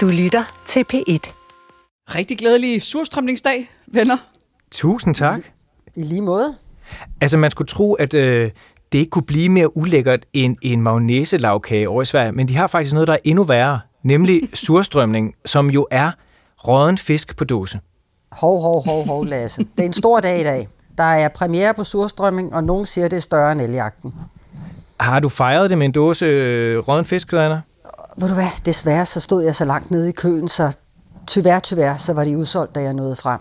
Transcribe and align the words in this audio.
Du 0.00 0.08
lytter 0.08 0.62
til 0.66 0.84
P1. 0.92 1.32
Rigtig 2.14 2.38
glædelig 2.38 2.82
surstrømningsdag, 2.82 3.70
venner. 3.86 4.16
Tusind 4.70 5.14
tak. 5.14 5.40
I 5.94 6.02
lige 6.02 6.22
måde. 6.22 6.54
Altså, 7.20 7.38
man 7.38 7.50
skulle 7.50 7.68
tro, 7.68 7.92
at 7.92 8.14
øh, 8.14 8.50
det 8.92 8.98
ikke 8.98 9.10
kunne 9.10 9.22
blive 9.22 9.48
mere 9.48 9.76
ulækkert 9.76 10.26
end 10.32 10.56
en 10.62 10.82
mayonnaise 10.82 11.48
over 11.48 12.02
i 12.02 12.04
Sverige, 12.04 12.32
men 12.32 12.48
de 12.48 12.56
har 12.56 12.66
faktisk 12.66 12.92
noget, 12.92 13.08
der 13.08 13.14
er 13.14 13.18
endnu 13.24 13.44
værre, 13.44 13.80
nemlig 14.02 14.48
surstrømning, 14.66 15.34
som 15.44 15.70
jo 15.70 15.86
er 15.90 16.10
råden 16.68 16.98
fisk 16.98 17.36
på 17.36 17.44
dåse. 17.44 17.80
Hov, 18.32 18.60
hov, 18.62 18.84
hov, 18.84 19.06
hov, 19.06 19.26
Lasse. 19.26 19.66
Det 19.76 19.82
er 19.82 19.86
en 19.86 19.92
stor 19.92 20.20
dag 20.20 20.40
i 20.40 20.44
dag. 20.44 20.68
Der 20.98 21.04
er 21.04 21.28
premiere 21.28 21.74
på 21.74 21.84
surstrømming, 21.84 22.54
og 22.54 22.64
nogen 22.64 22.86
siger, 22.86 23.08
det 23.08 23.16
er 23.16 23.20
større 23.20 23.52
end 23.52 23.60
eljagten. 23.60 24.14
Har 25.00 25.20
du 25.20 25.28
fejret 25.28 25.70
det 25.70 25.78
med 25.78 25.86
en 25.86 25.92
dåse 25.92 26.24
øh, 26.24 26.78
råden 26.78 27.04
fisk, 27.04 27.32
Anna? 27.32 27.60
Ved 28.20 28.28
du 28.28 28.34
hvad, 28.34 28.64
desværre 28.64 29.06
så 29.06 29.20
stod 29.20 29.44
jeg 29.44 29.54
så 29.54 29.64
langt 29.64 29.90
nede 29.90 30.08
i 30.08 30.12
køen, 30.12 30.48
så 30.48 30.72
tyvær, 31.26 31.58
tyvær, 31.58 31.96
så 31.96 32.12
var 32.12 32.24
de 32.24 32.38
udsolgt, 32.38 32.74
da 32.74 32.80
jeg 32.80 32.94
nåede 32.94 33.16
frem. 33.16 33.40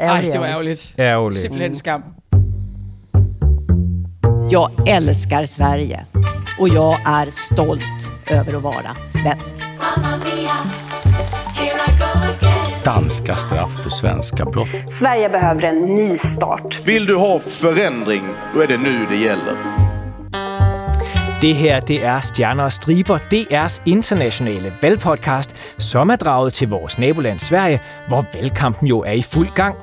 Ærgerligt, 0.00 0.26
Ej, 0.26 0.32
det 0.32 0.40
var 0.40 0.46
ærgerligt. 0.46 0.94
Ærgerligt. 0.98 1.40
Simpelthen 1.40 1.76
skam. 1.76 2.02
Jag 4.50 4.70
älskar 4.88 5.46
Sverige 5.46 6.06
och 6.60 6.68
jag 6.68 6.92
är 7.06 7.30
stolt 7.30 8.12
över 8.30 8.56
att 8.56 8.62
vara 8.62 8.96
svensk. 9.08 9.56
Danska 12.84 13.34
straff 13.34 13.82
för 13.82 13.90
svenska 13.90 14.44
brott. 14.44 14.68
Sverige 14.90 15.28
behöver 15.28 15.62
en 15.62 15.94
ny 15.94 16.16
start. 16.16 16.82
Vill 16.84 17.06
du 17.06 17.16
ha 17.16 17.38
förändring, 17.38 18.22
då 18.54 18.60
är 18.60 18.66
det 18.66 18.78
nu 18.78 19.06
det 19.10 19.16
gäller. 19.16 19.83
Det 21.44 21.56
her, 21.56 21.80
det 21.80 22.04
er 22.04 22.20
Stjerner 22.20 22.64
og 22.64 22.72
Striber, 22.72 23.18
DR's 23.18 23.82
internationale 23.86 24.72
valgpodcast, 24.82 25.56
som 25.78 26.10
er 26.10 26.16
draget 26.16 26.52
til 26.52 26.68
vores 26.68 26.98
naboland 26.98 27.38
Sverige, 27.38 27.80
hvor 28.08 28.26
valgkampen 28.34 28.88
jo 28.88 29.00
er 29.00 29.12
i 29.12 29.22
fuld 29.22 29.48
gang. 29.48 29.76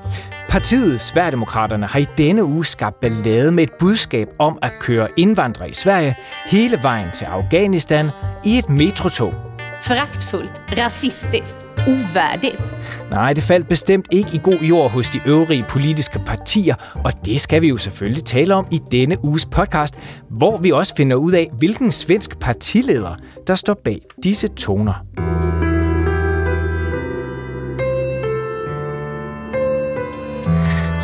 Partiet 0.50 1.02
Sverigedemokraterne 1.02 1.86
har 1.86 2.00
i 2.00 2.08
denne 2.17 2.44
uge 2.44 2.66
skabt 2.66 3.00
ballade 3.00 3.52
med 3.52 3.64
et 3.64 3.73
budskab 3.80 4.30
om 4.39 4.59
at 4.62 4.72
køre 4.80 5.08
indvandrere 5.17 5.70
i 5.70 5.73
Sverige 5.73 6.16
hele 6.45 6.80
vejen 6.82 7.12
til 7.12 7.26
Afghanistan 7.26 8.09
i 8.45 8.58
et 8.58 8.70
metrotog. 8.70 9.51
Fraktfuldt, 9.84 10.62
rasistisk, 10.78 11.56
uværdigt. 11.88 12.62
Nej, 13.10 13.34
det 13.34 13.44
faldt 13.44 13.68
bestemt 13.68 14.08
ikke 14.12 14.30
i 14.34 14.40
god 14.44 14.60
jord 14.60 14.92
hos 14.92 15.10
de 15.10 15.22
øvrige 15.26 15.66
politiske 15.70 16.20
partier, 16.26 16.76
og 17.04 17.26
det 17.26 17.42
skal 17.42 17.62
vi 17.62 17.68
jo 17.68 17.78
selvfølgelig 17.78 18.26
tale 18.26 18.56
om 18.56 18.68
i 18.72 18.80
denne 18.92 19.26
uges 19.26 19.46
podcast, 19.46 20.00
hvor 20.30 20.58
vi 20.58 20.72
også 20.72 20.96
finder 20.96 21.16
ud 21.16 21.32
af, 21.32 21.50
hvilken 21.58 21.92
svensk 21.92 22.40
partileder, 22.40 23.16
der 23.48 23.56
står 23.56 23.73
bag 23.84 24.00
disse 24.23 24.48
toner. 24.48 24.94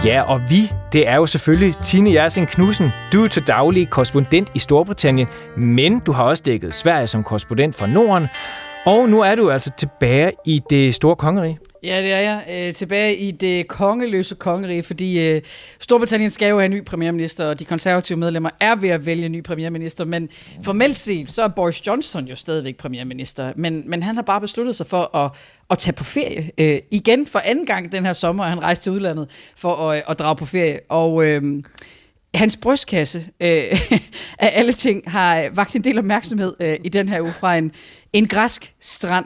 Ja, 0.06 0.22
og 0.22 0.41
vi, 0.50 0.72
det 0.91 1.08
er 1.08 1.16
jo 1.16 1.25
selvfølgelig 1.25 1.75
Tine 1.84 2.14
Jersing 2.14 2.47
Knudsen. 2.47 2.89
Du 3.14 3.23
er 3.23 3.28
til 3.28 3.47
daglig 3.47 3.89
korrespondent 3.89 4.50
i 4.56 4.59
Storbritannien, 4.59 5.28
men 5.58 6.00
du 6.00 6.12
har 6.12 6.23
også 6.23 6.44
dækket 6.45 6.73
Sverige 6.73 7.08
som 7.08 7.23
korrespondent 7.23 7.75
for 7.75 7.86
Norden. 7.86 8.28
Og 8.88 9.09
nu 9.09 9.21
er 9.21 9.35
du 9.35 9.52
altså 9.52 9.71
tilbage 9.77 10.31
i 10.45 10.61
det 10.69 10.95
store 10.95 11.16
kongerige. 11.16 11.59
Ja, 11.83 12.02
det 12.02 12.13
er 12.13 12.19
jeg. 12.19 12.67
Øh, 12.67 12.73
tilbage 12.73 13.16
i 13.16 13.31
det 13.31 13.67
kongeløse 13.67 14.35
kongerige, 14.35 14.83
fordi 14.83 15.27
øh, 15.27 15.41
Storbritannien 15.79 16.29
skal 16.29 16.49
jo 16.49 16.57
have 16.59 16.66
en 16.66 16.71
ny 16.71 16.85
premierminister, 16.85 17.45
og 17.45 17.59
de 17.59 17.66
konservative 17.66 18.17
medlemmer 18.17 18.49
er 18.59 18.75
ved 18.75 18.89
at 18.89 19.05
vælge 19.05 19.25
en 19.25 19.31
ny 19.31 19.44
premierminister, 19.44 20.05
men 20.05 20.29
formelt 20.63 20.95
set, 20.95 21.31
så 21.31 21.44
er 21.44 21.47
Boris 21.47 21.88
Johnson 21.88 22.25
jo 22.25 22.35
stadigvæk 22.35 22.77
premierminister, 22.77 23.53
men, 23.55 23.89
men 23.89 24.03
han 24.03 24.16
har 24.16 24.23
bare 24.23 24.41
besluttet 24.41 24.75
sig 24.75 24.88
for 24.88 25.16
at, 25.16 25.31
at 25.69 25.77
tage 25.77 25.94
på 25.94 26.03
ferie. 26.03 26.51
Øh, 26.57 26.79
igen 26.91 27.27
for 27.27 27.41
anden 27.45 27.66
gang 27.66 27.91
den 27.91 28.05
her 28.05 28.13
sommer, 28.13 28.44
han 28.44 28.63
rejste 28.63 28.83
til 28.83 28.91
udlandet 28.91 29.29
for 29.55 29.75
at, 29.75 29.97
øh, 29.97 30.03
at 30.09 30.19
drage 30.19 30.35
på 30.35 30.45
ferie, 30.45 30.79
og... 30.89 31.25
Øh, 31.25 31.63
hans 32.35 32.57
brystkasse 32.57 33.19
øh, 33.39 33.47
af 34.39 34.51
alle 34.53 34.73
ting 34.73 35.03
har 35.07 35.50
vagt 35.56 35.75
en 35.75 35.83
del 35.83 35.97
opmærksomhed 35.97 36.53
øh, 36.59 36.78
i 36.83 36.89
den 36.89 37.09
her 37.09 37.22
uge 37.22 37.33
fra 37.39 37.56
en, 37.56 37.72
en 38.13 38.28
græsk 38.28 38.73
strand. 38.79 39.25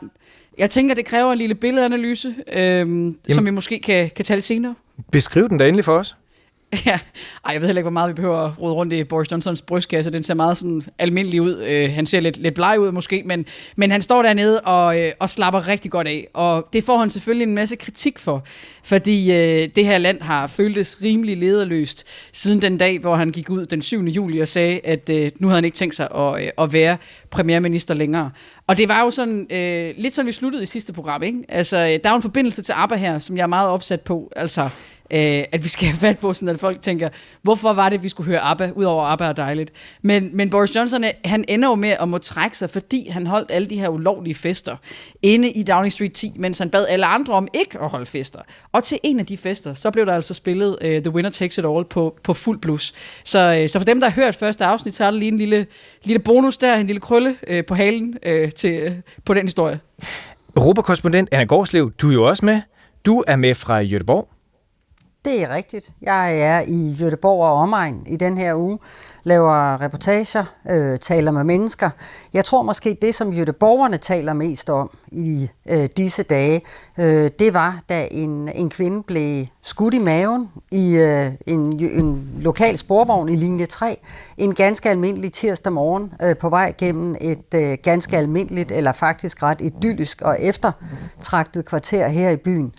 Jeg 0.58 0.69
tænker, 0.69 0.96
det 0.96 1.06
kræver 1.06 1.31
en 1.31 1.38
lille 1.38 1.56
billedanalyse, 1.56 2.36
øh, 2.53 3.14
som 3.30 3.46
vi 3.46 3.52
måske 3.52 3.80
kan, 3.80 4.12
kan 4.16 4.25
tale 4.25 4.42
senere. 4.42 4.75
Beskriv 5.12 5.50
den 5.50 5.58
da 5.58 5.68
endelig 5.68 5.86
for 5.86 5.97
os. 5.97 6.16
Ja, 6.86 7.00
Ej, 7.46 7.54
jeg 7.54 7.62
ved 7.62 7.68
heller 7.68 7.80
ikke, 7.80 7.84
hvor 7.84 7.92
meget 7.92 8.09
vi 8.09 8.14
behøver 8.14 8.38
at 8.38 8.62
rode 8.62 8.74
rundt 8.74 8.94
i 8.94 9.04
Boris 9.04 9.32
Johnsons 9.32 9.62
brystkasse. 9.62 10.12
Den 10.12 10.24
ser 10.24 10.34
meget 10.34 10.58
sådan 10.58 10.84
almindelig 10.98 11.42
ud. 11.42 11.64
Øh, 11.68 11.92
han 11.94 12.06
ser 12.06 12.20
lidt, 12.20 12.38
lidt 12.38 12.54
bleg 12.54 12.80
ud 12.80 12.92
måske, 12.92 13.24
men, 13.26 13.46
men 13.76 13.92
han 13.92 14.02
står 14.02 14.22
dernede 14.22 14.62
og, 14.62 15.00
øh, 15.00 15.12
og 15.20 15.30
slapper 15.30 15.68
rigtig 15.68 15.92
godt 15.92 16.08
af. 16.08 16.28
Og 16.34 16.68
det 16.74 16.84
får 16.84 16.98
han 16.98 17.10
selvfølgelig 17.10 17.48
en 17.48 17.56
masse 17.56 17.76
kritik 17.76 18.20
for, 18.20 18.44
fordi 18.84 19.31
øh, 19.31 19.70
det 19.76 19.86
her 19.86 19.98
land 19.98 20.22
har 20.22 20.48
føltes 20.48 20.98
rimelig 21.02 21.38
lederløst 21.38 22.08
siden 22.31 22.62
den 22.62 22.78
dag, 22.78 23.00
hvor 23.00 23.16
han 23.16 23.31
gik 23.31 23.50
ud 23.50 23.66
den 23.66 23.81
7. 23.81 24.04
juli 24.04 24.40
og 24.40 24.48
sagde, 24.48 24.80
at 24.84 25.10
øh, 25.10 25.31
nu 25.40 25.48
havde 25.48 25.58
han 25.58 25.66
ikke 25.66 25.76
tænkt 25.76 25.96
sig 25.96 26.08
at, 26.16 26.44
øh, 26.44 26.50
at 26.58 26.74
være 26.74 26.98
premierminister 27.30 27.94
længere. 27.94 28.31
Og 28.68 28.78
det 28.78 28.90
var 28.90 29.04
jo 29.04 29.12
sådan, 29.12 29.48
øh, 29.50 29.94
lidt 29.98 30.14
som 30.14 30.26
vi 30.26 30.31
sluttede 30.31 30.64
i 30.64 30.66
sidste 30.66 30.94
program, 30.94 31.24
ikke? 31.24 31.40
Altså, 31.50 31.78
øh, 31.78 31.84
der 31.84 32.00
er 32.04 32.10
jo 32.10 32.16
en 32.16 32.22
forbindelse 32.22 32.62
til 32.62 32.74
ABBA 32.78 32.96
her, 32.96 33.20
som 33.20 33.38
jeg 33.38 33.44
er 33.44 33.48
meget 33.48 33.70
opsat 33.70 34.02
på. 34.02 34.31
Altså, 34.36 34.70
øh, 35.14 35.44
at 35.52 35.64
vi 35.64 35.70
skal 35.70 35.88
have 35.88 35.98
fat 35.98 36.20
på, 36.20 36.34
sådan 36.34 36.50
at 36.50 36.60
folk 36.60 36.82
tænker, 36.82 37.10
hvorfor 37.42 37.74
var 37.74 37.90
det, 37.90 38.04
vi 38.04 38.10
skulle 38.10 38.28
høre 38.28 38.40
ABBA, 38.40 38.72
udover 38.76 39.04
ABBA 39.04 39.26
er 39.26 39.34
dejligt. 39.34 39.74
Men, 40.02 40.38
men 40.38 40.50
Boris 40.50 40.76
Johnson, 40.76 41.04
øh, 41.04 41.10
han 41.26 41.46
ender 41.48 41.70
jo 41.70 41.76
med 41.76 41.90
at 41.90 42.10
må 42.10 42.18
trække 42.18 42.58
sig, 42.58 42.70
fordi 42.70 43.10
han 43.10 43.28
holdt 43.28 43.52
alle 43.52 43.70
de 43.70 43.80
her 43.80 43.90
ulovlige 43.90 44.36
fester 44.36 44.76
inde 45.22 45.52
i 45.52 45.64
Downing 45.64 45.92
Street 45.92 46.14
10, 46.14 46.34
mens 46.36 46.58
han 46.58 46.70
bad 46.70 46.86
alle 46.90 47.06
andre 47.06 47.34
om 47.34 47.48
ikke 47.54 47.80
at 47.82 47.90
holde 47.90 48.06
fester. 48.06 48.40
Og 48.72 48.84
til 48.84 49.00
en 49.04 49.20
af 49.20 49.26
de 49.26 49.38
fester, 49.38 49.74
så 49.74 49.92
blev 49.92 50.06
der 50.06 50.14
altså 50.14 50.34
spillet 50.34 50.78
uh, 50.82 50.90
The 50.90 51.10
Winner 51.10 51.32
Takes 51.32 51.58
It 51.58 51.66
All 51.66 51.86
på, 51.86 52.18
på 52.24 52.34
fuld 52.34 52.60
blus. 52.60 52.94
Så, 53.24 53.62
uh, 53.64 53.70
så 53.70 53.80
for 53.80 53.86
dem, 53.86 54.00
der 54.00 54.10
har 54.10 54.22
hørt 54.22 54.36
første 54.36 54.66
afsnit, 54.66 54.96
så 54.96 55.06
er 55.06 55.12
der 55.12 55.18
lige 55.18 55.32
en 55.32 55.38
lille, 55.38 55.68
lille 56.04 56.20
bonus 56.20 56.58
der, 56.58 56.76
en 56.76 56.88
lille 56.88 57.00
krølle 57.00 57.36
uh, 57.52 57.66
på 57.68 57.76
halen 57.76 58.18
uh, 58.28 58.50
til, 58.50 58.88
uh, 58.88 58.94
på 59.26 59.34
den 59.34 59.46
historie. 59.46 59.80
Europakorrespondent 60.58 61.30
Anna 61.32 61.44
Gårdslev, 61.44 61.92
du 61.92 62.10
er 62.10 62.14
jo 62.14 62.28
også 62.28 62.46
med. 62.46 62.62
Du 63.06 63.24
er 63.28 63.36
med 63.36 63.56
fra 63.56 63.84
Göteborg. 63.84 64.31
Det 65.26 65.44
er 65.44 65.50
rigtigt. 65.50 65.92
Jeg 66.02 66.40
er 66.40 66.62
i 66.68 66.96
Göteborg 67.00 67.44
og 67.44 67.54
omegn 67.54 68.04
i 68.08 68.16
den 68.16 68.38
her 68.38 68.56
uge, 68.56 68.80
laver 69.24 69.82
reportager, 69.82 70.44
øh, 70.70 71.00
taler 71.00 71.32
med 71.32 71.44
mennesker. 71.44 71.90
Jeg 72.34 72.46
tror 72.46 72.62
måske, 72.62 72.98
det 73.02 73.16
som 73.16 73.30
Göteborgerne 73.34 73.98
taler 73.98 74.34
mest 74.34 74.70
om 74.70 74.98
i 75.12 75.50
øh, 75.70 75.90
disse 75.98 76.24
dage, 76.24 76.62
øh, 77.00 77.31
det 77.40 77.54
var, 77.54 77.81
da 77.90 78.08
en, 78.12 78.50
en 78.50 78.70
kvinde 78.70 79.04
blev 79.04 79.46
skudt 79.62 79.94
i 79.94 80.00
maven 80.00 80.50
i 80.72 80.98
øh, 80.98 81.31
en, 81.48 81.80
en 81.80 82.31
lokal 82.40 82.78
sporvogn 82.78 83.30
i 83.30 83.36
linje 83.36 83.66
3, 83.66 83.98
en 84.38 84.54
ganske 84.54 84.90
almindelig 84.90 85.34
tirsdag 85.34 85.74
morgen 85.74 86.14
øh, 86.22 86.38
på 86.38 86.50
vej 86.50 86.74
gennem 86.78 87.16
et 87.22 87.54
øh, 87.56 87.78
ganske 87.84 88.18
almindeligt, 88.18 88.72
eller 88.72 88.92
faktisk 88.92 89.44
ret 89.44 89.62
idyllisk 89.62 90.22
og 90.22 90.38
eftertragtet 90.42 91.66
kvarter 91.66 92.08
her 92.08 92.30
i 92.30 92.38
byen. 92.38 92.74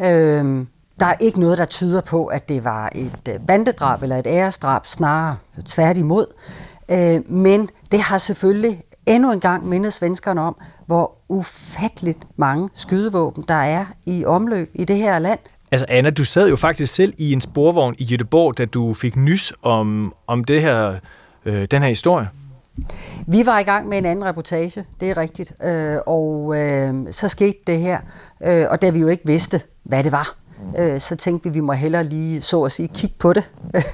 Øh, 0.00 0.66
der 1.00 1.06
er 1.06 1.14
ikke 1.20 1.40
noget, 1.40 1.58
der 1.58 1.64
tyder 1.64 2.00
på, 2.00 2.26
at 2.26 2.48
det 2.48 2.64
var 2.64 2.90
et 2.94 3.28
øh, 3.28 3.34
bandedrab 3.46 4.02
eller 4.02 4.16
et 4.16 4.26
æresdrab, 4.26 4.86
snarere 4.86 5.36
tværtimod. 5.64 6.26
Øh, 6.90 7.30
men 7.30 7.68
det 7.90 8.00
har 8.00 8.18
selvfølgelig 8.18 8.82
endnu 9.06 9.32
en 9.32 9.40
gang 9.40 9.68
mindet 9.68 9.92
svenskerne 9.92 10.40
om, 10.40 10.56
hvor 10.86 11.12
ufatteligt 11.28 12.18
mange 12.36 12.68
skydevåben 12.74 13.44
der 13.48 13.54
er 13.54 13.84
i 14.06 14.24
omløb 14.24 14.70
i 14.74 14.84
det 14.84 14.96
her 14.96 15.18
land. 15.18 15.38
Altså 15.72 15.86
Anna, 15.88 16.10
du 16.10 16.24
sad 16.24 16.48
jo 16.48 16.56
faktisk 16.56 16.94
selv 16.94 17.14
i 17.18 17.32
en 17.32 17.40
sporvogn 17.40 17.94
i 17.98 18.14
Göteborg, 18.14 18.52
da 18.58 18.64
du 18.64 18.94
fik 18.94 19.16
nys 19.16 19.52
om, 19.62 20.14
om 20.26 20.44
det 20.44 20.60
her, 20.60 20.94
øh, 21.44 21.66
den 21.70 21.82
her 21.82 21.88
historie. 21.88 22.28
Vi 23.26 23.46
var 23.46 23.58
i 23.58 23.62
gang 23.62 23.88
med 23.88 23.98
en 23.98 24.04
anden 24.04 24.24
reportage, 24.24 24.84
det 25.00 25.10
er 25.10 25.16
rigtigt, 25.16 25.52
øh, 25.64 25.96
og 26.06 26.54
øh, 26.60 26.94
så 27.10 27.28
skete 27.28 27.58
det 27.66 27.78
her, 27.78 27.98
øh, 28.44 28.66
og 28.70 28.82
da 28.82 28.90
vi 28.90 28.98
jo 28.98 29.08
ikke 29.08 29.26
vidste, 29.26 29.60
hvad 29.82 30.04
det 30.04 30.12
var, 30.12 30.36
øh, 30.78 31.00
så 31.00 31.16
tænkte 31.16 31.44
vi, 31.44 31.48
at 31.48 31.54
vi 31.54 31.60
må 31.60 31.72
hellere 31.72 32.04
lige, 32.04 32.42
så 32.42 32.62
at 32.62 32.72
sige, 32.72 32.88
kigge 32.94 33.16
på 33.18 33.32
det. 33.32 33.50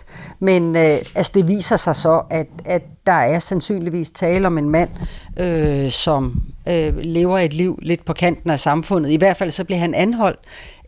Men 0.40 0.76
øh, 0.76 0.98
altså, 1.14 1.32
det 1.34 1.48
viser 1.48 1.76
sig 1.76 1.96
så, 1.96 2.22
at, 2.30 2.46
at 2.64 2.82
der 3.06 3.12
er 3.12 3.38
sandsynligvis 3.38 4.10
tale 4.10 4.46
om 4.46 4.58
en 4.58 4.70
mand, 4.70 4.90
øh, 5.36 5.90
som 5.90 6.42
øh, 6.68 6.98
lever 6.98 7.38
et 7.38 7.54
liv 7.54 7.78
lidt 7.82 8.04
på 8.04 8.12
kanten 8.12 8.50
af 8.50 8.58
samfundet. 8.58 9.10
I 9.10 9.16
hvert 9.16 9.36
fald 9.36 9.50
så 9.50 9.64
blev 9.64 9.78
han 9.78 9.94
anholdt, 9.94 10.38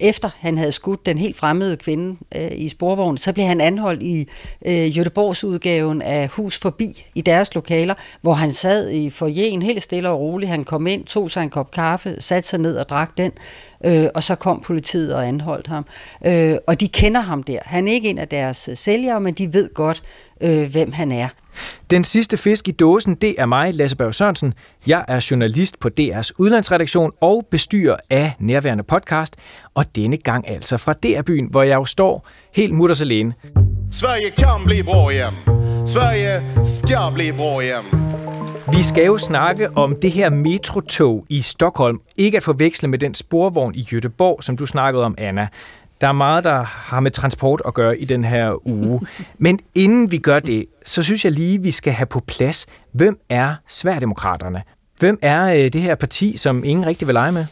efter 0.02 0.31
han 0.38 0.58
havde 0.58 0.72
skudt 0.72 1.06
den 1.06 1.19
helt 1.19 1.37
fremmede 1.37 1.76
kvinde 1.76 2.16
øh, 2.37 2.50
i 2.54 2.69
sporvognen. 2.69 3.19
Så 3.19 3.32
blev 3.32 3.46
han 3.46 3.60
anholdt 3.60 4.02
i 4.02 4.28
øh, 4.66 4.87
Göteborgs 4.87 5.46
udgaven 5.46 6.02
af 6.02 6.28
Hus 6.28 6.58
Forbi 6.58 7.06
i 7.14 7.20
deres 7.20 7.54
lokaler, 7.54 7.94
hvor 8.20 8.32
han 8.32 8.52
sad 8.52 8.90
i 8.90 9.10
forjen 9.10 9.62
helt 9.62 9.82
stille 9.82 10.08
og 10.08 10.20
roligt. 10.20 10.50
Han 10.50 10.64
kom 10.64 10.87
ind, 10.87 11.04
tog 11.04 11.31
sig 11.31 11.43
en 11.43 11.50
kop 11.50 11.70
kaffe, 11.70 12.16
satte 12.19 12.49
sig 12.49 12.58
ned 12.60 12.76
og 12.76 12.88
drak 12.88 13.16
den, 13.16 13.32
øh, 13.84 14.06
og 14.14 14.25
så 14.25 14.34
kom 14.34 14.60
politiet 14.60 15.14
og 15.14 15.26
anholdt 15.28 15.66
ham. 15.66 15.87
Øh, 16.26 16.56
og 16.66 16.81
de 16.81 16.88
kender 16.88 17.20
ham 17.20 17.43
der. 17.43 17.58
Han 17.62 17.88
er 17.88 17.93
ikke 17.93 18.10
en 18.10 18.19
af 18.19 18.28
deres 18.28 18.69
øh, 18.69 18.76
sælgere, 18.76 19.20
men 19.20 19.34
de 19.34 19.52
ved 19.52 19.75
godt, 19.75 20.02
øh, 20.40 20.70
hvem 20.70 20.93
han 20.93 21.12
er. 21.12 21.28
Den 21.90 22.05
sidste 22.05 22.37
fisk 22.37 22.69
i 22.69 22.70
dåsen, 22.70 23.14
det 23.14 23.34
er 23.38 23.46
mig, 23.46 23.75
Lasse 23.75 23.96
Berg 23.96 24.14
Sørensen. 24.14 24.55
Jeg 24.87 25.05
er 25.08 25.26
journalist 25.31 25.81
på 25.81 25.90
DR's 26.00 26.31
udlandsredaktion 26.38 27.12
og 27.20 27.46
bestyrer 27.50 27.96
af 28.10 28.32
nærværende 28.38 28.84
podcast, 28.84 29.37
og 29.75 29.84
denne 29.96 30.16
gang 30.16 30.48
altså 30.48 30.76
fra 30.76 30.92
DR-byen, 30.92 31.46
hvor 31.50 31.62
jeg 31.62 31.74
jo 31.74 31.84
står 31.84 32.28
helt 32.54 32.72
mutters 32.72 33.00
alene. 33.00 33.34
Sverige 33.92 34.30
kan 34.30 34.64
bli 34.64 34.82
bra 34.82 35.10
igen. 35.10 35.34
Sverige 35.86 36.42
ska 36.64 37.10
bli 37.14 37.32
bra 37.32 37.60
igen. 37.60 38.12
Vi 38.72 38.82
skal 38.82 39.06
jo 39.06 39.18
snakke 39.18 39.76
om 39.76 39.96
det 40.02 40.12
her 40.12 40.30
metrotog 40.30 41.26
i 41.28 41.40
Stockholm. 41.40 42.00
Ikke 42.16 42.36
at 42.36 42.42
forveksle 42.42 42.88
med 42.88 42.98
den 42.98 43.14
sporvogn 43.14 43.74
i 43.74 43.82
Göteborg, 43.82 44.42
som 44.42 44.56
du 44.56 44.66
snakkede 44.66 45.04
om, 45.04 45.14
Anna. 45.18 45.48
Der 46.00 46.08
er 46.08 46.12
meget, 46.12 46.44
der 46.44 46.62
har 46.62 47.00
med 47.00 47.10
transport 47.10 47.62
at 47.66 47.74
gøre 47.74 47.98
i 47.98 48.04
den 48.04 48.24
her 48.24 48.68
uge. 48.68 49.00
Men 49.38 49.58
inden 49.74 50.10
vi 50.10 50.18
gør 50.18 50.40
det, 50.40 50.66
så 50.86 51.02
synes 51.02 51.24
jeg 51.24 51.32
lige, 51.32 51.62
vi 51.62 51.70
skal 51.70 51.92
have 51.92 52.06
på 52.06 52.20
plads, 52.20 52.66
hvem 52.92 53.18
er 53.28 53.54
Sverigedemokraterne? 53.68 54.62
Hvem 54.98 55.18
er 55.22 55.54
øh, 55.54 55.72
det 55.72 55.80
her 55.80 55.94
parti, 55.94 56.36
som 56.36 56.64
ingen 56.64 56.86
rigtig 56.86 57.08
vil 57.08 57.14
lege 57.14 57.32
med? 57.32 57.46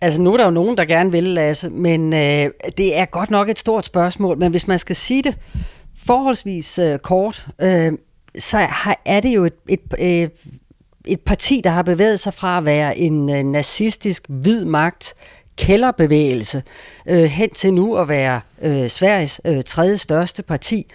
Altså 0.00 0.20
nu 0.20 0.32
er 0.32 0.36
der 0.36 0.44
jo 0.44 0.50
nogen, 0.50 0.76
der 0.76 0.84
gerne 0.84 1.12
vil, 1.12 1.24
Lasse, 1.24 1.70
men 1.70 2.12
øh, 2.12 2.50
det 2.76 2.98
er 2.98 3.04
godt 3.04 3.30
nok 3.30 3.48
et 3.48 3.58
stort 3.58 3.84
spørgsmål. 3.84 4.38
Men 4.38 4.50
hvis 4.50 4.68
man 4.68 4.78
skal 4.78 4.96
sige 4.96 5.22
det 5.22 5.38
forholdsvis 6.06 6.78
øh, 6.78 6.98
kort, 6.98 7.46
øh, 7.60 7.92
så 8.38 8.58
har, 8.58 9.00
er 9.04 9.20
det 9.20 9.34
jo 9.34 9.44
et, 9.44 9.54
et, 9.68 9.80
et, 9.98 10.30
et 11.06 11.20
parti, 11.20 11.60
der 11.64 11.70
har 11.70 11.82
bevæget 11.82 12.20
sig 12.20 12.34
fra 12.34 12.58
at 12.58 12.64
være 12.64 12.98
en 12.98 13.30
øh, 13.30 13.42
nazistisk 13.42 14.24
hvid 14.28 14.64
magt, 14.64 15.14
kælderbevægelse, 15.58 16.62
øh, 17.06 17.24
hen 17.24 17.50
til 17.50 17.74
nu 17.74 17.96
at 17.96 18.08
være 18.08 18.40
øh, 18.62 18.88
Sveriges 18.88 19.40
øh, 19.44 19.62
tredje 19.62 19.96
største 19.96 20.42
parti. 20.42 20.86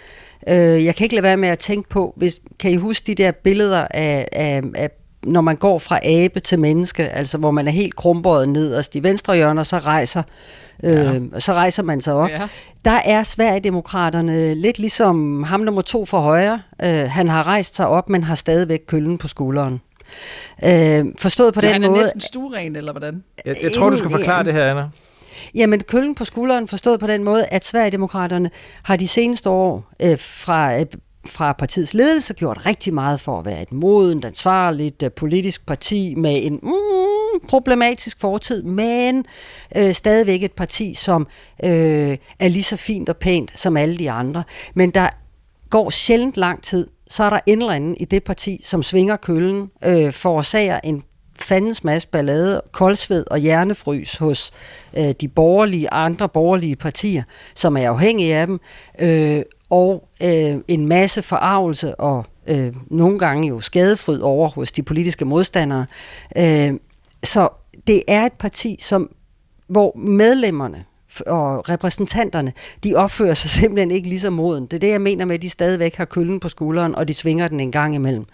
Øh, 0.48 0.84
jeg 0.84 0.96
kan 0.96 1.04
ikke 1.04 1.14
lade 1.14 1.22
være 1.22 1.36
med 1.36 1.48
at 1.48 1.58
tænke 1.58 1.88
på, 1.88 2.14
hvis, 2.16 2.40
kan 2.58 2.70
I 2.70 2.76
huske 2.76 3.06
de 3.06 3.14
der 3.14 3.32
billeder 3.32 3.86
af, 3.90 4.28
af, 4.32 4.62
af 4.74 4.90
når 5.26 5.40
man 5.40 5.56
går 5.56 5.78
fra 5.78 5.98
abe 6.02 6.40
til 6.40 6.58
menneske, 6.58 7.08
altså 7.08 7.38
hvor 7.38 7.50
man 7.50 7.66
er 7.66 7.72
helt 7.72 7.96
krumbøjet 7.96 8.48
nederst 8.48 8.94
i 8.94 9.02
venstre 9.02 9.36
hjørne, 9.36 9.60
og 9.60 9.66
så 9.66 9.78
rejser, 9.78 10.22
øh, 10.82 10.94
ja. 10.94 11.40
så 11.40 11.52
rejser 11.52 11.82
man 11.82 12.00
sig 12.00 12.14
op. 12.14 12.28
Ja. 12.28 12.48
Der 12.84 13.00
er 13.04 13.22
Sverigedemokraterne 13.22 14.54
lidt 14.54 14.78
ligesom 14.78 15.42
ham 15.42 15.60
nummer 15.60 15.82
to 15.82 16.04
for 16.04 16.20
højre. 16.20 16.62
Øh, 16.82 17.10
han 17.10 17.28
har 17.28 17.46
rejst 17.46 17.76
sig 17.76 17.86
op, 17.88 18.08
men 18.08 18.22
har 18.22 18.34
stadigvæk 18.34 18.80
køllen 18.86 19.18
på 19.18 19.28
skulderen. 19.28 19.80
Øh, 20.64 21.04
forstået 21.18 21.54
på 21.54 21.60
så 21.60 21.66
den 21.66 21.80
måde... 21.82 21.90
Han 21.90 21.96
er 21.96 22.02
næsten 22.02 22.20
stueren, 22.20 22.76
eller 22.76 22.92
hvordan? 22.92 23.24
Jeg, 23.44 23.56
jeg 23.62 23.72
tror, 23.72 23.90
du 23.90 23.96
skal 23.96 24.10
forklare 24.10 24.44
det 24.44 24.52
her, 24.52 24.70
Anna. 24.70 24.88
Jamen, 25.54 25.80
køllen 25.80 26.14
på 26.14 26.24
skulderen 26.24 26.68
forstået 26.68 27.00
på 27.00 27.06
den 27.06 27.24
måde, 27.24 27.46
at 27.46 27.64
Sverigedemokraterne 27.64 28.50
har 28.82 28.96
de 28.96 29.08
seneste 29.08 29.50
år 29.50 29.92
øh, 30.02 30.18
fra 30.18 30.78
øh, 30.78 30.86
fra 31.26 31.52
partiets 31.52 31.94
ledelse 31.94 32.34
gjort 32.34 32.66
rigtig 32.66 32.94
meget 32.94 33.20
for 33.20 33.38
at 33.38 33.46
være 33.46 33.62
et 33.62 33.72
modent, 33.72 34.24
ansvarligt 34.24 35.02
øh, 35.02 35.10
politisk 35.10 35.66
parti 35.66 36.14
med 36.14 36.40
en 36.42 36.60
mm, 36.62 37.48
problematisk 37.48 38.20
fortid, 38.20 38.62
men 38.62 39.24
øh, 39.76 39.94
stadigvæk 39.94 40.42
et 40.42 40.52
parti, 40.52 40.94
som 40.94 41.26
øh, 41.64 42.16
er 42.38 42.48
lige 42.48 42.62
så 42.62 42.76
fint 42.76 43.08
og 43.08 43.16
pænt 43.16 43.52
som 43.54 43.76
alle 43.76 43.96
de 43.96 44.10
andre. 44.10 44.44
Men 44.74 44.90
der 44.90 45.08
går 45.70 45.90
sjældent 45.90 46.36
lang 46.36 46.62
tid, 46.62 46.86
så 47.08 47.24
er 47.24 47.30
der 47.30 47.40
en 47.46 47.58
eller 47.58 47.72
anden 47.72 47.96
i 48.00 48.04
det 48.04 48.24
parti, 48.24 48.60
som 48.64 48.82
svinger 48.82 49.16
køllen, 49.16 49.70
øh, 49.84 50.12
forårsager 50.12 50.80
en 50.84 51.02
fandens 51.38 51.84
masse 51.84 52.08
ballade, 52.08 52.62
koldsved 52.72 53.24
og 53.30 53.38
hjernefrys 53.38 54.16
hos 54.16 54.52
øh, 54.96 55.14
de 55.20 55.28
borgerlige, 55.28 55.92
andre 55.92 56.28
borgerlige 56.28 56.76
partier, 56.76 57.22
som 57.54 57.76
er 57.76 57.88
afhængige 57.88 58.36
af 58.36 58.46
dem, 58.46 58.60
øh, 58.98 59.42
og 59.70 60.08
øh, 60.22 60.56
en 60.68 60.88
masse 60.88 61.22
forarvelse 61.22 61.94
og 61.94 62.24
øh, 62.46 62.74
nogle 62.90 63.18
gange 63.18 63.48
jo 63.48 63.60
skadefryd 63.60 64.20
over 64.20 64.48
hos 64.48 64.72
de 64.72 64.82
politiske 64.82 65.24
modstandere. 65.24 65.86
Øh, 66.36 66.74
så 67.24 67.48
det 67.86 68.02
er 68.08 68.26
et 68.26 68.32
parti, 68.32 68.76
som 68.80 69.10
hvor 69.66 69.96
medlemmerne 69.98 70.84
og 71.26 71.68
repræsentanterne, 71.68 72.52
de 72.84 72.94
opfører 72.94 73.34
sig 73.34 73.50
simpelthen 73.60 73.90
ikke 73.90 74.08
lige 74.08 74.20
så 74.20 74.30
moden. 74.30 74.66
Det 74.66 74.72
er 74.72 74.78
det, 74.78 74.90
jeg 74.90 75.00
mener 75.00 75.24
med, 75.24 75.34
at 75.34 75.42
de 75.42 75.50
stadigvæk 75.50 75.94
har 75.94 76.04
køllen 76.04 76.40
på 76.40 76.48
skulderen, 76.48 76.94
og 76.94 77.08
de 77.08 77.14
svinger 77.14 77.48
den 77.48 77.60
en 77.60 77.72
gang 77.72 77.94
imellem. 77.94 78.24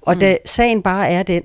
Og 0.00 0.14
mm. 0.14 0.20
da 0.20 0.36
sagen 0.44 0.82
bare 0.82 1.08
er 1.08 1.22
den, 1.22 1.42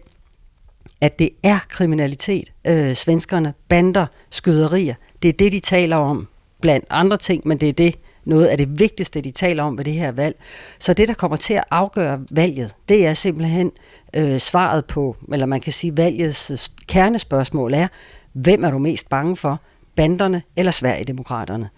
at 1.04 1.20
det 1.20 1.30
er 1.44 1.60
kriminalitet, 1.70 2.54
øh, 2.68 2.94
svenskerne, 2.94 3.54
bander, 3.70 4.06
skyderier, 4.30 4.96
det 5.22 5.30
er 5.30 5.34
det, 5.34 5.52
de 5.52 5.60
taler 5.60 5.96
om, 5.96 6.28
blandt 6.62 6.86
andre 6.90 7.18
ting, 7.18 7.48
men 7.48 7.58
det 7.58 7.70
er 7.70 7.74
det, 7.74 7.96
noget 8.26 8.46
af 8.46 8.58
det 8.58 8.80
vigtigste, 8.80 9.22
de 9.22 9.32
taler 9.32 9.64
om 9.64 9.78
ved 9.78 9.86
det 9.86 9.94
her 9.94 10.12
valg. 10.12 10.36
Så 10.80 10.94
det, 10.94 11.08
der 11.08 11.14
kommer 11.14 11.38
til 11.38 11.54
at 11.54 11.64
afgøre 11.72 12.20
valget, 12.32 12.76
det 12.90 13.08
er 13.08 13.14
simpelthen 13.14 13.72
øh, 14.14 14.40
svaret 14.40 14.86
på, 14.86 15.16
eller 15.32 15.46
man 15.46 15.62
kan 15.62 15.74
sige, 15.74 15.98
valgets 15.98 16.52
øh, 16.52 16.58
kernespørgsmål 16.88 17.74
er, 17.74 17.88
hvem 18.34 18.64
er 18.64 18.72
du 18.72 18.78
mest 18.78 19.10
bange 19.10 19.36
for, 19.36 19.60
banderne 19.96 20.42
eller 20.56 20.72
Sverigedemokraterne? 20.72 21.70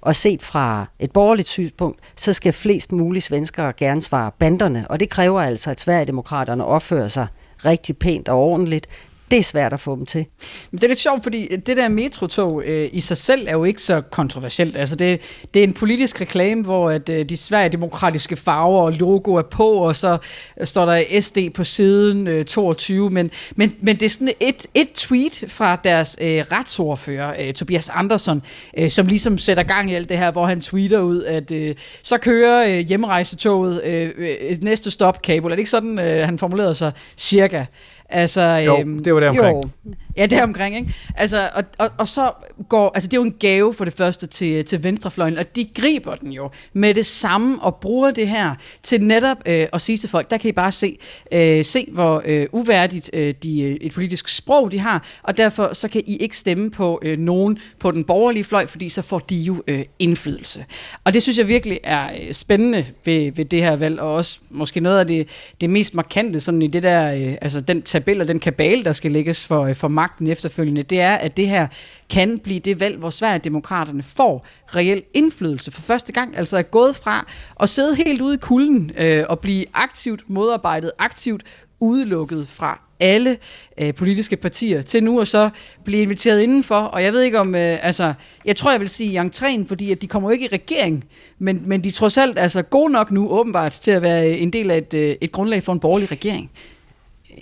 Og 0.00 0.16
set 0.16 0.42
fra 0.42 0.86
et 0.98 1.12
borgerligt 1.12 1.48
synspunkt, 1.48 2.00
så 2.16 2.32
skal 2.32 2.52
flest 2.52 2.92
mulige 2.92 3.22
svenskere 3.22 3.72
gerne 3.72 4.02
svare 4.02 4.30
banderne, 4.38 4.86
og 4.90 5.00
det 5.00 5.10
kræver 5.10 5.40
altså, 5.40 5.70
at 5.70 5.80
Sverigedemokraterne 5.80 6.64
opfører 6.64 7.08
sig 7.08 7.26
rigtig 7.64 7.96
pænt 7.96 8.28
og 8.28 8.38
ordentligt, 8.38 8.86
det 9.30 9.38
er 9.38 9.42
svært 9.42 9.72
at 9.72 9.80
få 9.80 9.96
dem 9.96 10.06
til. 10.06 10.26
Men 10.70 10.78
det 10.78 10.84
er 10.84 10.88
lidt 10.88 10.98
sjovt, 10.98 11.22
fordi 11.22 11.56
det 11.56 11.76
der 11.76 11.88
metrotog 11.88 12.62
øh, 12.64 12.88
i 12.92 13.00
sig 13.00 13.16
selv 13.16 13.46
er 13.48 13.52
jo 13.52 13.64
ikke 13.64 13.82
så 13.82 14.00
kontroversielt. 14.00 14.76
Altså 14.76 14.96
det, 14.96 15.20
det 15.54 15.60
er 15.60 15.64
en 15.64 15.72
politisk 15.72 16.20
reklame, 16.20 16.62
hvor 16.62 16.90
at, 16.90 17.08
øh, 17.08 17.28
de 17.28 17.36
svære 17.36 17.68
demokratiske 17.68 18.36
farver 18.36 18.82
og 18.82 18.92
logo 18.92 19.34
er 19.34 19.42
på, 19.42 19.72
og 19.72 19.96
så 19.96 20.18
står 20.64 20.86
der 20.86 21.20
SD 21.20 21.38
på 21.54 21.64
siden 21.64 22.26
øh, 22.26 22.44
22. 22.44 23.10
Men, 23.10 23.30
men, 23.56 23.76
men 23.80 23.96
det 23.96 24.02
er 24.02 24.10
sådan 24.10 24.32
et, 24.40 24.66
et 24.74 24.88
tweet 24.94 25.44
fra 25.48 25.76
deres 25.84 26.16
øh, 26.20 26.44
retsordfører, 26.52 27.46
øh, 27.46 27.54
Tobias 27.54 27.88
Andersson, 27.88 28.42
øh, 28.78 28.90
som 28.90 29.06
ligesom 29.06 29.38
sætter 29.38 29.62
gang 29.62 29.90
i 29.90 29.94
alt 29.94 30.08
det 30.08 30.18
her, 30.18 30.30
hvor 30.30 30.46
han 30.46 30.60
tweeter 30.60 31.00
ud, 31.00 31.24
at 31.24 31.50
øh, 31.50 31.74
så 32.02 32.18
kører 32.18 32.78
øh, 32.78 32.78
hjemrejsetoget 32.78 33.82
øh, 33.84 34.10
øh, 34.16 34.56
næste 34.62 34.90
stop, 34.90 35.22
Kabul. 35.22 35.50
Er 35.50 35.54
det 35.54 35.60
ikke 35.60 35.70
sådan, 35.70 35.98
øh, 35.98 36.24
han 36.24 36.38
formulerede 36.38 36.74
sig 36.74 36.92
cirka? 37.16 37.64
Altså, 38.08 38.42
jo, 38.42 38.80
øhm, 38.80 39.02
det 39.04 39.14
var 39.14 39.20
det 39.20 39.28
omkring. 39.28 39.64
Jo. 39.86 39.92
Ja, 40.16 40.26
det 40.26 40.38
er 40.38 40.42
omkring, 40.42 40.76
ikke? 40.76 40.94
Altså, 41.16 41.50
og, 41.54 41.64
og, 41.78 41.90
og 41.98 42.08
så 42.08 42.30
går, 42.68 42.90
altså 42.94 43.08
det 43.08 43.16
er 43.16 43.20
jo 43.20 43.24
en 43.24 43.36
gave 43.40 43.74
for 43.74 43.84
det 43.84 43.94
første 43.94 44.26
til, 44.26 44.64
til 44.64 44.82
venstrefløjen, 44.82 45.38
og 45.38 45.56
de 45.56 45.64
griber 45.74 46.14
den 46.14 46.32
jo 46.32 46.50
med 46.72 46.94
det 46.94 47.06
samme 47.06 47.62
og 47.62 47.76
bruger 47.76 48.10
det 48.10 48.28
her 48.28 48.54
til 48.82 49.02
netop 49.02 49.36
øh, 49.46 49.66
at 49.72 49.80
sige 49.80 49.98
til 49.98 50.08
folk, 50.08 50.30
der 50.30 50.36
kan 50.36 50.48
I 50.48 50.52
bare 50.52 50.72
se, 50.72 50.98
øh, 51.32 51.64
se 51.64 51.86
hvor 51.92 52.22
øh, 52.24 52.46
uværdigt 52.52 53.10
øh, 53.12 53.34
de, 53.42 53.60
øh, 53.60 53.76
et 53.80 53.92
politisk 53.92 54.28
sprog 54.28 54.72
de 54.72 54.78
har, 54.78 55.06
og 55.22 55.36
derfor 55.36 55.72
så 55.72 55.88
kan 55.88 56.02
I 56.06 56.16
ikke 56.16 56.36
stemme 56.36 56.70
på 56.70 57.00
øh, 57.02 57.18
nogen 57.18 57.58
på 57.78 57.90
den 57.90 58.04
borgerlige 58.04 58.44
fløj, 58.44 58.66
fordi 58.66 58.88
så 58.88 59.02
får 59.02 59.18
de 59.18 59.36
jo 59.36 59.62
øh, 59.66 59.84
indflydelse. 59.98 60.64
Og 61.04 61.14
det 61.14 61.22
synes 61.22 61.38
jeg 61.38 61.48
virkelig 61.48 61.80
er 61.84 62.10
øh, 62.20 62.32
spændende 62.32 62.86
ved, 63.04 63.32
ved 63.32 63.44
det 63.44 63.62
her 63.62 63.76
valg, 63.76 64.00
og 64.00 64.14
også 64.14 64.38
måske 64.50 64.80
noget 64.80 64.98
af 64.98 65.06
det, 65.06 65.28
det 65.60 65.70
mest 65.70 65.94
markante 65.94 66.40
sådan 66.40 66.62
i 66.62 66.66
det 66.66 66.82
der, 66.82 67.14
øh, 67.14 67.36
altså 67.40 67.60
den 67.60 67.82
tabel 67.82 68.20
og 68.20 68.28
den 68.28 68.40
kabale, 68.40 68.84
der 68.84 68.92
skal 68.92 69.12
lægges 69.12 69.44
for, 69.44 69.64
øh, 69.64 69.74
for 69.74 69.88
magten 70.06 70.26
efterfølgende, 70.26 70.82
det 70.82 71.00
er, 71.00 71.14
at 71.14 71.36
det 71.36 71.48
her 71.48 71.66
kan 72.10 72.38
blive 72.38 72.60
det 72.60 72.80
valg, 72.80 72.98
hvor 72.98 73.10
Sverigedemokraterne 73.10 74.02
får 74.02 74.46
reel 74.66 75.02
indflydelse 75.14 75.70
for 75.70 75.80
første 75.80 76.12
gang. 76.12 76.36
Altså 76.38 76.56
er 76.56 76.62
gået 76.62 76.96
fra 76.96 77.26
at 77.60 77.68
sidde 77.68 77.96
helt 77.96 78.20
ude 78.20 78.34
i 78.34 78.38
kulden 78.38 78.92
øh, 78.96 79.24
og 79.28 79.40
blive 79.40 79.64
aktivt 79.74 80.22
modarbejdet, 80.30 80.92
aktivt 80.98 81.42
udelukket 81.80 82.48
fra 82.48 82.80
alle 83.00 83.36
øh, 83.78 83.94
politiske 83.94 84.36
partier 84.36 84.82
til 84.82 85.04
nu 85.04 85.20
og 85.20 85.26
så 85.26 85.50
blive 85.84 86.02
inviteret 86.02 86.40
indenfor. 86.40 86.80
Og 86.80 87.02
jeg 87.02 87.12
ved 87.12 87.22
ikke 87.22 87.40
om, 87.40 87.54
øh, 87.54 87.86
altså, 87.86 88.14
jeg 88.44 88.56
tror 88.56 88.70
jeg 88.70 88.80
vil 88.80 88.88
sige 88.88 89.20
entréen, 89.20 89.68
fordi 89.68 89.92
at 89.92 90.02
de 90.02 90.06
kommer 90.06 90.28
jo 90.28 90.32
ikke 90.32 90.44
i 90.44 90.48
regering, 90.52 91.04
men, 91.38 91.62
men 91.66 91.84
de 91.84 91.90
trods 91.90 92.18
alt 92.18 92.38
altså 92.38 92.62
gode 92.62 92.92
nok 92.92 93.10
nu 93.10 93.28
åbenbart 93.28 93.72
til 93.72 93.90
at 93.90 94.02
være 94.02 94.28
en 94.28 94.50
del 94.50 94.70
af 94.70 94.78
et, 94.78 94.94
øh, 94.94 95.16
et 95.20 95.32
grundlag 95.32 95.62
for 95.62 95.72
en 95.72 95.80
borgerlig 95.80 96.10
regering. 96.10 96.50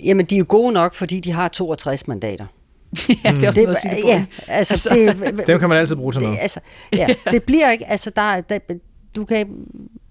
Jamen, 0.03 0.25
de 0.25 0.35
er 0.35 0.39
jo 0.39 0.45
gode 0.47 0.73
nok, 0.73 0.93
fordi 0.93 1.19
de 1.19 1.31
har 1.31 1.47
62 1.47 2.07
mandater. 2.07 2.45
ja, 3.23 3.31
det 3.31 3.43
er 3.43 3.47
også 3.47 3.59
det, 3.59 3.67
noget 3.67 3.75
at 3.75 3.81
sige 3.81 3.95
det 3.95 4.03
ja, 4.03 4.25
altså, 4.47 4.73
altså. 4.73 4.89
Det, 4.89 5.47
Dem 5.47 5.59
kan 5.59 5.69
man 5.69 5.77
altid 5.77 5.95
bruge 5.95 6.13
til 6.13 6.21
noget. 6.21 6.35
Det, 6.35 6.41
altså, 6.41 6.59
ja, 6.93 7.07
det 7.31 7.43
bliver 7.43 7.71
ikke, 7.71 7.91
altså 7.91 8.09
der, 8.15 8.41
der 8.41 8.59
du 9.15 9.25
kan 9.25 9.47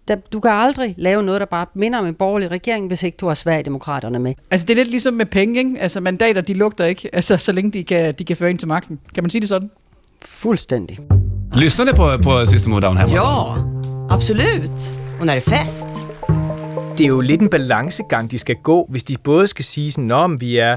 der, 0.09 0.17
du 0.33 0.41
kan 0.41 0.51
aldrig 0.51 0.95
lave 0.99 1.23
noget, 1.23 1.41
der 1.41 1.47
bare 1.47 1.67
minder 1.75 1.99
om 1.99 2.07
en 2.07 2.15
borgerlig 2.15 2.51
regering, 2.51 2.87
hvis 2.87 3.03
ikke 3.03 3.17
du 3.17 3.27
har 3.27 3.35
Sverigedemokraterne 3.35 4.19
med. 4.19 4.35
Altså 4.51 4.67
det 4.67 4.73
er 4.75 4.77
lidt 4.77 4.91
ligesom 4.91 5.15
med 5.15 5.27
penge, 5.27 5.59
ikke? 5.59 5.81
Altså 5.81 6.01
mandater, 6.01 6.41
de 6.41 6.55
lugter 6.55 6.85
ikke, 6.85 7.11
altså 7.13 7.37
så 7.37 7.53
længe 7.53 7.71
de 7.71 7.85
kan, 7.85 8.15
de 8.15 8.25
kan 8.25 8.37
føre 8.37 8.51
ind 8.51 8.59
til 8.59 8.69
magten. 8.69 8.99
Kan 9.15 9.23
man 9.23 9.31
sige 9.31 9.41
det 9.41 9.49
sådan? 9.49 9.71
Fuldstændig. 10.25 10.99
Lyssnar 11.55 11.85
ni 11.85 11.93
på, 11.93 12.19
på 12.23 12.47
System 12.47 12.73
of 12.73 12.83
Down 12.83 12.97
hemma? 12.97 13.15
Ja, 13.15 13.55
absolut. 14.15 14.95
Och 15.21 15.27
när 15.27 15.35
det 15.35 15.47
är 15.47 15.51
fest 15.51 16.14
det 16.99 17.05
er 17.05 17.09
jo 17.09 17.21
lidt 17.21 17.41
en 17.41 17.51
balancegang, 17.51 18.31
de 18.31 18.39
skal 18.39 18.57
gå, 18.63 18.87
hvis 18.91 19.05
de 19.05 19.17
både 19.25 19.47
skal 19.47 19.65
sige 19.65 19.93
sådan, 19.93 20.11
om 20.11 20.41
vi 20.41 20.57
er 20.57 20.77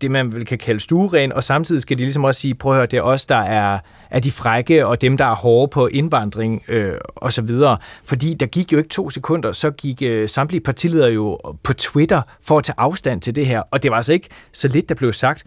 det, 0.00 0.10
man 0.10 0.32
vil 0.32 0.46
kan 0.46 0.58
kalde 0.58 0.80
stueren, 0.80 1.32
og 1.32 1.44
samtidig 1.44 1.82
skal 1.82 1.98
de 1.98 2.02
ligesom 2.02 2.24
også 2.24 2.40
sige, 2.40 2.54
prøv 2.54 2.72
at 2.72 2.76
høre, 2.76 2.86
det 2.86 2.96
er 2.96 3.02
os, 3.02 3.26
der 3.26 3.36
er, 3.36 3.78
er 4.10 4.20
de 4.20 4.30
frække, 4.30 4.86
og 4.86 5.00
dem, 5.00 5.16
der 5.16 5.24
er 5.24 5.34
hårde 5.34 5.70
på 5.70 5.86
indvandring, 5.86 6.62
øh, 6.68 6.94
og 7.06 7.32
så 7.32 7.42
videre. 7.42 7.78
Fordi 8.04 8.34
der 8.34 8.46
gik 8.46 8.72
jo 8.72 8.78
ikke 8.78 8.88
to 8.88 9.10
sekunder, 9.10 9.52
så 9.52 9.70
gik 9.70 10.02
øh, 10.02 10.28
samtlige 10.28 10.60
partiledere 10.60 11.10
jo 11.10 11.38
på 11.62 11.72
Twitter 11.72 12.22
for 12.42 12.58
at 12.58 12.64
tage 12.64 12.76
afstand 12.78 13.20
til 13.20 13.34
det 13.34 13.46
her, 13.46 13.62
og 13.70 13.82
det 13.82 13.90
var 13.90 13.96
altså 13.96 14.12
ikke 14.12 14.28
så 14.52 14.68
lidt, 14.68 14.88
der 14.88 14.94
blev 14.94 15.12
sagt. 15.12 15.44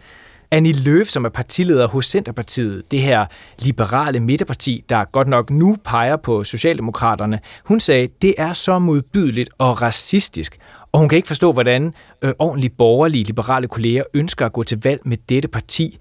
Annie 0.50 0.72
Løf, 0.72 1.06
som 1.06 1.24
er 1.24 1.28
partileder 1.28 1.88
hos 1.88 2.06
Centerpartiet, 2.06 2.90
det 2.90 3.00
her 3.00 3.26
liberale 3.58 4.20
midterparti, 4.20 4.84
der 4.88 5.04
godt 5.04 5.28
nok 5.28 5.50
nu 5.50 5.76
peger 5.84 6.16
på 6.16 6.44
Socialdemokraterne, 6.44 7.40
hun 7.64 7.80
sagde, 7.80 8.08
det 8.22 8.34
er 8.38 8.52
så 8.52 8.78
modbydeligt 8.78 9.50
og 9.58 9.82
racistisk, 9.82 10.58
og 10.92 11.00
hun 11.00 11.08
kan 11.08 11.16
ikke 11.16 11.28
forstå, 11.28 11.52
hvordan 11.52 11.94
øh, 12.22 12.32
ordentlige 12.38 12.70
borgerlige 12.70 13.24
liberale 13.24 13.68
kolleger 13.68 14.02
ønsker 14.14 14.46
at 14.46 14.52
gå 14.52 14.62
til 14.62 14.80
valg 14.84 15.00
med 15.04 15.16
dette 15.28 15.48
parti. 15.48 15.98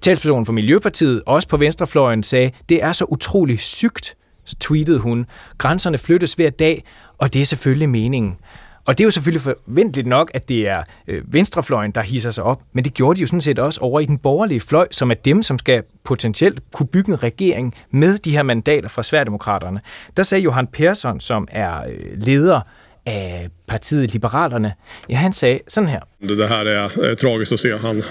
Talspersonen 0.00 0.46
for 0.46 0.52
Miljøpartiet, 0.52 1.22
også 1.26 1.48
på 1.48 1.56
venstrefløjen, 1.56 2.22
sagde, 2.22 2.50
det 2.68 2.82
er 2.82 2.92
så 2.92 3.04
utrolig 3.04 3.60
sygt, 3.60 4.14
tweetede 4.60 4.98
hun. 4.98 5.26
Grænserne 5.58 5.98
flyttes 5.98 6.34
hver 6.34 6.50
dag, 6.50 6.84
og 7.18 7.32
det 7.32 7.42
er 7.42 7.46
selvfølgelig 7.46 7.88
meningen. 7.88 8.36
Og 8.84 8.98
det 8.98 9.04
er 9.04 9.06
jo 9.06 9.10
selvfølgelig 9.10 9.40
forventeligt 9.40 10.06
nok, 10.06 10.30
at 10.34 10.48
det 10.48 10.68
er 10.68 10.82
øh, 11.08 11.34
venstrefløjen, 11.34 11.90
der 11.90 12.00
hisser 12.00 12.30
sig 12.30 12.44
op, 12.44 12.62
men 12.72 12.84
det 12.84 12.94
gjorde 12.94 13.16
de 13.16 13.20
jo 13.20 13.26
sådan 13.26 13.40
set 13.40 13.58
også 13.58 13.80
over 13.80 14.00
i 14.00 14.04
den 14.04 14.18
borgerlige 14.18 14.60
fløj, 14.60 14.88
som 14.90 15.10
er 15.10 15.14
dem, 15.14 15.42
som 15.42 15.58
skal 15.58 15.82
potentielt 16.04 16.60
kunne 16.72 16.86
bygge 16.86 17.12
en 17.12 17.22
regering 17.22 17.74
med 17.90 18.18
de 18.18 18.30
her 18.30 18.42
mandater 18.42 18.88
fra 18.88 19.02
Sverigedemokraterne. 19.02 19.80
Der 20.16 20.22
sagde 20.22 20.44
Johan 20.44 20.66
Persson, 20.66 21.20
som 21.20 21.48
er 21.50 21.84
øh, 21.88 22.22
leder 22.22 22.60
af 23.06 23.48
partiet 23.66 24.12
Liberalerne, 24.12 24.72
ja, 25.08 25.16
han 25.16 25.32
sagde 25.32 25.60
sådan 25.68 25.88
her. 25.88 26.00
Det 26.20 26.48
her 26.48 26.56
er 26.56 26.88
øh, 27.00 27.16
tragisk 27.16 27.52
at 27.52 27.60
se. 27.60 27.78
Han 27.78 28.02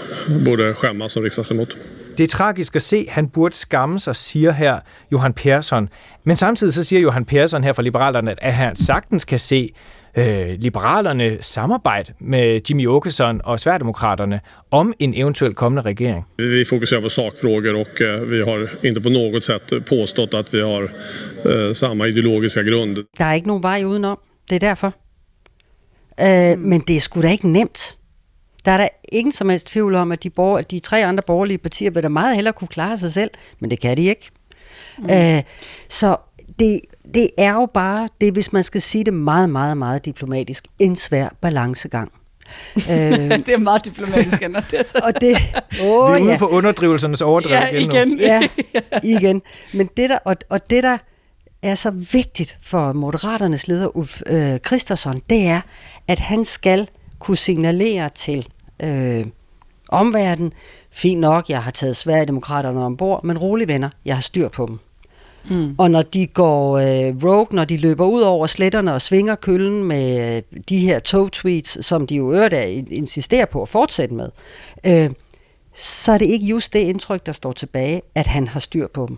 burde 0.46 0.74
skämmas 0.78 1.12
som 1.12 1.24
riksdagsledamot. 1.24 1.78
Det 2.18 2.24
er 2.24 2.28
tragisk 2.28 2.76
at 2.76 2.82
se, 2.82 3.06
han 3.10 3.30
burde 3.30 3.56
skamme 3.56 4.00
sig, 4.00 4.16
siger 4.16 4.52
her 4.52 4.80
Johan 5.12 5.34
Persson. 5.34 5.90
Men 6.24 6.38
samtidig 6.38 6.74
så 6.74 6.84
siger 6.84 7.00
Johan 7.00 7.26
Persson 7.26 7.64
her 7.64 7.74
fra 7.74 7.82
Liberalerne, 7.82 8.44
at 8.44 8.54
han 8.54 8.76
sagtens 8.76 9.26
kan 9.26 9.40
se, 9.40 9.74
øh, 10.18 10.58
liberalerne 10.60 11.38
samarbejde 11.42 12.14
med 12.20 12.62
Jimmy 12.70 12.88
Åkesson 12.88 13.42
og 13.44 13.60
Sverigedemokraterne 13.60 14.40
om 14.72 14.94
en 15.00 15.14
eventuelt 15.14 15.56
kommende 15.56 15.82
regering? 15.82 16.26
Vi 16.38 16.66
fokuserer 16.70 17.02
på 17.02 17.10
sakfrågor 17.10 17.80
och 17.80 18.02
øh, 18.02 18.32
vi 18.32 18.38
har 18.38 18.68
inte 18.88 19.02
på 19.02 19.10
något 19.10 19.44
sätt 19.44 19.86
påstått 19.86 20.34
att 20.34 20.54
vi 20.54 20.62
har 20.62 20.84
eh, 21.46 21.74
samma 21.74 22.08
ideologiska 22.08 22.62
grund. 22.62 22.98
Der 23.18 23.26
er 23.26 23.34
ikke 23.34 23.48
nogen 23.48 23.64
vej 23.64 23.84
udenom. 23.84 24.20
Det 24.50 24.56
er 24.56 24.60
derfor. 24.60 24.94
Øh, 26.22 26.58
mm. 26.58 26.70
Men 26.70 26.80
det 26.88 26.96
er 26.96 27.00
sgu 27.00 27.22
da 27.22 27.32
ikke 27.32 27.48
nemt. 27.48 27.98
Der 28.66 28.72
er 28.72 28.78
der 28.78 28.88
ingen 29.12 29.32
som 29.32 29.50
helst 29.50 29.68
tvivl 29.68 29.96
om, 29.96 30.12
at 30.12 30.24
de, 30.24 30.30
borger, 30.30 30.62
de 30.62 30.80
tre 30.80 31.06
andre 31.06 31.24
borgerlige 31.28 31.58
partier 31.58 31.92
vil 31.92 32.04
da 32.04 32.10
meget 32.10 32.36
hellere 32.36 32.54
kunne 32.54 32.68
klare 32.68 32.98
sig 32.98 33.14
selv, 33.14 33.32
men 33.60 33.70
det 33.70 33.80
kan 33.80 33.98
de 33.98 34.04
ikke. 34.04 34.30
Mm. 34.98 35.10
Øh, 35.10 35.44
så 35.90 36.18
det, 36.60 36.80
det 37.14 37.30
er 37.38 37.54
jo 37.54 37.66
bare, 37.74 38.10
det 38.22 38.34
hvis 38.34 38.54
man 38.54 38.64
skal 38.64 38.82
sige 38.82 39.04
det 39.04 39.14
meget, 39.14 39.50
meget, 39.50 39.78
meget 39.78 40.06
diplomatisk, 40.06 40.66
en 40.80 40.96
svær 40.96 41.30
balancegang. 41.42 42.12
øh, 42.76 42.84
det 43.46 43.50
er 43.50 43.58
meget 43.58 43.86
diplomatisk, 43.86 44.42
Anna. 44.42 44.64
Det 44.72 44.80
er 44.80 44.84
så... 44.84 45.00
og 45.04 45.22
det, 45.22 45.38
oh, 45.82 46.14
Vi 46.14 46.18
er 46.18 46.22
ude 46.22 46.32
ja. 46.32 46.38
på 46.38 46.48
underdrivelsernes 46.48 47.22
overdrev 47.22 47.52
ja, 47.52 47.68
igen. 47.68 48.12
igen. 48.12 48.20
ja, 48.30 48.42
igen. 49.04 49.42
Men 49.74 49.90
det 49.98 50.10
der, 50.10 50.18
og, 50.26 50.36
og 50.50 50.70
det 50.70 50.84
der 50.84 50.98
er 51.62 51.76
så 51.76 51.92
vigtigt 51.92 52.58
for 52.62 52.94
Moderaternes 52.94 53.68
leder 53.68 53.98
Ulf 53.98 54.22
øh, 54.28 54.60
Christensen, 54.66 55.22
det 55.30 55.48
er, 55.48 55.62
at 56.08 56.20
han 56.20 56.46
skal 56.46 56.88
kunne 57.20 57.38
signalere 57.38 58.10
til 58.10 58.48
øh, 58.84 59.26
omverdenen, 59.90 60.54
fint 60.92 61.22
nok, 61.22 61.50
jeg 61.50 61.64
har 61.64 61.72
taget 61.72 61.96
Sverigedemokraterne 61.96 62.86
ombord, 62.86 63.24
men 63.24 63.38
rolig 63.38 63.68
venner, 63.68 63.90
jeg 64.06 64.16
har 64.16 64.22
styr 64.22 64.48
på 64.48 64.66
dem. 64.66 64.80
Mm. 65.50 65.76
Og 65.78 65.92
når 65.92 66.02
de 66.02 66.28
går 66.28 66.78
øh, 66.78 67.24
rogue, 67.24 67.48
når 67.52 67.66
de 67.66 67.78
løber 67.78 68.06
ud 68.06 68.22
over 68.22 68.48
sletterne 68.48 68.94
og 68.94 69.02
svinger 69.02 69.36
køllen 69.36 69.84
med 69.84 70.36
øh, 70.36 70.60
de 70.70 70.80
her 70.80 71.00
tog-tweets, 71.00 71.86
som 71.86 72.08
de 72.08 72.16
jo 72.16 72.34
øvrigt 72.34 72.54
insisterer 72.92 73.46
på 73.46 73.62
at 73.62 73.70
fortsætte 73.70 74.16
med, 74.16 74.30
øh, 74.86 75.10
så 75.74 76.12
er 76.12 76.18
det 76.18 76.26
ikke 76.26 76.46
just 76.46 76.74
det 76.74 76.80
indtryk, 76.80 77.26
der 77.26 77.32
står 77.32 77.52
tilbage, 77.52 78.02
at 78.16 78.28
han 78.28 78.48
har 78.48 78.60
styr 78.60 78.88
på 78.94 79.06
dem. 79.08 79.18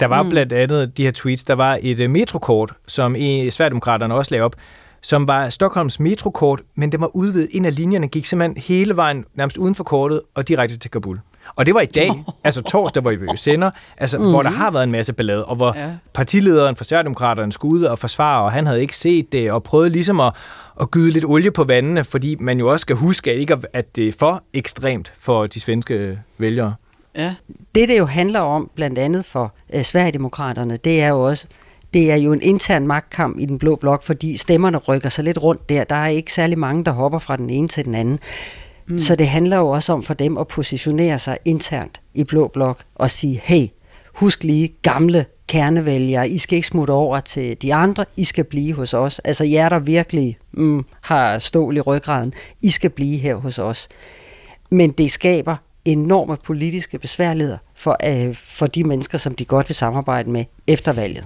Der 0.00 0.06
var 0.06 0.22
mm. 0.22 0.28
blandt 0.28 0.52
andet 0.52 0.96
de 0.96 1.02
her 1.02 1.10
tweets, 1.10 1.44
der 1.44 1.54
var 1.54 1.78
et 1.82 2.00
uh, 2.00 2.10
metrokort, 2.10 2.72
som 2.86 3.14
i 3.14 3.50
Sverigedemokraterne 3.50 4.14
også 4.14 4.34
lavede 4.34 4.44
op, 4.44 4.56
som 5.00 5.28
var 5.28 5.48
Stockholms 5.48 6.00
metrokort, 6.00 6.60
men 6.74 6.92
det 6.92 7.00
var 7.00 7.16
udvidet. 7.16 7.48
En 7.52 7.64
af 7.64 7.76
linjerne 7.76 8.08
gik 8.08 8.24
simpelthen 8.24 8.62
hele 8.62 8.96
vejen 8.96 9.24
nærmest 9.34 9.56
uden 9.56 9.74
for 9.74 9.84
kortet 9.84 10.20
og 10.34 10.48
direkte 10.48 10.76
til 10.76 10.90
Kabul. 10.90 11.18
Og 11.56 11.66
det 11.66 11.74
var 11.74 11.80
i 11.80 11.86
dag, 11.86 12.24
altså 12.44 12.62
torsdag, 12.62 13.00
hvor 13.00 13.10
vi 13.10 13.36
sender, 13.36 13.70
altså, 13.96 14.18
mm-hmm. 14.18 14.32
hvor 14.32 14.42
der 14.42 14.50
har 14.50 14.70
været 14.70 14.84
en 14.84 14.92
masse 14.92 15.12
ballade, 15.12 15.44
og 15.44 15.56
hvor 15.56 15.72
ja. 15.76 15.88
partilederen 16.12 16.76
for 16.76 16.84
Sverigedemokraterne 16.84 17.52
skulle 17.52 17.80
ud 17.80 17.84
og 17.84 17.98
forsvare, 17.98 18.44
og 18.44 18.52
han 18.52 18.66
havde 18.66 18.80
ikke 18.80 18.96
set 18.96 19.32
det, 19.32 19.52
og 19.52 19.62
prøvede 19.62 19.90
ligesom 19.90 20.20
at, 20.20 20.32
at 20.80 20.90
gyde 20.90 21.10
lidt 21.10 21.24
olie 21.24 21.50
på 21.50 21.64
vandene, 21.64 22.04
fordi 22.04 22.36
man 22.40 22.58
jo 22.58 22.70
også 22.72 22.82
skal 22.82 22.96
huske, 22.96 23.30
at, 23.30 23.36
ikke, 23.36 23.56
at 23.72 23.96
det 23.96 24.08
er 24.08 24.12
for 24.18 24.42
ekstremt 24.52 25.12
for 25.18 25.46
de 25.46 25.60
svenske 25.60 26.18
vælgere. 26.38 26.74
Ja. 27.16 27.34
Det, 27.74 27.88
det 27.88 27.98
jo 27.98 28.06
handler 28.06 28.40
om, 28.40 28.70
blandt 28.74 28.98
andet 28.98 29.24
for 29.24 29.52
uh, 29.74 29.82
Sverigedemokraterne, 29.82 30.76
det 30.76 31.02
er 31.02 31.08
jo 31.08 31.20
også, 31.20 31.46
det 31.94 32.12
er 32.12 32.16
jo 32.16 32.32
en 32.32 32.42
intern 32.42 32.86
magtkamp 32.86 33.38
i 33.38 33.46
den 33.46 33.58
blå 33.58 33.76
blok, 33.76 34.04
fordi 34.04 34.36
stemmerne 34.36 34.78
rykker 34.78 35.08
sig 35.08 35.24
lidt 35.24 35.42
rundt 35.42 35.68
der. 35.68 35.84
Der 35.84 35.94
er 35.94 36.06
ikke 36.06 36.32
særlig 36.32 36.58
mange, 36.58 36.84
der 36.84 36.90
hopper 36.90 37.18
fra 37.18 37.36
den 37.36 37.50
ene 37.50 37.68
til 37.68 37.84
den 37.84 37.94
anden. 37.94 38.18
Mm. 38.86 38.98
Så 38.98 39.16
det 39.16 39.28
handler 39.28 39.56
jo 39.56 39.68
også 39.68 39.92
om 39.92 40.02
for 40.02 40.14
dem 40.14 40.38
at 40.38 40.48
positionere 40.48 41.18
sig 41.18 41.38
internt 41.44 42.00
i 42.14 42.24
Blå 42.24 42.48
Blok 42.48 42.82
og 42.94 43.10
sige, 43.10 43.40
hey, 43.44 43.66
husk 44.14 44.44
lige 44.44 44.74
gamle 44.82 45.26
kernevælgere, 45.48 46.28
I 46.28 46.38
skal 46.38 46.56
ikke 46.56 46.68
smutte 46.68 46.90
over 46.90 47.20
til 47.20 47.62
de 47.62 47.74
andre, 47.74 48.04
I 48.16 48.24
skal 48.24 48.44
blive 48.44 48.72
hos 48.72 48.94
os. 48.94 49.18
Altså 49.18 49.44
jer, 49.44 49.68
der 49.68 49.78
virkelig 49.78 50.38
mm, 50.52 50.84
har 51.00 51.38
stål 51.38 51.76
i 51.76 51.80
ryggraden, 51.80 52.32
I 52.62 52.70
skal 52.70 52.90
blive 52.90 53.18
her 53.18 53.34
hos 53.34 53.58
os. 53.58 53.88
Men 54.70 54.90
det 54.90 55.10
skaber 55.10 55.56
enorme 55.84 56.36
politiske 56.44 56.98
besværligheder 56.98 57.58
for, 57.74 57.96
øh, 58.06 58.34
for 58.34 58.66
de 58.66 58.84
mennesker, 58.84 59.18
som 59.18 59.34
de 59.34 59.44
godt 59.44 59.68
vil 59.68 59.74
samarbejde 59.74 60.30
med 60.30 60.44
efter 60.66 60.92
valget. 60.92 61.24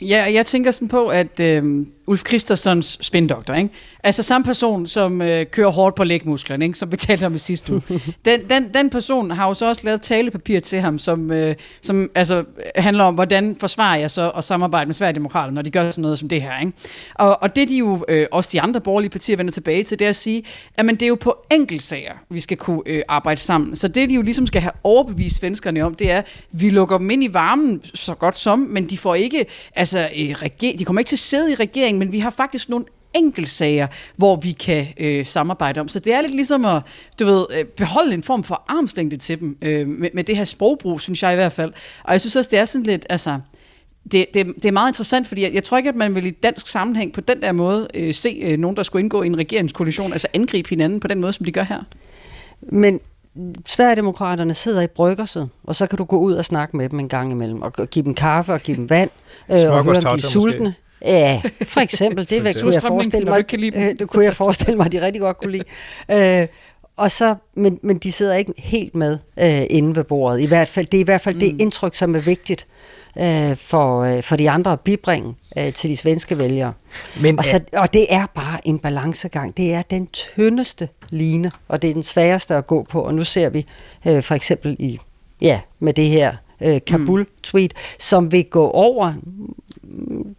Ja, 0.00 0.32
jeg 0.32 0.46
tænker 0.46 0.70
sådan 0.70 0.88
på, 0.88 1.06
at 1.06 1.40
øh, 1.40 1.86
Ulf 2.10 2.22
Christensens 2.26 2.98
spindoktor, 3.00 3.54
ikke? 3.54 3.70
altså 4.02 4.22
samme 4.22 4.44
person, 4.44 4.86
som 4.86 5.22
øh, 5.22 5.46
kører 5.46 5.70
hårdt 5.70 5.94
på 5.94 6.04
lægmusklerne, 6.04 6.64
ikke? 6.64 6.78
som 6.78 6.92
vi 6.92 6.96
talte 7.06 7.26
om 7.26 7.34
i 7.34 7.38
sidste 7.38 7.72
uge. 7.72 7.82
Den, 8.24 8.40
den, 8.50 8.74
den 8.74 8.90
person 8.90 9.30
har 9.30 9.48
jo 9.48 9.54
så 9.54 9.68
også 9.68 9.82
lavet 9.84 10.02
talepapir 10.02 10.60
til 10.60 10.80
ham, 10.80 10.98
som, 10.98 11.30
øh, 11.30 11.54
som 11.82 12.10
altså, 12.14 12.44
handler 12.76 13.04
om, 13.04 13.14
hvordan 13.14 13.56
forsvarer 13.60 13.98
jeg 13.98 14.10
så 14.10 14.30
at 14.30 14.44
samarbejde 14.44 14.86
med 14.86 14.94
Sverigedemokraterne, 14.94 15.54
når 15.54 15.62
de 15.62 15.70
gør 15.70 15.90
sådan 15.90 16.02
noget 16.02 16.18
som 16.18 16.28
det 16.28 16.42
her. 16.42 16.60
Ikke? 16.60 16.72
Og, 17.14 17.42
og 17.42 17.56
det 17.56 17.68
de 17.68 17.76
jo, 17.76 18.04
øh, 18.08 18.26
også 18.30 18.50
de 18.52 18.60
andre 18.60 18.80
borgerlige 18.80 19.10
partier 19.10 19.36
vender 19.36 19.52
tilbage 19.52 19.84
til, 19.84 19.98
det 19.98 20.04
er 20.04 20.08
at 20.08 20.16
sige, 20.16 20.42
at 20.76 20.86
men 20.86 20.94
det 20.94 21.02
er 21.02 21.08
jo 21.08 21.18
på 21.20 21.36
enkeltsager, 21.50 22.12
vi 22.30 22.40
skal 22.40 22.56
kunne 22.56 22.82
øh, 22.86 23.02
arbejde 23.08 23.40
sammen. 23.40 23.76
Så 23.76 23.88
det 23.88 24.10
de 24.10 24.14
jo 24.14 24.22
ligesom 24.22 24.46
skal 24.46 24.60
have 24.60 24.72
overbevist 24.84 25.36
svenskerne 25.36 25.82
om, 25.82 25.94
det 25.94 26.10
er, 26.10 26.18
at 26.18 26.26
vi 26.52 26.70
lukker 26.70 26.98
dem 26.98 27.10
ind 27.10 27.24
i 27.24 27.34
varmen 27.34 27.80
så 27.94 28.14
godt 28.14 28.38
som, 28.38 28.58
men 28.58 28.90
de 28.90 28.98
får 28.98 29.14
ikke, 29.14 29.46
altså, 29.76 29.98
øh, 29.98 30.30
reger- 30.30 30.76
de 30.78 30.84
kommer 30.84 31.00
ikke 31.00 31.08
til 31.08 31.16
at 31.16 31.20
sidde 31.20 31.52
i 31.52 31.54
regeringen, 31.54 31.99
men 32.00 32.12
vi 32.12 32.18
har 32.18 32.30
faktisk 32.30 32.68
nogle 32.68 32.84
enkeltsager, 33.14 33.86
hvor 34.16 34.36
vi 34.36 34.52
kan 34.52 34.86
øh, 35.00 35.26
samarbejde 35.26 35.80
om. 35.80 35.88
Så 35.88 35.98
det 35.98 36.12
er 36.12 36.20
lidt 36.20 36.34
ligesom 36.34 36.64
at 36.64 36.82
du 37.18 37.24
ved, 37.24 37.46
øh, 37.58 37.64
beholde 37.64 38.14
en 38.14 38.22
form 38.22 38.44
for 38.44 38.64
armslængde 38.68 39.16
til 39.16 39.40
dem 39.40 39.58
øh, 39.62 39.88
med, 39.88 40.08
med 40.14 40.24
det 40.24 40.36
her 40.36 40.44
sprogbrug, 40.44 41.00
synes 41.00 41.22
jeg 41.22 41.32
i 41.32 41.34
hvert 41.34 41.52
fald. 41.52 41.72
Og 42.04 42.12
jeg 42.12 42.20
synes 42.20 42.36
også, 42.36 42.50
det 42.50 42.58
er 42.58 42.64
sådan 42.64 42.86
lidt, 42.86 43.06
altså, 43.08 43.38
det, 44.12 44.26
det, 44.34 44.46
det 44.46 44.64
er 44.64 44.72
meget 44.72 44.90
interessant, 44.90 45.26
fordi 45.28 45.42
jeg, 45.42 45.54
jeg 45.54 45.64
tror 45.64 45.76
ikke, 45.76 45.88
at 45.88 45.96
man 45.96 46.14
vil 46.14 46.26
i 46.26 46.30
dansk 46.30 46.66
sammenhæng 46.66 47.12
på 47.12 47.20
den 47.20 47.42
der 47.42 47.52
måde 47.52 47.88
øh, 47.94 48.14
se 48.14 48.40
øh, 48.42 48.58
nogen, 48.58 48.76
der 48.76 48.82
skulle 48.82 49.02
indgå 49.02 49.22
i 49.22 49.26
en 49.26 49.38
regeringskoalition, 49.38 50.12
altså 50.12 50.28
angribe 50.32 50.68
hinanden 50.68 51.00
på 51.00 51.08
den 51.08 51.20
måde, 51.20 51.32
som 51.32 51.44
de 51.44 51.52
gør 51.52 51.62
her. 51.62 51.82
Men 52.60 53.00
Sverigedemokraterne 53.66 54.54
sidder 54.54 54.82
i 54.82 54.86
bryggerset, 54.86 55.48
og 55.64 55.76
så 55.76 55.86
kan 55.86 55.98
du 55.98 56.04
gå 56.04 56.18
ud 56.18 56.32
og 56.32 56.44
snakke 56.44 56.76
med 56.76 56.88
dem 56.88 57.00
en 57.00 57.08
gang 57.08 57.32
imellem, 57.32 57.62
og 57.62 57.72
give 57.72 58.04
dem 58.04 58.14
kaffe 58.14 58.52
og 58.52 58.60
give 58.60 58.76
dem 58.76 58.90
vand, 58.90 59.10
øh, 59.50 59.54
og 59.54 59.84
høre 59.84 59.96
om 59.96 60.02
de 60.02 60.08
er 60.08 60.16
sultne. 60.18 60.64
Måske. 60.64 60.89
Ja, 61.04 61.40
for 61.62 61.80
eksempel. 61.80 62.30
Det 62.30 62.44
vil, 62.44 62.54
kunne 62.62 62.74
jeg 62.74 62.82
forestille 62.82 63.24
mig, 63.30 63.44
øh, 63.54 63.94
det 63.98 64.08
kunne 64.08 64.24
jeg 64.24 64.36
forestille 64.36 64.76
mig, 64.76 64.86
at 64.86 64.92
de 64.92 65.00
rigtig 65.00 65.20
godt 65.20 65.38
kunne 65.38 65.52
lide. 65.52 65.64
Øh, 66.10 66.46
og 66.96 67.10
så, 67.10 67.34
men, 67.54 67.78
men 67.82 67.98
de 67.98 68.12
sidder 68.12 68.34
ikke 68.34 68.52
helt 68.58 68.94
med 68.94 69.18
øh, 69.36 69.62
inde 69.70 69.96
ved 69.96 70.04
bordet. 70.04 70.40
I 70.40 70.46
hvert 70.46 70.68
fald, 70.68 70.86
det 70.86 70.96
er 70.96 71.00
i 71.00 71.04
hvert 71.04 71.20
fald 71.20 71.34
mm. 71.34 71.40
det 71.40 71.60
indtryk, 71.60 71.94
som 71.94 72.14
er 72.14 72.20
vigtigt 72.20 72.66
øh, 73.18 73.56
for, 73.56 74.00
øh, 74.00 74.22
for 74.22 74.36
de 74.36 74.50
andre 74.50 74.72
at 74.72 74.80
bibringe 74.80 75.34
øh, 75.58 75.72
til 75.72 75.90
de 75.90 75.96
svenske 75.96 76.38
vælgere. 76.38 76.72
Men, 77.20 77.38
og, 77.38 77.44
så, 77.44 77.60
og 77.72 77.92
det 77.92 78.06
er 78.10 78.26
bare 78.34 78.68
en 78.68 78.78
balancegang. 78.78 79.56
Det 79.56 79.74
er 79.74 79.82
den 79.82 80.06
tyndeste 80.06 80.88
line, 81.10 81.50
og 81.68 81.82
det 81.82 81.90
er 81.90 81.94
den 81.94 82.02
sværeste 82.02 82.54
at 82.54 82.66
gå 82.66 82.82
på. 82.82 83.02
Og 83.02 83.14
nu 83.14 83.24
ser 83.24 83.48
vi 83.48 83.66
øh, 84.06 84.22
for 84.22 84.34
eksempel 84.34 84.76
i 84.78 84.98
ja, 85.40 85.60
med 85.78 85.92
det 85.92 86.06
her 86.06 86.36
øh, 86.60 86.80
Kabul-tweet, 86.86 87.72
mm. 87.74 87.98
som 87.98 88.32
vil 88.32 88.44
gå 88.44 88.70
over 88.70 89.14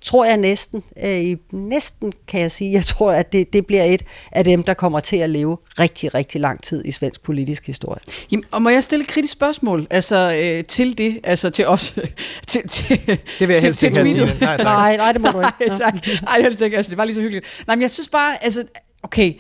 tror 0.01 0.25
jeg 0.25 0.37
næsten, 0.37 0.83
øh, 1.05 1.37
næsten 1.51 2.13
kan 2.27 2.41
jeg 2.41 2.51
sige, 2.51 2.71
jeg 2.73 2.85
tror, 2.85 3.11
at 3.11 3.31
det, 3.31 3.53
det 3.53 3.65
bliver 3.65 3.83
et 3.83 4.03
af 4.31 4.43
dem, 4.43 4.63
der 4.63 4.73
kommer 4.73 4.99
til 4.99 5.17
at 5.17 5.29
leve 5.29 5.57
rigtig, 5.79 6.13
rigtig 6.13 6.41
lang 6.41 6.63
tid 6.63 6.85
i 6.85 6.91
svensk 6.91 7.23
politisk 7.23 7.67
historie. 7.67 7.99
Jamen, 8.31 8.43
og 8.51 8.61
må 8.61 8.69
jeg 8.69 8.83
stille 8.83 9.03
et 9.03 9.09
kritisk 9.09 9.33
spørgsmål 9.33 9.87
altså, 9.89 10.41
øh, 10.43 10.65
til 10.65 10.97
det, 10.97 11.19
altså 11.23 11.49
til 11.49 11.67
os? 11.67 11.91
til, 12.47 12.67
til, 12.67 13.19
det 13.39 13.47
vil 13.47 13.53
jeg 13.53 13.61
helst 13.61 13.83
ikke 13.83 13.97
have, 13.97 14.39
nej, 14.39 14.57
nej, 14.57 14.97
nej, 14.97 15.11
det 15.11 15.21
må 15.21 15.27
du 15.27 15.39
ikke. 15.39 15.53
nej, 15.67 15.77
tak. 15.77 15.93
Nej, 16.21 16.35
det 16.35 16.43
helst 16.43 16.61
ikke. 16.61 16.77
Altså, 16.77 16.89
det 16.89 16.97
var 16.97 17.05
lige 17.05 17.15
så 17.15 17.21
hyggeligt. 17.21 17.45
Nej, 17.67 17.75
men 17.75 17.81
jeg 17.81 17.91
synes 17.91 18.09
bare, 18.09 18.43
altså, 18.43 18.63
okay, 19.03 19.33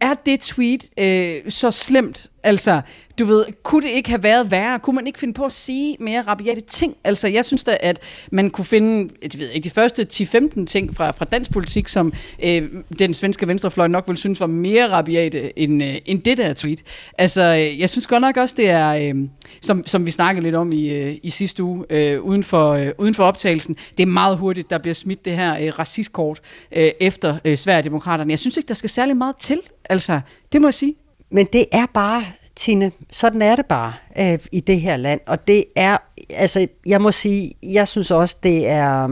er 0.00 0.14
det 0.26 0.40
tweet 0.40 0.86
øh, 0.98 1.50
så 1.50 1.70
slemt? 1.70 2.26
Altså, 2.42 2.80
du 3.18 3.24
ved, 3.24 3.44
kunne 3.62 3.86
det 3.86 3.92
ikke 3.92 4.10
have 4.10 4.22
været 4.22 4.50
værre? 4.50 4.78
Kunne 4.78 4.96
man 4.96 5.06
ikke 5.06 5.18
finde 5.18 5.34
på 5.34 5.44
at 5.44 5.52
sige 5.52 5.96
mere 6.00 6.20
rabiate 6.20 6.60
ting? 6.60 6.96
Altså, 7.04 7.28
jeg 7.28 7.44
synes 7.44 7.64
da, 7.64 7.76
at 7.80 7.98
man 8.32 8.50
kunne 8.50 8.64
finde, 8.64 9.12
jeg 9.22 9.30
ved 9.40 9.50
ikke, 9.50 9.64
de 9.64 9.70
første 9.70 10.06
10-15 10.12 10.64
ting 10.64 10.96
fra, 10.96 11.10
fra 11.10 11.24
dansk 11.24 11.50
politik, 11.50 11.88
som 11.88 12.12
øh, 12.42 12.68
den 12.98 13.14
svenske 13.14 13.48
venstrefløj 13.48 13.86
nok 13.86 14.04
ville 14.06 14.18
synes 14.18 14.40
var 14.40 14.46
mere 14.46 14.88
rabiate 14.88 15.58
end, 15.58 15.82
øh, 15.82 15.96
end 16.06 16.22
det 16.22 16.38
der 16.38 16.54
tweet. 16.54 16.82
Altså, 17.18 17.42
øh, 17.42 17.80
jeg 17.80 17.90
synes 17.90 18.06
godt 18.06 18.20
nok 18.20 18.36
også, 18.36 18.54
det 18.58 18.70
er, 18.70 18.88
øh, 18.88 19.28
som, 19.60 19.86
som 19.86 20.06
vi 20.06 20.10
snakkede 20.10 20.44
lidt 20.44 20.54
om 20.54 20.72
i, 20.72 20.88
øh, 20.88 21.16
i 21.22 21.30
sidste 21.30 21.62
uge, 21.62 21.84
øh, 21.90 22.20
uden, 22.20 22.42
for, 22.42 22.70
øh, 22.70 22.90
uden 22.98 23.14
for 23.14 23.24
optagelsen, 23.24 23.76
det 23.98 24.02
er 24.02 24.06
meget 24.06 24.36
hurtigt, 24.36 24.70
der 24.70 24.78
bliver 24.78 24.94
smidt 24.94 25.24
det 25.24 25.36
her 25.36 25.66
øh, 25.66 25.78
racistkort 25.78 26.40
øh, 26.76 26.90
efter 27.00 27.38
øh, 27.44 27.56
Sverigedemokraterne. 27.56 28.30
Jeg 28.30 28.38
synes 28.38 28.56
ikke, 28.56 28.68
der 28.68 28.74
skal 28.74 28.90
særlig 28.90 29.16
meget 29.16 29.36
til. 29.36 29.60
Altså, 29.84 30.20
det 30.52 30.60
må 30.60 30.66
jeg 30.66 30.74
sige. 30.74 30.94
Men 31.30 31.46
det 31.52 31.64
er 31.72 31.86
bare, 31.94 32.24
Tine, 32.56 32.92
sådan 33.10 33.42
er 33.42 33.56
det 33.56 33.66
bare 33.66 33.92
øh, 34.18 34.38
i 34.52 34.60
det 34.60 34.80
her 34.80 34.96
land. 34.96 35.20
Og 35.26 35.46
det 35.46 35.64
er, 35.76 35.96
altså, 36.30 36.66
jeg 36.86 37.00
må 37.00 37.10
sige, 37.10 37.52
jeg 37.62 37.88
synes 37.88 38.10
også, 38.10 38.36
det 38.42 38.68
er, 38.68 39.08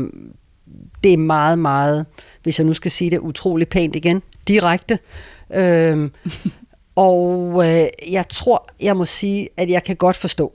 det 1.04 1.12
er 1.12 1.16
meget, 1.16 1.58
meget, 1.58 2.06
hvis 2.42 2.58
jeg 2.58 2.66
nu 2.66 2.72
skal 2.72 2.90
sige 2.90 3.10
det 3.10 3.18
utrolig 3.18 3.68
pænt 3.68 3.96
igen, 3.96 4.22
direkte. 4.48 4.98
Øh, 5.54 6.10
og 6.98 7.62
øh, 7.66 7.88
jeg 8.12 8.28
tror, 8.28 8.68
jeg 8.80 8.96
må 8.96 9.04
sige, 9.04 9.48
at 9.56 9.70
jeg 9.70 9.84
kan 9.84 9.96
godt 9.96 10.16
forstå, 10.16 10.52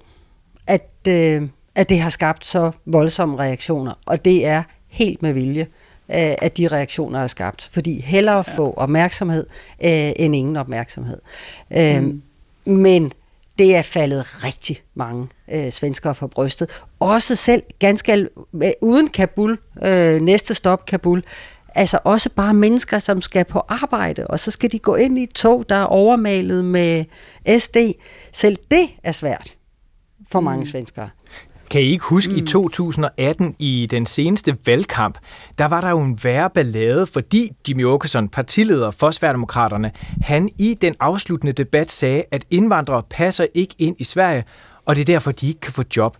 at, 0.68 0.90
øh, 1.08 1.42
at 1.76 1.90
det 1.90 2.00
har 2.00 2.10
skabt 2.10 2.46
så 2.46 2.72
voldsomme 2.86 3.40
reaktioner. 3.40 3.94
Og 4.06 4.26
det 4.26 4.46
er 4.46 4.64
helt 4.88 5.22
med 5.22 5.34
vilje 5.34 5.68
at 6.08 6.58
de 6.58 6.68
reaktioner 6.68 7.20
er 7.20 7.28
skabt. 7.28 7.70
Fordi 7.74 8.02
hellere 8.02 8.36
ja. 8.36 8.42
få 8.42 8.74
opmærksomhed 8.78 9.46
øh, 9.84 10.12
end 10.16 10.36
ingen 10.36 10.56
opmærksomhed. 10.56 11.18
Øh, 11.78 12.04
mm. 12.04 12.22
Men 12.66 13.12
det 13.58 13.76
er 13.76 13.82
faldet 13.82 14.44
rigtig 14.44 14.82
mange 14.96 15.28
øh, 15.52 15.72
svenskere 15.72 16.16
for 16.16 16.28
brystet. 16.28 16.70
Også 17.00 17.36
selv 17.36 17.64
ganske 17.80 18.28
uden 18.82 19.08
Kabul, 19.08 19.58
øh, 19.84 20.22
næste 20.22 20.54
stop 20.54 20.86
Kabul, 20.86 21.24
altså 21.76 22.00
også 22.04 22.30
bare 22.30 22.54
mennesker, 22.54 23.00
som 23.00 23.22
skal 23.22 23.46
på 23.46 23.62
arbejde, 23.68 24.28
og 24.28 24.40
så 24.40 24.52
skal 24.52 24.72
de 24.72 24.80
gå 24.80 24.96
ind 24.96 25.20
i 25.20 25.24
et 25.24 25.34
tog, 25.34 25.66
der 25.70 25.76
er 25.76 25.84
overmalet 25.84 26.66
med 26.66 27.06
SD. 27.60 27.78
Selv 28.32 28.58
det 28.72 28.90
er 29.04 29.12
svært 29.12 29.54
for 30.32 30.40
mm. 30.40 30.44
mange 30.44 30.68
svenskere. 30.68 31.10
Kan 31.70 31.82
I 31.82 31.86
ikke 31.86 32.06
huske, 32.06 32.32
mm. 32.32 32.38
i 32.38 32.42
2018, 32.42 33.56
i 33.60 33.88
den 33.92 34.06
seneste 34.06 34.58
valgkamp, 34.66 35.18
der 35.58 35.66
var 35.66 35.82
der 35.82 35.90
jo 35.90 36.02
en 36.02 36.20
værre 36.24 36.50
ballade, 36.50 37.06
fordi 37.06 37.50
Jimmy 37.70 37.86
Åkesson, 37.86 38.30
partileder 38.30 38.92
for 38.92 39.12
Sverigedemokraterne, 39.12 39.92
han 40.22 40.50
i 40.60 40.74
den 40.82 40.96
afsluttende 41.00 41.54
debat 41.54 41.92
sagde, 41.92 42.24
at 42.32 42.46
indvandrere 42.50 43.04
passer 43.10 43.46
ikke 43.54 43.76
ind 43.80 43.96
i 44.00 44.04
Sverige, 44.04 44.44
og 44.86 44.96
det 44.96 45.02
er 45.02 45.06
derfor, 45.06 45.32
de 45.32 45.48
ikke 45.48 45.60
kan 45.60 45.74
få 45.74 45.84
job. 45.98 46.18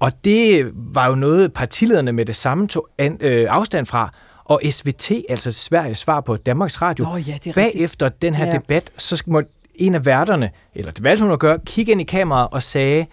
Og 0.00 0.24
det 0.24 0.72
var 0.74 1.08
jo 1.08 1.14
noget, 1.14 1.52
partilederne 1.52 2.12
med 2.12 2.24
det 2.24 2.36
samme 2.36 2.68
tog 2.68 2.88
an, 2.98 3.18
øh, 3.20 3.46
afstand 3.50 3.86
fra, 3.86 4.10
og 4.48 4.60
SVT, 4.70 5.10
altså 5.28 5.52
Sveriges 5.52 5.98
svar 5.98 6.20
på 6.20 6.36
Danmarks 6.36 6.82
Radio, 6.82 7.06
oh, 7.12 7.28
ja, 7.28 7.38
bagefter 7.54 8.08
den 8.08 8.34
her 8.34 8.46
ja. 8.46 8.52
debat, 8.52 8.90
så 8.96 9.22
må 9.26 9.42
en 9.74 9.94
af 9.94 10.06
værterne, 10.06 10.50
eller 10.74 10.90
det 10.90 11.04
valgte 11.04 11.22
hun 11.22 11.32
at 11.32 11.38
gøre, 11.38 11.58
kigge 11.66 11.92
ind 11.92 12.00
i 12.00 12.04
kameraet 12.04 12.48
og 12.50 12.62
sagde, 12.62 13.06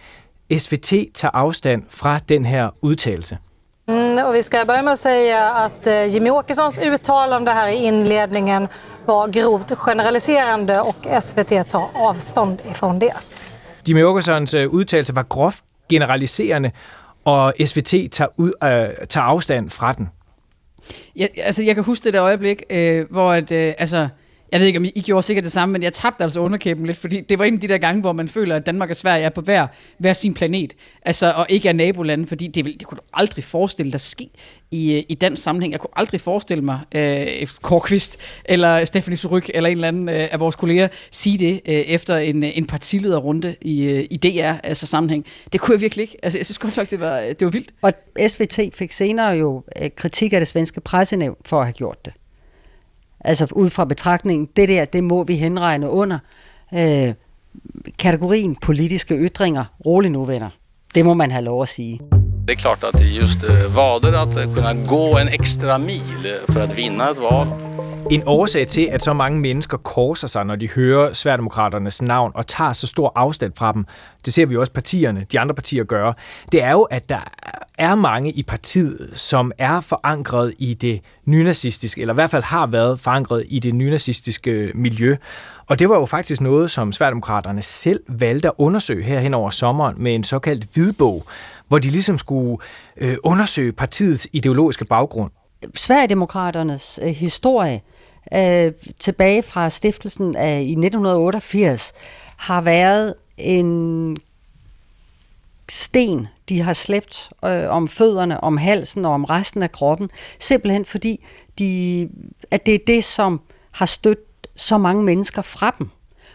SVT 0.57 0.93
tager 1.13 1.35
afstand 1.35 1.83
fra 1.89 2.19
den 2.29 2.45
her 2.45 2.69
udtalelse. 2.81 3.37
Mm, 3.87 4.17
och 4.25 4.33
vi 4.35 4.43
ska 4.43 4.65
börja 4.65 4.81
med 4.81 4.93
att 4.93 4.99
säga 4.99 5.49
att 5.49 5.87
eh, 5.87 6.13
Jimmy 6.13 6.29
Åkessons 6.29 6.77
uttalande 6.77 7.51
här 7.51 7.67
i 7.67 7.75
inledningen 7.75 8.67
var 9.05 9.27
grovt 9.27 9.71
generaliserande 9.77 10.81
och 10.81 11.23
SVT 11.23 11.69
tar 11.69 11.89
avstånd 11.93 12.61
ifrån 12.71 12.99
det. 12.99 13.13
Jimmy 13.85 14.03
Åkessons 14.03 14.53
eh, 14.53 14.73
udtalelse 14.73 15.15
var 15.15 15.23
groft 15.23 15.63
generaliserende, 15.89 16.71
og 17.25 17.53
SVT 17.65 18.11
tager, 18.11 18.27
ud, 18.37 18.51
øh, 18.63 19.07
tager 19.07 19.25
afstand 19.25 19.69
fra 19.69 19.93
den. 19.93 20.09
Ja, 21.15 21.27
altså, 21.37 21.63
jeg 21.63 21.75
kan 21.75 21.83
huske 21.83 22.03
det 22.03 22.13
der 22.13 22.23
øjeblik, 22.23 22.63
øh, 22.69 23.05
hvor 23.11 23.31
at, 23.31 23.51
øh, 23.51 23.73
altså, 23.77 24.07
jeg 24.53 24.59
ved 24.59 24.67
ikke, 24.67 24.79
om 24.79 24.85
I, 24.85 24.91
I 24.95 25.01
gjorde 25.01 25.23
sikkert 25.23 25.43
det 25.43 25.51
samme, 25.51 25.73
men 25.73 25.83
jeg 25.83 25.93
tabte 25.93 26.23
altså 26.23 26.39
underkæben 26.39 26.85
lidt, 26.85 26.97
fordi 26.97 27.21
det 27.21 27.39
var 27.39 27.45
en 27.45 27.53
af 27.53 27.59
de 27.59 27.67
der 27.67 27.77
gange, 27.77 28.01
hvor 28.01 28.13
man 28.13 28.27
føler, 28.27 28.55
at 28.55 28.65
Danmark 28.65 28.89
og 28.89 28.95
Sverige 28.95 29.23
er 29.23 29.29
på 29.29 29.41
hver, 29.41 29.67
hver 29.97 30.13
sin 30.13 30.33
planet, 30.33 30.73
altså, 31.01 31.31
og 31.31 31.45
ikke 31.49 31.69
er 31.69 31.73
nabolande, 31.73 32.27
fordi 32.27 32.47
det, 32.47 32.65
det 32.65 32.83
kunne 32.87 32.95
du 32.95 33.03
aldrig 33.13 33.43
forestille 33.43 33.91
dig 33.91 34.01
ske 34.01 34.29
i, 34.71 34.93
øh, 34.93 35.03
i 35.09 35.15
den 35.15 35.35
sammenhæng. 35.35 35.71
Jeg 35.71 35.79
kunne 35.79 35.89
aldrig 35.95 36.21
forestille 36.21 36.63
mig 36.63 36.79
øh, 36.95 37.47
Korkvist 37.61 38.17
eller 38.45 38.85
Stephanie 38.85 39.17
Suryk 39.17 39.51
eller 39.53 39.69
en 39.69 39.77
eller 39.77 39.87
anden 39.87 40.09
øh, 40.09 40.27
af 40.31 40.39
vores 40.39 40.55
kolleger 40.55 40.87
sige 41.11 41.37
det 41.37 41.61
øh, 41.65 41.75
efter 41.75 42.17
en, 42.17 42.43
øh, 42.43 42.57
en 42.57 42.65
partilederrunde 42.65 43.55
i, 43.61 43.85
øh, 43.85 44.05
i 44.11 44.17
DR, 44.17 44.53
altså 44.63 44.85
sammenhæng. 44.85 45.25
Det 45.53 45.61
kunne 45.61 45.73
jeg 45.73 45.81
virkelig 45.81 46.03
ikke. 46.03 46.17
Altså, 46.23 46.39
jeg 46.39 46.45
synes 46.45 46.57
godt 46.57 46.77
nok, 46.77 46.89
det 46.89 46.99
var, 46.99 47.19
øh, 47.19 47.27
det 47.27 47.41
var 47.41 47.49
vildt. 47.49 47.71
Og 47.81 47.93
SVT 48.27 48.59
fik 48.73 48.91
senere 48.91 49.29
jo 49.29 49.63
øh, 49.81 49.89
kritik 49.95 50.33
af 50.33 50.39
det 50.39 50.47
svenske 50.47 50.81
pressenævn 50.81 51.37
for 51.45 51.59
at 51.59 51.65
have 51.65 51.73
gjort 51.73 52.05
det. 52.05 52.13
Altså 53.23 53.47
ud 53.51 53.69
fra 53.69 53.85
betragtningen, 53.85 54.47
det 54.55 54.69
der, 54.69 54.85
det 54.85 55.03
må 55.03 55.23
vi 55.23 55.35
henregne 55.35 55.89
under 55.89 56.19
øh, 56.73 57.13
kategorien 57.99 58.55
politiske 58.55 59.15
ytringer. 59.15 59.65
Rolig 59.85 60.11
nu, 60.11 60.23
venner. 60.25 60.49
Det 60.95 61.05
må 61.05 61.13
man 61.13 61.31
have 61.31 61.43
lov 61.43 61.61
at 61.61 61.69
sige. 61.69 61.99
Det 62.47 62.53
är 62.53 62.57
klart 62.57 62.83
att 62.83 63.01
just 63.19 63.43
øh, 63.43 63.75
vader 63.75 64.13
att 64.13 64.55
kunna 64.55 64.73
gå 64.73 65.17
en 65.17 65.27
extra 65.27 65.77
mil 65.77 66.25
øh, 66.25 66.53
för 66.53 66.61
att 66.61 66.77
vinna 66.77 67.09
ett 67.09 67.17
val 67.17 67.72
en 68.11 68.23
årsag 68.25 68.67
til, 68.67 68.81
at 68.91 69.03
så 69.03 69.13
mange 69.13 69.39
mennesker 69.39 69.77
korser 69.77 70.27
sig, 70.27 70.45
når 70.45 70.55
de 70.55 70.69
hører 70.69 71.13
Sverigedemokraternes 71.13 72.01
navn 72.01 72.31
og 72.35 72.47
tager 72.47 72.73
så 72.73 72.87
stor 72.87 73.11
afstand 73.15 73.51
fra 73.57 73.71
dem, 73.71 73.85
det 74.25 74.33
ser 74.33 74.45
vi 74.45 74.57
også 74.57 74.73
partierne, 74.73 75.25
de 75.31 75.39
andre 75.39 75.55
partier 75.55 75.83
gøre, 75.83 76.13
det 76.51 76.63
er 76.63 76.71
jo, 76.71 76.81
at 76.81 77.09
der 77.09 77.19
er 77.77 77.95
mange 77.95 78.31
i 78.31 78.43
partiet, 78.43 79.09
som 79.13 79.51
er 79.57 79.81
forankret 79.81 80.53
i 80.57 80.73
det 80.73 81.01
nynazistiske, 81.25 82.01
eller 82.01 82.13
i 82.13 82.15
hvert 82.15 82.31
fald 82.31 82.43
har 82.43 82.67
været 82.67 82.99
forankret 82.99 83.45
i 83.47 83.59
det 83.59 83.75
nynazistiske 83.75 84.51
øh, 84.51 84.75
miljø. 84.75 85.15
Og 85.67 85.79
det 85.79 85.89
var 85.89 85.95
jo 85.95 86.05
faktisk 86.05 86.41
noget, 86.41 86.71
som 86.71 86.91
Sverigedemokraterne 86.91 87.61
selv 87.61 87.99
valgte 88.07 88.47
at 88.47 88.53
undersøge 88.57 89.03
her 89.03 89.19
hen 89.19 89.33
over 89.33 89.49
sommeren 89.49 89.95
med 89.97 90.15
en 90.15 90.23
såkaldt 90.23 90.67
hvidbog, 90.73 91.25
hvor 91.67 91.79
de 91.79 91.89
ligesom 91.89 92.17
skulle 92.17 92.57
øh, 92.97 93.17
undersøge 93.23 93.71
partiets 93.71 94.27
ideologiske 94.33 94.85
baggrund. 94.85 95.31
Sverigedemokraternes 95.75 96.99
øh, 97.03 97.09
historie 97.09 97.81
øh, 98.35 98.71
tilbage 98.99 99.43
fra 99.43 99.69
stiftelsen 99.69 100.35
af, 100.35 100.61
i 100.61 100.71
1988 100.71 101.93
har 102.37 102.61
været 102.61 103.13
en 103.37 104.17
sten, 105.69 106.27
de 106.49 106.61
har 106.61 106.73
slæbt 106.73 107.29
øh, 107.45 107.69
om 107.69 107.87
fødderne, 107.87 108.43
om 108.43 108.57
halsen 108.57 109.05
og 109.05 109.11
om 109.11 109.23
resten 109.23 109.63
af 109.63 109.71
kroppen, 109.71 110.09
simpelthen 110.39 110.85
fordi, 110.85 111.25
de, 111.59 112.09
at 112.51 112.65
det 112.65 112.73
er 112.73 112.79
det, 112.87 113.03
som 113.03 113.41
har 113.71 113.85
stødt 113.85 114.47
så 114.55 114.77
mange 114.77 115.03
mennesker 115.03 115.41
fra 115.41 115.75
dem. 115.79 115.89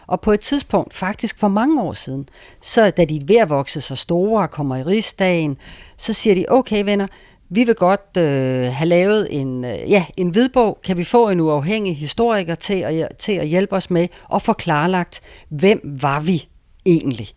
Og 0.07 0.21
på 0.21 0.31
et 0.31 0.39
tidspunkt, 0.39 0.93
faktisk 0.93 1.39
for 1.39 1.47
mange 1.47 1.81
år 1.81 1.93
siden, 1.93 2.29
så 2.61 2.91
da 2.91 3.05
de 3.05 3.15
er 3.15 3.25
ved 3.25 3.35
at 3.35 3.49
vokse 3.49 3.81
så 3.81 3.95
store 3.95 4.41
og 4.41 4.51
kommer 4.51 4.75
i 4.75 4.83
rigsdagen, 4.83 5.57
så 5.97 6.13
siger 6.13 6.35
de, 6.35 6.45
okay 6.49 6.83
venner, 6.83 7.07
vi 7.49 7.63
vil 7.63 7.75
godt 7.75 8.17
øh, 8.17 8.73
have 8.73 8.87
lavet 8.87 9.27
en, 9.31 9.65
øh, 9.65 9.91
ja, 9.91 10.05
en 10.17 10.29
hvidbog. 10.29 10.79
Kan 10.83 10.97
vi 10.97 11.03
få 11.03 11.29
en 11.29 11.39
uafhængig 11.39 11.97
historiker 11.97 12.55
til 12.55 12.73
at, 12.73 13.09
til 13.17 13.31
at 13.31 13.47
hjælpe 13.47 13.75
os 13.75 13.89
med 13.89 14.07
at 14.33 14.41
få 14.41 14.53
klarlagt, 14.53 15.21
hvem 15.49 15.81
var 15.83 16.19
vi 16.19 16.47
egentlig? 16.85 17.27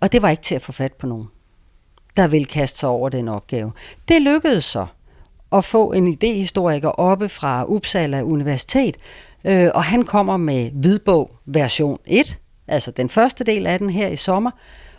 Og 0.00 0.12
det 0.12 0.22
var 0.22 0.28
ikke 0.28 0.42
til 0.42 0.54
at 0.54 0.62
få 0.62 0.72
fat 0.72 0.92
på 0.92 1.06
nogen, 1.06 1.26
der 2.16 2.28
ville 2.28 2.44
kaste 2.44 2.78
sig 2.78 2.88
over 2.88 3.08
den 3.08 3.28
opgave. 3.28 3.72
Det 4.08 4.22
lykkedes 4.22 4.64
så 4.64 4.86
at 5.52 5.64
få 5.64 5.92
en 5.92 6.06
idehistoriker 6.06 6.88
oppe 6.88 7.28
fra 7.28 7.64
Uppsala 7.64 8.22
Universitet, 8.22 8.96
øh, 9.44 9.70
og 9.74 9.84
han 9.84 10.04
kommer 10.04 10.36
med 10.36 10.70
hvidbog 10.70 11.30
version 11.46 11.98
1, 12.06 12.38
altså 12.68 12.90
den 12.90 13.08
første 13.08 13.44
del 13.44 13.66
af 13.66 13.78
den 13.78 13.90
her 13.90 14.08
i 14.08 14.16
sommer. 14.16 14.50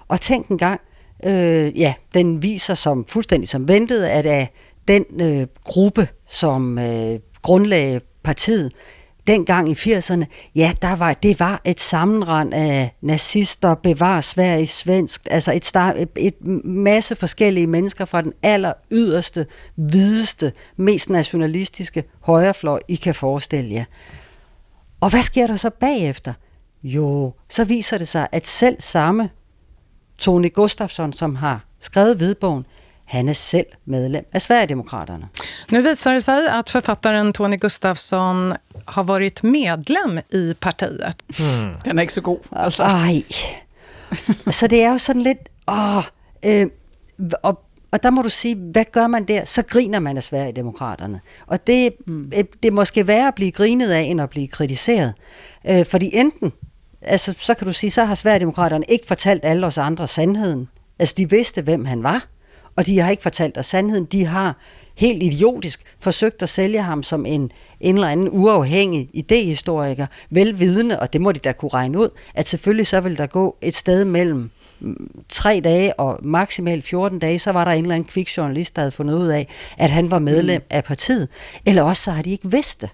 Og 0.07 0.21
tænk 0.21 0.47
en 0.47 0.57
gang, 0.57 0.81
øh, 1.23 1.79
ja, 1.79 1.93
den 2.13 2.41
viser 2.41 2.73
som 2.73 3.05
fuldstændig 3.07 3.49
som 3.49 3.67
ventet, 3.67 4.03
at 4.03 4.25
af 4.25 4.51
den 4.87 5.05
øh, 5.21 5.47
gruppe, 5.63 6.07
som 6.27 6.79
øh, 6.79 7.19
grundlagde 7.41 8.01
partiet, 8.23 8.71
dengang 9.27 9.69
i 9.69 9.73
80'erne, 9.73 10.25
ja, 10.55 10.73
der 10.81 10.95
var, 10.95 11.13
det 11.13 11.39
var 11.39 11.61
et 11.63 11.79
sammenrend 11.79 12.53
af 12.53 12.95
nazister, 13.01 13.75
bevar 13.75 14.21
Sverige 14.21 14.67
svensk, 14.67 15.27
altså 15.31 15.53
et, 15.53 15.65
star, 15.65 15.93
et, 15.93 16.09
et 16.15 16.45
masse 16.65 17.15
forskellige 17.15 17.67
mennesker 17.67 18.05
fra 18.05 18.21
den 18.21 18.33
aller 18.43 18.73
yderste, 18.91 19.45
hvideste, 19.75 20.53
mest 20.77 21.09
nationalistiske 21.09 22.03
højrefløj, 22.19 22.79
I 22.87 22.95
kan 22.95 23.15
forestille 23.15 23.73
jer. 23.73 23.85
Og 25.01 25.09
hvad 25.09 25.23
sker 25.23 25.47
der 25.47 25.55
så 25.55 25.69
bagefter? 25.69 26.33
Jo, 26.83 27.33
så 27.49 27.63
viser 27.63 27.97
det 27.97 28.07
sig, 28.07 28.27
at 28.31 28.47
selv 28.47 28.75
samme 28.79 29.29
Tony 30.17 30.49
Gustafsson, 30.53 31.13
som 31.13 31.35
har 31.35 31.59
skrevet 31.79 32.17
hvidbogen, 32.17 32.65
han 33.05 33.29
är 33.29 33.33
selv 33.33 33.65
medlem 33.83 34.23
av 34.33 34.39
Sverigedemokraterna. 34.39 35.29
Nu 35.69 35.81
visar 35.81 36.13
det 36.13 36.21
sig 36.21 36.47
att 36.47 36.69
författaren 36.69 37.33
Tony 37.33 37.57
Gustafsson 37.57 38.53
har 38.85 39.03
varit 39.03 39.43
medlem 39.43 40.19
i 40.29 40.53
partiet. 40.59 41.23
Mm. 41.39 41.75
Den 41.85 41.97
er 41.97 42.01
ikke 42.01 42.13
så 42.13 42.21
god. 42.21 42.39
Altså. 42.51 42.83
Ej. 42.83 43.23
Så 44.51 44.67
det 44.67 44.83
er 44.83 44.91
jo 44.91 44.97
sådan 44.97 45.21
lidt... 45.21 45.49
Åh, 45.67 46.03
øh, 46.43 46.67
og, 47.43 47.61
og 47.91 48.03
der 48.03 48.09
må 48.09 48.21
du 48.21 48.29
sige, 48.29 48.55
hvad 48.55 48.85
gør 48.91 49.07
man 49.07 49.25
der? 49.25 49.45
Så 49.45 49.63
griner 49.63 49.99
man 49.99 50.17
af 50.17 50.23
Sverigedemokraterne. 50.23 51.21
Og 51.47 51.67
det, 51.67 51.93
mm. 52.07 52.31
det 52.63 52.67
er 52.67 52.71
måske 52.71 53.07
værre 53.07 53.27
at 53.27 53.35
blive 53.35 53.51
grinet 53.51 53.91
af, 53.91 54.01
end 54.01 54.21
at 54.21 54.29
blive 54.29 54.47
kritiseret. 54.47 55.13
Øh, 55.67 55.85
fordi 55.85 56.09
enten, 56.13 56.53
altså, 57.07 57.33
så 57.39 57.53
kan 57.53 57.67
du 57.67 57.73
sige, 57.73 57.91
så 57.91 58.05
har 58.05 58.15
Sverigedemokraterne 58.15 58.85
ikke 58.89 59.07
fortalt 59.07 59.45
alle 59.45 59.67
os 59.67 59.77
andre 59.77 60.07
sandheden. 60.07 60.67
Altså, 60.99 61.15
de 61.17 61.29
vidste, 61.29 61.61
hvem 61.61 61.85
han 61.85 62.03
var 62.03 62.27
og 62.75 62.85
de 62.85 62.99
har 62.99 63.11
ikke 63.11 63.23
fortalt 63.23 63.57
os 63.57 63.65
sandheden. 63.65 64.05
De 64.05 64.25
har 64.25 64.57
helt 64.95 65.23
idiotisk 65.23 65.81
forsøgt 65.99 66.43
at 66.43 66.49
sælge 66.49 66.81
ham 66.81 67.03
som 67.03 67.25
en, 67.25 67.51
en 67.79 67.95
eller 67.95 68.07
anden 68.07 68.29
uafhængig 68.31 69.09
idehistoriker, 69.13 70.05
velvidende, 70.29 70.99
og 70.99 71.13
det 71.13 71.21
må 71.21 71.31
de 71.31 71.39
da 71.39 71.51
kunne 71.51 71.73
regne 71.73 71.99
ud, 71.99 72.09
at 72.33 72.47
selvfølgelig 72.47 72.87
så 72.87 73.01
vil 73.01 73.17
der 73.17 73.27
gå 73.27 73.57
et 73.61 73.75
sted 73.75 74.05
mellem 74.05 74.49
mm, 74.79 75.23
tre 75.29 75.61
dage 75.63 75.99
og 75.99 76.19
maksimalt 76.23 76.85
14 76.85 77.19
dage, 77.19 77.39
så 77.39 77.51
var 77.51 77.65
der 77.65 77.71
en 77.71 77.83
eller 77.83 77.95
anden 77.95 78.09
kvik 78.09 78.37
journalist, 78.37 78.75
der 78.75 78.81
havde 78.81 78.91
fundet 78.91 79.13
ud 79.15 79.27
af, 79.27 79.47
at 79.77 79.89
han 79.89 80.11
var 80.11 80.19
medlem 80.19 80.61
mm. 80.61 80.67
af 80.69 80.83
partiet. 80.83 81.27
Eller 81.65 81.83
også 81.83 82.03
så 82.03 82.11
har 82.11 82.21
de 82.21 82.31
ikke 82.31 82.51
vidst 82.51 82.81
det. 82.81 82.89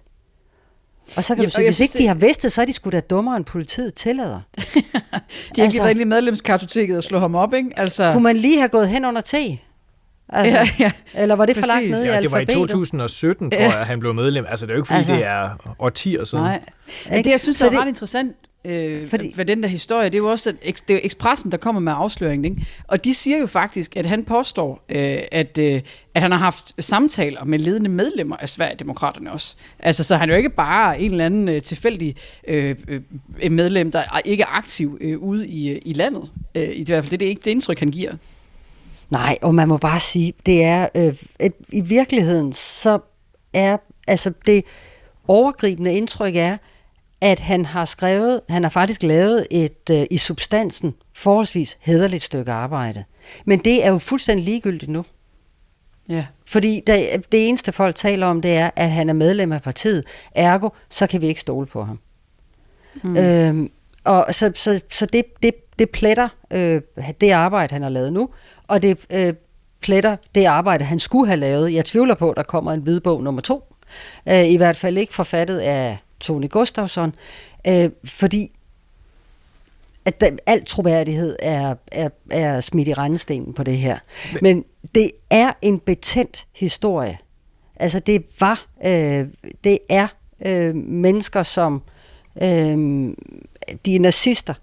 Og 1.16 1.24
så 1.24 1.36
kan 1.36 1.44
ja, 1.44 1.50
du 1.50 1.54
sige, 1.54 1.66
hvis 1.66 1.80
ikke 1.80 1.98
de 1.98 2.08
har 2.08 2.16
vidst 2.16 2.44
det, 2.44 2.52
så 2.52 2.62
er 2.62 2.66
de 2.66 2.74
sgu 2.74 2.90
da 2.90 3.00
dummere 3.00 3.38
end 3.38 3.46
politiet 3.46 3.94
tillader. 3.94 4.40
de 4.58 4.62
har 4.92 5.22
altså, 5.58 5.64
ikke 5.64 5.84
været 5.84 5.98
i 5.98 6.04
medlemskartoteket 6.04 6.98
og 6.98 7.04
slå 7.04 7.20
ham 7.20 7.36
op, 7.36 7.54
ikke? 7.54 7.70
Altså... 7.78 8.12
Kunne 8.12 8.24
man 8.24 8.38
lige 8.38 8.58
have 8.58 8.70
gået 8.70 8.90
hen 8.90 9.06
under 9.06 9.22
te? 9.22 9.58
Altså, 10.30 10.58
ja, 10.58 10.68
ja. 10.80 10.92
Eller 11.14 11.36
var 11.36 11.46
det 11.46 11.58
for 11.58 11.68
langt 11.68 11.90
nede 11.90 12.06
ja, 12.06 12.14
i 12.14 12.16
alfabetet? 12.16 12.48
det 12.48 12.56
var 12.56 12.64
i 12.64 12.68
2017, 12.68 13.52
tror 13.52 13.62
ja. 13.62 13.78
jeg, 13.78 13.86
han 13.86 14.00
blev 14.00 14.14
medlem. 14.14 14.46
Altså, 14.50 14.66
det 14.66 14.72
er 14.72 14.76
jo 14.76 14.82
ikke, 14.82 14.88
fordi 14.88 14.98
altså, 14.98 15.14
det 15.14 15.26
er 15.26 15.76
årtier 15.80 16.24
siden. 16.24 16.44
Nej. 16.44 16.60
Det, 17.10 17.26
jeg 17.26 17.40
synes, 17.40 17.58
så 17.58 17.70
det 17.70 17.76
er 17.76 17.82
ret 17.82 17.88
interessant, 17.88 18.36
øh, 18.66 19.08
fordi, 19.08 19.34
for 19.36 19.44
den 19.44 19.64
der 19.64 19.70
historie, 19.70 20.06
det 20.06 20.16
er 20.16 20.20
jo 20.20 20.30
også 20.30 20.50
at, 20.50 20.84
det 20.88 20.96
er 20.96 21.00
Expressen, 21.04 21.52
der 21.52 21.58
kommer 21.58 21.82
med 21.82 21.94
afsløringen. 21.96 22.46
Ikke? 22.46 22.68
Og 22.88 23.06
de 23.06 23.14
siger 23.14 23.38
jo 23.38 23.48
faktisk, 23.48 23.98
at 23.98 24.06
han 24.06 24.24
påstår, 24.24 24.86
øh, 24.90 25.20
at, 25.32 25.58
øh, 25.58 25.82
at 26.16 26.22
han 26.22 26.32
har 26.32 26.40
haft 26.40 26.84
samtaler 26.84 27.44
med 27.44 27.60
ledende 27.60 27.90
medlemmer 27.90 28.38
af 28.38 28.50
Sverigedemokraterne 28.50 29.32
også. 29.32 29.56
Altså, 29.80 30.04
så 30.04 30.16
han 30.16 30.30
er 30.30 30.34
jo 30.34 30.38
ikke 30.38 30.50
bare 30.50 31.02
en 31.02 31.12
eller 31.12 31.26
anden 31.26 31.50
øh, 31.50 31.62
tilfældig 31.62 32.16
øh, 32.48 32.76
øh, 32.88 33.52
medlem, 33.52 33.92
der 33.92 34.20
ikke 34.26 34.44
er 34.44 34.58
aktiv 34.58 34.98
øh, 35.02 35.18
ude 35.18 35.48
i, 35.48 35.78
i 35.78 35.94
landet. 35.94 36.32
Øh, 36.56 36.70
I 36.74 36.84
hvert 36.88 37.04
fald 37.04 37.10
det 37.10 37.16
er 37.16 37.18
det 37.18 37.26
ikke 37.26 37.42
det 37.46 37.52
indtryk, 37.52 37.80
han 37.80 37.92
giver. 37.92 38.12
Nej, 39.10 39.38
og 39.42 39.56
man 39.56 39.68
må 39.68 39.78
bare 39.78 40.00
sige, 40.00 40.34
det 40.46 40.64
er 40.64 40.88
øh, 40.96 41.16
et, 41.40 41.54
i 41.74 41.82
virkeligheden, 41.82 42.54
så 42.54 43.00
er 43.54 43.78
altså 44.08 44.34
det 44.46 44.64
overgribende 45.28 45.94
indtryk 45.94 46.36
er, 46.36 46.58
at 47.22 47.40
han 47.40 47.66
har 47.66 47.86
skrevet, 47.86 48.42
han 48.50 48.64
har 48.64 48.70
faktisk 48.70 49.04
lavet 49.04 49.48
et 49.52 49.90
øh, 49.92 50.06
i 50.12 50.18
substansen 50.18 50.94
forholdsvis 51.14 51.78
hederligt 51.80 52.24
stykke 52.24 52.52
arbejde. 52.52 53.04
Men 53.46 53.60
det 53.60 53.86
er 53.86 53.92
jo 53.92 53.98
fuldstændig 53.98 54.46
ligegyldigt 54.46 54.92
nu. 54.92 55.06
Ja. 56.10 56.26
Fordi 56.46 56.82
det, 56.88 57.32
det 57.32 57.48
eneste 57.48 57.72
folk 57.72 57.96
taler 57.96 58.28
om, 58.28 58.42
det 58.42 58.52
er, 58.52 58.70
at 58.76 58.92
han 58.92 59.10
er 59.10 59.14
medlem 59.14 59.52
af 59.52 59.62
partiet. 59.62 60.04
Ergo, 60.36 60.70
så 60.90 61.08
kan 61.08 61.22
vi 61.22 61.28
ikke 61.28 61.42
stole 61.42 61.68
på 61.68 61.84
ham. 61.84 62.00
Mm. 63.04 63.18
Øhm, 63.18 63.72
og 64.04 64.26
så, 64.32 64.52
så, 64.56 64.82
så 64.90 65.06
det, 65.06 65.26
det, 65.44 65.54
det 65.80 65.90
pletter 65.90 66.30
øh, 66.52 66.82
det 67.22 67.32
arbejde, 67.32 67.74
han 67.74 67.82
har 67.82 67.90
lavet 67.90 68.14
nu, 68.14 68.30
og 68.68 68.82
det 68.82 68.98
øh, 69.10 69.34
pletter 69.82 70.16
det 70.36 70.46
arbejde, 70.46 70.86
han 70.86 71.00
skulle 71.00 71.28
have 71.28 71.40
lavet. 71.40 71.74
Jeg 71.74 71.86
tvivler 71.86 72.16
på, 72.16 72.30
at 72.30 72.38
der 72.38 72.44
kommer 72.44 72.72
en 72.72 72.82
hvidbog 72.82 73.24
nummer 73.24 73.42
to. 73.42 73.64
Øh, 74.30 74.46
I 74.46 74.58
hvert 74.58 74.76
fald 74.76 74.98
ikke 74.98 75.14
forfattet 75.14 75.60
af 75.60 75.98
Tony 76.22 76.50
Gustafsson, 76.50 77.16
øh, 77.68 77.90
fordi 78.04 78.52
at 80.06 80.22
der, 80.22 80.30
al 80.46 80.66
troværdighed 80.66 81.36
er, 81.40 81.76
er, 81.92 82.10
er 82.30 82.62
smidt 82.62 82.88
i 82.88 82.94
rendestenen 82.94 83.54
på 83.54 83.64
det 83.64 83.78
her. 83.78 83.98
Men, 84.34 84.40
Men 84.42 84.66
det 84.96 85.12
er 85.30 85.54
en 85.62 85.80
betændt 85.80 86.48
historie. 86.56 87.18
Altså 87.76 88.00
det 88.00 88.24
var, 88.40 88.66
øh, 88.86 89.28
det 89.64 89.78
er 89.90 90.08
øh, 90.46 90.76
mennesker 90.76 91.44
som 91.44 91.82
øh, 92.42 92.78
de 93.86 93.96
er 93.96 94.00
nazister, 94.00 94.54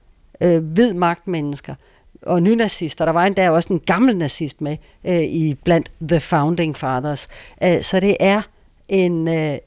øh, 0.41 0.65
hvid 0.65 0.95
magtmennesker, 0.95 1.75
og 2.23 2.43
nynazister. 2.43 3.05
Der 3.05 3.13
var 3.13 3.25
endda 3.25 3.51
også 3.51 3.73
en 3.73 3.81
gammel 3.81 4.17
nazist 4.17 4.61
med 4.61 4.77
øh, 5.05 5.23
i 5.23 5.55
blandt 5.65 5.93
The 6.09 6.21
Founding 6.21 6.77
Fathers. 6.77 7.29
Øh, 7.65 7.83
så 7.83 8.01
det 8.01 8.17
er 8.21 8.43
en 8.89 9.29
øh, 9.29 9.59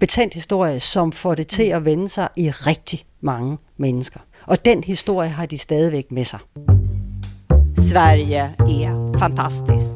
betændt 0.00 0.34
historie, 0.34 0.80
som 0.80 1.12
får 1.12 1.34
det 1.34 1.46
til 1.46 1.62
at 1.62 1.84
vende 1.84 2.08
sig 2.08 2.28
i 2.36 2.50
rigtig 2.50 3.04
mange 3.20 3.58
mennesker. 3.76 4.20
Og 4.46 4.64
den 4.64 4.84
historie 4.84 5.28
har 5.28 5.46
de 5.46 5.58
stadigvæk 5.58 6.12
med 6.12 6.24
sig. 6.24 6.38
Sverige 7.78 8.36
er 8.36 9.18
fantastisk. 9.18 9.94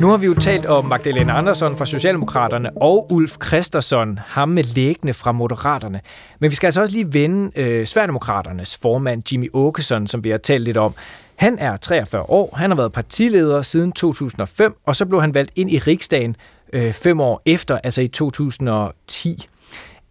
Nu 0.00 0.08
har 0.08 0.16
vi 0.16 0.26
jo 0.26 0.34
talt 0.34 0.66
om 0.66 0.84
Magdalena 0.84 1.38
Andersson 1.38 1.76
fra 1.76 1.86
Socialdemokraterne 1.86 2.76
og 2.76 3.12
Ulf 3.12 3.36
Christensen, 3.46 4.18
ham 4.26 4.48
med 4.48 4.64
læggende 4.64 5.14
fra 5.14 5.32
Moderaterne. 5.32 6.00
Men 6.38 6.50
vi 6.50 6.56
skal 6.56 6.66
altså 6.66 6.80
også 6.80 6.94
lige 6.94 7.12
vende 7.12 7.50
øh, 7.56 7.86
Sverigedemokraternes 7.86 8.76
formand 8.76 9.32
Jimmy 9.32 9.50
Åkesson, 9.52 10.06
som 10.06 10.24
vi 10.24 10.30
har 10.30 10.38
talt 10.38 10.64
lidt 10.64 10.76
om. 10.76 10.94
Han 11.36 11.58
er 11.58 11.76
43 11.76 12.22
år, 12.22 12.54
han 12.56 12.70
har 12.70 12.76
været 12.76 12.92
partileder 12.92 13.62
siden 13.62 13.92
2005, 13.92 14.76
og 14.86 14.96
så 14.96 15.06
blev 15.06 15.20
han 15.20 15.34
valgt 15.34 15.52
ind 15.56 15.70
i 15.70 15.78
riksdagen 15.78 16.36
øh, 16.76 16.92
fem 16.92 17.20
år 17.20 17.42
efter, 17.46 17.78
altså 17.84 18.02
i 18.02 18.08
2010. 18.08 19.48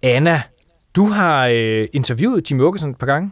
Anna, 0.02 0.42
du 0.96 1.06
har 1.06 1.48
øh, 1.48 1.88
interviewet 1.94 2.52
Jimmy 2.52 2.62
Åkesson 2.62 2.90
et 2.90 2.98
par 2.98 3.06
gange. 3.06 3.32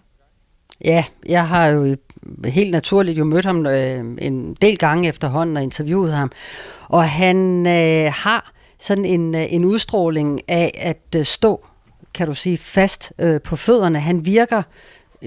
Ja, 0.83 1.03
jeg 1.29 1.47
har 1.47 1.67
jo 1.67 1.95
helt 2.45 2.71
naturligt 2.71 3.17
jo 3.17 3.23
mødt 3.23 3.45
ham 3.45 3.65
øh, 3.65 3.99
en 4.21 4.53
del 4.53 4.77
gange 4.77 5.09
efterhånden 5.09 5.57
og 5.57 5.63
interviewet 5.63 6.13
ham. 6.13 6.31
Og 6.87 7.09
han 7.09 7.67
øh, 7.67 8.13
har 8.15 8.51
sådan 8.79 9.05
en, 9.05 9.35
øh, 9.35 9.53
en 9.53 9.65
udstråling 9.65 10.41
af 10.47 10.71
at 10.79 11.15
øh, 11.17 11.25
stå, 11.25 11.65
kan 12.13 12.27
du 12.27 12.33
sige, 12.33 12.57
fast 12.57 13.13
øh, 13.19 13.41
på 13.41 13.55
fødderne. 13.55 13.99
Han 13.99 14.25
virker 14.25 14.63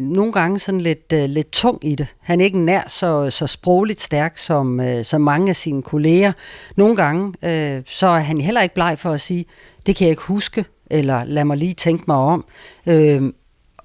nogle 0.00 0.32
gange 0.32 0.58
sådan 0.58 0.80
lidt, 0.80 1.12
øh, 1.12 1.24
lidt 1.24 1.52
tung 1.52 1.78
i 1.84 1.94
det. 1.94 2.06
Han 2.20 2.40
er 2.40 2.44
ikke 2.44 2.58
nær 2.58 2.82
så, 2.86 3.30
så 3.30 3.46
sprogligt 3.46 4.00
stærk 4.00 4.38
som, 4.38 4.80
øh, 4.80 5.04
som 5.04 5.20
mange 5.20 5.48
af 5.48 5.56
sine 5.56 5.82
kolleger. 5.82 6.32
Nogle 6.76 6.96
gange 6.96 7.34
øh, 7.42 7.82
så 7.86 8.06
er 8.06 8.20
han 8.20 8.40
heller 8.40 8.62
ikke 8.62 8.74
bleg 8.74 8.98
for 8.98 9.10
at 9.10 9.20
sige, 9.20 9.44
det 9.86 9.96
kan 9.96 10.04
jeg 10.04 10.10
ikke 10.10 10.22
huske, 10.22 10.64
eller 10.90 11.24
lad 11.24 11.44
mig 11.44 11.56
lige 11.56 11.74
tænke 11.74 12.04
mig 12.06 12.16
om. 12.16 12.44
Øh, 12.86 13.22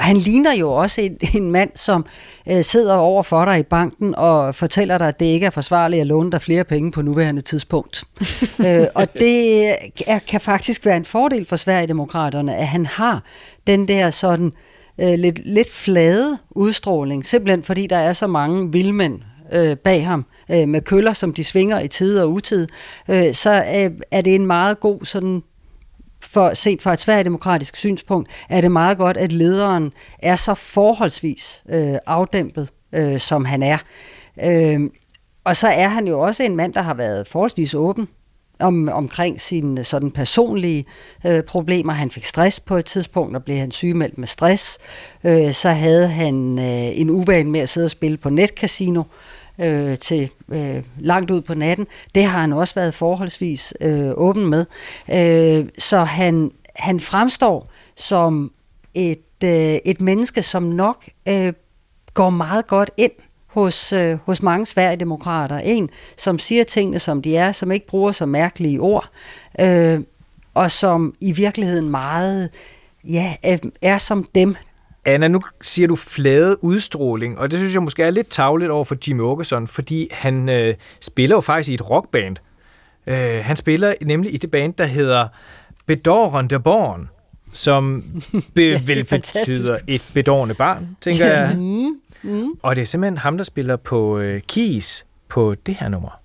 han 0.02 0.18
ligner 0.18 0.54
jo 0.54 0.72
også 0.72 1.02
en, 1.02 1.18
en 1.42 1.52
mand, 1.52 1.70
som 1.76 2.06
øh, 2.50 2.64
sidder 2.64 2.96
over 2.96 3.24
for 3.24 3.46
dig 3.46 3.60
i 3.60 3.64
banken 3.64 4.16
og 4.16 4.56
fortæller 4.56 4.98
dig, 4.98 5.08
at 5.08 5.20
det 5.20 5.26
ikke 5.26 5.46
er 5.46 5.50
forsvarligt 5.50 6.02
at 6.02 6.08
låne 6.08 6.32
dig 6.32 6.42
flere 6.42 6.64
penge 6.64 6.92
på 6.92 7.02
nuværende 7.02 7.42
tidspunkt. 7.42 8.04
øh, 8.68 8.86
og 8.96 9.14
det 9.14 9.70
er, 10.08 10.20
kan 10.20 10.42
faktisk 10.42 10.86
være 10.86 10.98
en 10.98 11.06
fordel 11.06 11.46
for 11.46 11.56
Sverigedemokraterne, 11.56 12.56
at 12.56 12.68
han 12.68 12.86
har 12.86 13.24
den 13.68 13.88
der 13.88 14.10
sådan 14.10 14.54
øh, 14.98 15.14
lidt, 15.14 15.40
lidt 15.46 15.72
flade 15.72 16.38
udstråling, 16.50 17.26
simpelthen 17.26 17.64
fordi 17.64 17.88
der 17.88 17.98
er 17.98 18.14
så 18.14 18.28
mange 18.28 18.72
vildmænd 18.72 19.20
øh, 19.54 19.78
bag 19.78 20.06
ham 20.06 20.26
øh, 20.52 20.68
med 20.68 20.82
køller, 20.82 21.14
som 21.14 21.34
de 21.34 21.44
svinger 21.44 21.80
i 21.80 21.88
tid 21.88 22.20
og 22.20 22.32
utid, 22.32 22.68
øh, 23.10 23.34
så 23.34 23.52
øh, 23.54 23.92
er 24.12 24.22
det 24.22 24.36
en 24.36 24.46
meget 24.46 24.80
god 24.80 25.06
sådan 25.06 25.44
for 26.24 26.54
set 26.54 26.82
fra 26.82 26.94
et 26.94 27.00
sværdemokratisk 27.00 27.76
synspunkt, 27.76 28.30
er 28.50 28.62
det 28.62 28.72
meget 28.72 28.98
godt, 28.98 29.18
at 29.18 29.32
lederen 29.32 29.94
er 30.20 30.36
så 30.36 30.54
forholdsvis 30.54 31.64
øh, 31.70 31.96
afdæmpet, 32.06 32.70
øh, 32.94 33.20
som 33.20 33.46
han 33.46 33.64
er. 33.64 33.78
Øh, 34.44 34.80
og 35.44 35.56
så 35.56 35.68
er 35.68 35.88
han 35.88 36.08
jo 36.08 36.20
også 36.20 36.44
en 36.44 36.56
mand, 36.56 36.74
der 36.74 36.82
har 36.82 36.94
været 36.94 37.28
forholdsvis 37.28 37.74
åben 37.74 38.08
om, 38.62 38.90
omkring 38.94 39.42
sine 39.42 39.80
øh, 39.80 39.86
sådan 39.86 40.12
personlige 40.12 40.86
øh, 41.26 41.44
problemer. 41.44 41.94
Han 41.94 42.12
fik 42.12 42.26
stress 42.26 42.60
på 42.60 42.76
et 42.76 42.86
tidspunkt, 42.86 43.36
og 43.36 43.44
blev 43.44 43.58
han 43.58 43.72
sygemeldt 43.72 44.18
med 44.18 44.28
stress. 44.28 44.78
Øh, 45.24 45.54
så 45.54 45.70
havde 45.70 46.08
han 46.08 46.60
øh, 46.60 47.00
en 47.00 47.10
uvane 47.10 47.50
med 47.50 47.60
at 47.60 47.70
sidde 47.70 47.86
og 47.86 47.92
spille 47.92 48.18
på 48.18 48.30
netcasino 48.30 49.04
øh, 49.60 49.98
til 49.98 50.30
øh, 50.50 50.84
langt 51.00 51.32
ud 51.32 51.42
på 51.42 51.54
natten. 51.54 51.88
Det 52.16 52.24
har 52.24 52.42
han 52.42 52.54
også 52.54 52.76
været 52.76 52.94
forholdsvis 52.94 53.74
øh, 53.82 54.12
åben 54.16 54.50
med. 54.50 54.66
Øh, 55.12 55.70
så 55.80 56.04
han, 56.04 56.52
han 56.76 57.00
fremstår 57.00 57.70
som 57.96 58.52
et, 58.94 59.44
øh, 59.44 59.78
et 59.86 60.02
menneske, 60.02 60.44
som 60.44 60.64
nok 60.64 61.06
øh, 61.26 61.54
går 62.14 62.30
meget 62.30 62.68
godt 62.68 62.92
ind 62.98 63.12
hos, 63.52 63.94
øh, 63.94 64.18
hos 64.26 64.42
mange 64.42 64.66
Sverigedemokrater. 64.66 65.58
En, 65.58 65.90
som 66.18 66.40
siger 66.40 66.64
tingene, 66.64 67.00
som 67.00 67.22
de 67.22 67.38
er, 67.38 67.52
som 67.52 67.72
ikke 67.72 67.88
bruger 67.88 68.12
så 68.12 68.26
mærkelige 68.26 68.80
ord, 68.80 69.10
øh, 69.60 70.00
og 70.54 70.72
som 70.72 71.14
i 71.22 71.32
virkeligheden 71.32 71.90
meget 71.90 72.50
ja, 73.04 73.36
er 73.82 73.98
som 73.98 74.28
dem. 74.36 74.56
Anna, 75.06 75.28
nu 75.28 75.42
siger 75.62 75.88
du 75.88 75.96
flade 75.96 76.64
udstråling, 76.64 77.38
og 77.38 77.52
det 77.52 77.60
synes 77.60 77.74
jeg 77.74 77.84
måske 77.84 78.04
er 78.04 78.12
lidt 78.12 78.30
tavligt 78.30 78.72
over 78.72 78.84
for 78.84 78.96
Jimmy 79.08 79.22
Åkesson, 79.22 79.68
fordi 79.68 80.08
han 80.12 80.50
øh, 80.50 80.76
spiller 81.02 81.36
jo 81.36 81.42
faktisk 81.42 81.70
i 81.70 81.74
et 81.74 81.90
rockband. 81.90 82.36
Øh, 83.08 83.46
han 83.46 83.58
spiller 83.58 83.94
nemlig 84.02 84.34
i 84.34 84.38
det 84.38 84.52
band, 84.52 84.74
der 84.74 84.86
hedder 84.86 85.28
Bedårende 85.86 86.60
Born, 86.60 87.10
som 87.54 88.04
be- 88.56 88.62
ja, 88.62 88.82
vel 88.86 89.04
betyder 89.04 89.78
et 89.88 90.10
bedårende 90.14 90.56
barn, 90.56 90.98
tænker 91.02 91.26
jeg 91.26 91.58
mm. 92.24 92.52
Og 92.64 92.76
det 92.76 92.82
er 92.82 92.86
simpelthen 92.86 93.18
ham, 93.18 93.38
der 93.38 93.44
spiller 93.44 93.76
på 93.76 94.20
øh, 94.20 94.42
keys 94.42 95.06
på 95.30 95.56
det 95.66 95.76
her 95.76 95.90
nummer. 95.90 96.22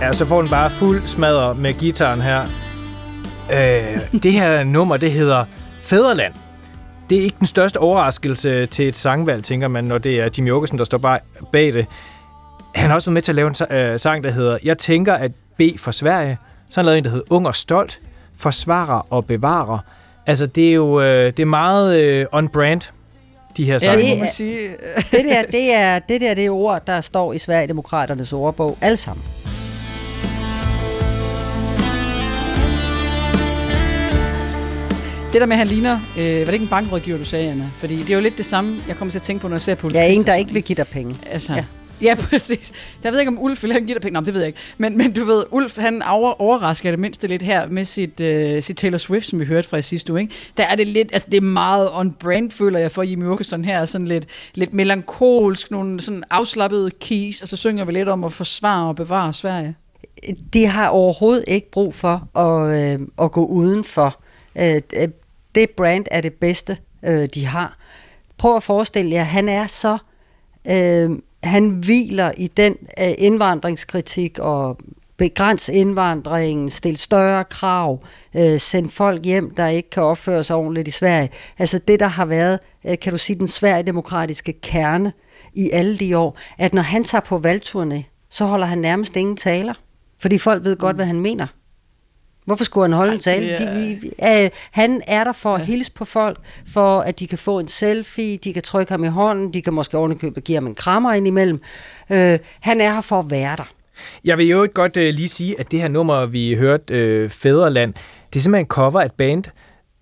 Ja, 0.00 0.12
så 0.12 0.24
får 0.24 0.40
den 0.40 0.50
bare 0.50 0.70
fuld 0.70 1.06
smadre 1.06 1.54
med 1.54 1.78
gitaren 1.78 2.20
her. 2.20 2.42
Øh, 3.52 4.22
det 4.22 4.32
her 4.32 4.64
nummer, 4.64 4.96
det 4.96 5.12
hedder 5.12 5.44
Fæderland. 5.80 6.34
Det 7.10 7.18
er 7.18 7.22
ikke 7.22 7.36
den 7.38 7.46
største 7.46 7.76
overraskelse 7.76 8.66
til 8.66 8.88
et 8.88 8.96
sangvalg, 8.96 9.44
tænker 9.44 9.68
man, 9.68 9.84
når 9.84 9.98
det 9.98 10.20
er 10.20 10.28
Jimmy 10.38 10.50
Åkesson, 10.50 10.78
der 10.78 10.84
står 10.84 11.18
bag 11.52 11.72
det. 11.72 11.86
Han 12.74 12.90
har 12.90 12.94
også 12.94 13.10
været 13.10 13.14
med 13.14 13.22
til 13.22 13.32
at 13.32 13.36
lave 13.36 13.48
en 13.48 13.76
øh, 13.76 13.98
sang, 14.00 14.24
der 14.24 14.30
hedder 14.30 14.58
Jeg 14.64 14.78
tænker 14.78 15.14
at 15.14 15.32
B 15.56 15.60
for 15.78 15.90
Sverige. 15.90 16.38
Så 16.70 16.80
han 16.80 16.84
lavet 16.84 16.98
en, 16.98 17.04
der 17.04 17.10
hedder 17.10 17.24
Ung 17.30 17.46
og 17.46 17.54
Stolt, 17.54 18.00
Forsvarer 18.36 19.06
og 19.10 19.26
Bevarer. 19.26 19.78
Altså, 20.26 20.46
det 20.46 20.68
er 20.68 20.74
jo 20.74 21.00
øh, 21.00 21.26
det 21.26 21.40
er 21.40 21.46
meget 21.46 22.00
øh, 22.00 22.26
on-brand, 22.32 22.92
de 23.56 23.64
her 23.64 23.78
sange. 23.78 24.04
Ja, 24.04 24.14
det, 24.14 24.22
er, 24.22 24.26
sige. 24.26 24.68
det, 25.12 25.24
der, 25.24 25.42
det, 25.42 25.74
er, 25.74 25.98
det 25.98 26.20
der 26.20 26.34
det 26.34 26.46
er 26.46 26.50
ord, 26.50 26.86
der 26.86 27.00
står 27.00 27.32
i 27.32 27.38
Sverigedemokraternes 27.38 28.32
ordbog. 28.32 28.78
Alle 28.80 28.96
sammen. 28.96 29.24
Det 35.36 35.40
der 35.40 35.46
med, 35.46 35.54
at 35.54 35.58
han 35.58 35.68
ligner, 35.68 36.00
øh, 36.18 36.38
var 36.38 36.44
det 36.44 36.52
ikke 36.52 36.62
en 36.62 36.68
bankrådgiver, 36.68 37.18
du 37.18 37.24
sagde, 37.24 37.50
Anna? 37.50 37.70
Fordi 37.76 37.96
det 37.96 38.10
er 38.10 38.14
jo 38.14 38.20
lidt 38.20 38.38
det 38.38 38.46
samme, 38.46 38.82
jeg 38.88 38.96
kommer 38.96 39.12
til 39.12 39.18
at 39.18 39.22
tænke 39.22 39.42
på, 39.42 39.48
når 39.48 39.54
jeg 39.54 39.60
ser 39.60 39.74
på 39.74 39.88
Ja, 39.94 40.06
en, 40.06 40.22
der 40.22 40.34
ikke 40.34 40.52
vil 40.52 40.62
give 40.62 40.76
dig 40.76 40.86
penge. 40.86 41.16
Altså, 41.26 41.52
ja. 41.52 41.64
Ja, 42.02 42.14
præcis. 42.30 42.72
Jeg 43.04 43.12
ved 43.12 43.20
ikke, 43.20 43.28
om 43.28 43.42
Ulf 43.42 43.62
vil 43.62 43.72
han 43.72 43.86
give 43.86 43.94
dig 43.94 44.02
penge. 44.02 44.20
Nå, 44.20 44.26
det 44.26 44.34
ved 44.34 44.40
jeg 44.40 44.46
ikke. 44.46 44.58
Men, 44.78 44.98
men 44.98 45.12
du 45.12 45.24
ved, 45.24 45.44
Ulf, 45.50 45.78
han 45.78 46.02
over, 46.02 46.40
overrasker 46.40 46.90
det 46.90 46.98
mindste 46.98 47.26
lidt 47.26 47.42
her 47.42 47.68
med 47.68 47.84
sit, 47.84 48.20
uh, 48.20 48.62
sit 48.62 48.76
Taylor 48.76 48.98
Swift, 48.98 49.26
som 49.26 49.40
vi 49.40 49.44
hørte 49.44 49.68
fra 49.68 49.80
sidste 49.80 50.12
uge. 50.12 50.20
Ikke? 50.20 50.34
Der 50.56 50.64
er 50.64 50.74
det 50.74 50.88
lidt, 50.88 51.08
altså 51.12 51.28
det 51.30 51.36
er 51.36 51.40
meget 51.40 51.88
on-brand, 51.92 52.50
føler 52.50 52.78
jeg, 52.78 52.90
for 52.90 53.02
Jimmy 53.02 53.26
Åkesson 53.26 53.64
her. 53.64 53.84
Sådan 53.84 54.06
lidt, 54.06 54.26
lidt 54.54 54.74
melankolsk, 54.74 55.70
nogle 55.70 56.00
sådan 56.00 56.24
afslappede 56.30 56.90
keys, 57.00 57.42
og 57.42 57.48
så 57.48 57.56
synger 57.56 57.84
vi 57.84 57.92
lidt 57.92 58.08
om 58.08 58.24
at 58.24 58.32
forsvare 58.32 58.88
og 58.88 58.96
bevare 58.96 59.32
Sverige. 59.32 59.76
De 60.52 60.66
har 60.66 60.88
overhovedet 60.88 61.44
ikke 61.48 61.70
brug 61.70 61.94
for 61.94 62.38
at, 62.38 62.94
øh, 62.94 63.06
at 63.22 63.32
gå 63.32 63.46
udenfor. 63.46 64.20
Øh, 64.58 64.80
det 65.56 65.70
brand 65.70 66.06
er 66.10 66.20
det 66.20 66.32
bedste, 66.34 66.78
øh, 67.04 67.28
de 67.34 67.46
har. 67.46 67.78
Prøv 68.38 68.56
at 68.56 68.62
forestille 68.62 69.12
jer, 69.12 69.22
han 69.22 69.48
er 69.48 69.66
så... 69.66 69.98
Øh, 70.66 71.10
han 71.42 71.68
hviler 71.70 72.32
i 72.36 72.46
den 72.46 72.76
øh, 73.00 73.14
indvandringskritik 73.18 74.38
og 74.38 74.78
begrænse 75.16 75.72
indvandringen, 75.72 76.70
stille 76.70 76.98
større 76.98 77.44
krav, 77.44 78.02
øh, 78.36 78.60
sende 78.60 78.90
folk 78.90 79.24
hjem, 79.24 79.54
der 79.54 79.66
ikke 79.66 79.90
kan 79.90 80.02
opføre 80.02 80.44
sig 80.44 80.56
ordentligt 80.56 80.88
i 80.88 80.90
Sverige. 80.90 81.30
Altså 81.58 81.78
det, 81.88 82.00
der 82.00 82.06
har 82.06 82.24
været, 82.24 82.58
øh, 82.86 82.98
kan 82.98 83.12
du 83.12 83.18
sige, 83.18 83.38
den 83.38 83.48
sverigedemokratiske 83.48 84.52
kerne 84.52 85.12
i 85.54 85.70
alle 85.72 85.98
de 85.98 86.18
år, 86.18 86.38
at 86.58 86.74
når 86.74 86.82
han 86.82 87.04
tager 87.04 87.22
på 87.22 87.42
valgturné, 87.46 88.02
så 88.30 88.44
holder 88.44 88.66
han 88.66 88.78
nærmest 88.78 89.16
ingen 89.16 89.36
taler, 89.36 89.74
fordi 90.18 90.38
folk 90.38 90.64
ved 90.64 90.76
godt, 90.76 90.96
mm. 90.96 90.98
hvad 90.98 91.06
han 91.06 91.20
mener. 91.20 91.46
Hvorfor 92.46 92.64
skulle 92.64 92.84
han 92.84 92.92
holde 92.92 93.10
Ej, 93.10 93.14
en 93.14 93.20
tale? 93.20 93.48
Er... 93.48 93.74
De, 93.74 93.98
vi, 94.00 94.08
øh, 94.22 94.50
han 94.70 95.02
er 95.06 95.24
der 95.24 95.32
for 95.32 95.54
at 95.54 95.60
hilse 95.60 95.92
på 95.92 96.04
folk, 96.04 96.38
for 96.72 97.00
at 97.00 97.18
de 97.18 97.26
kan 97.26 97.38
få 97.38 97.58
en 97.58 97.68
selfie, 97.68 98.36
de 98.36 98.52
kan 98.52 98.62
trykke 98.62 98.92
ham 98.92 99.04
i 99.04 99.08
hånden, 99.08 99.52
de 99.52 99.62
kan 99.62 99.72
måske 99.72 99.98
ovenikøbet 99.98 100.44
give 100.44 100.56
ham 100.56 100.66
en 100.66 100.74
krammer 100.74 101.12
indimellem. 101.12 101.60
Øh, 102.10 102.38
han 102.60 102.80
er 102.80 102.92
her 102.92 103.00
for 103.00 103.18
at 103.18 103.30
være 103.30 103.56
der. 103.56 103.72
Jeg 104.24 104.38
vil 104.38 104.48
jo 104.48 104.62
ikke 104.62 104.74
godt 104.74 104.96
øh, 104.96 105.14
lige 105.14 105.28
sige, 105.28 105.60
at 105.60 105.70
det 105.70 105.80
her 105.80 105.88
nummer, 105.88 106.26
vi 106.26 106.54
hørte, 106.54 106.94
øh, 106.94 107.30
Fæderland, 107.30 107.94
det 108.32 108.38
er 108.38 108.42
simpelthen 108.42 108.64
en 108.64 108.68
cover 108.68 109.00
af 109.00 109.04
et 109.04 109.12
band, 109.12 109.44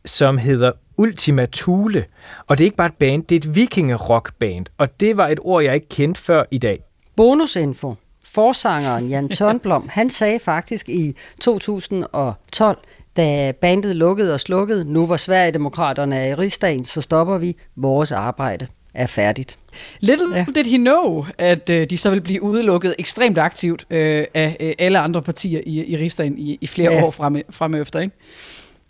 som 0.04 0.38
hedder 0.38 0.72
Ultima 0.98 1.46
Thule. 1.52 2.04
Og 2.46 2.58
det 2.58 2.64
er 2.64 2.66
ikke 2.66 2.76
bare 2.76 2.86
et 2.86 2.94
band, 2.98 3.22
det 3.24 3.34
er 3.34 3.48
et 3.48 3.54
vikingerockband. 3.54 4.66
Og 4.78 5.00
det 5.00 5.16
var 5.16 5.28
et 5.28 5.38
ord, 5.42 5.62
jeg 5.62 5.74
ikke 5.74 5.88
kendte 5.88 6.20
før 6.20 6.44
i 6.50 6.58
dag. 6.58 6.80
Bonusinfo 7.16 7.94
forsangeren 8.24 9.08
Jan 9.08 9.28
Tørnblom, 9.28 9.88
han 9.88 10.10
sagde 10.10 10.38
faktisk 10.38 10.88
i 10.88 11.16
2012, 11.40 12.78
da 13.16 13.52
bandet 13.60 13.96
lukkede 13.96 14.34
og 14.34 14.40
slukkede, 14.40 14.92
nu 14.92 15.06
hvor 15.06 15.16
Sverigedemokraterne 15.16 16.16
er 16.16 16.26
i 16.26 16.34
rigsdagen, 16.34 16.84
så 16.84 17.00
stopper 17.00 17.38
vi. 17.38 17.56
Vores 17.76 18.12
arbejde 18.12 18.66
er 18.94 19.06
færdigt. 19.06 19.58
Little 20.00 20.36
ja. 20.36 20.46
did 20.54 20.64
he 20.64 20.76
know, 20.76 21.26
at 21.38 21.70
øh, 21.70 21.90
de 21.90 21.98
så 21.98 22.10
vil 22.10 22.20
blive 22.20 22.42
udelukket 22.42 22.94
ekstremt 22.98 23.38
aktivt 23.38 23.86
øh, 23.90 24.26
af 24.34 24.56
øh, 24.60 24.72
alle 24.78 24.98
andre 24.98 25.22
partier 25.22 25.60
i, 25.66 25.84
i 25.84 25.96
rigsdagen 25.96 26.38
i, 26.38 26.58
i 26.60 26.66
flere 26.66 26.92
ja. 26.92 27.04
år 27.04 27.10
frem, 27.10 27.42
frem 27.50 27.74
efter, 27.74 28.00
ikke? 28.00 28.16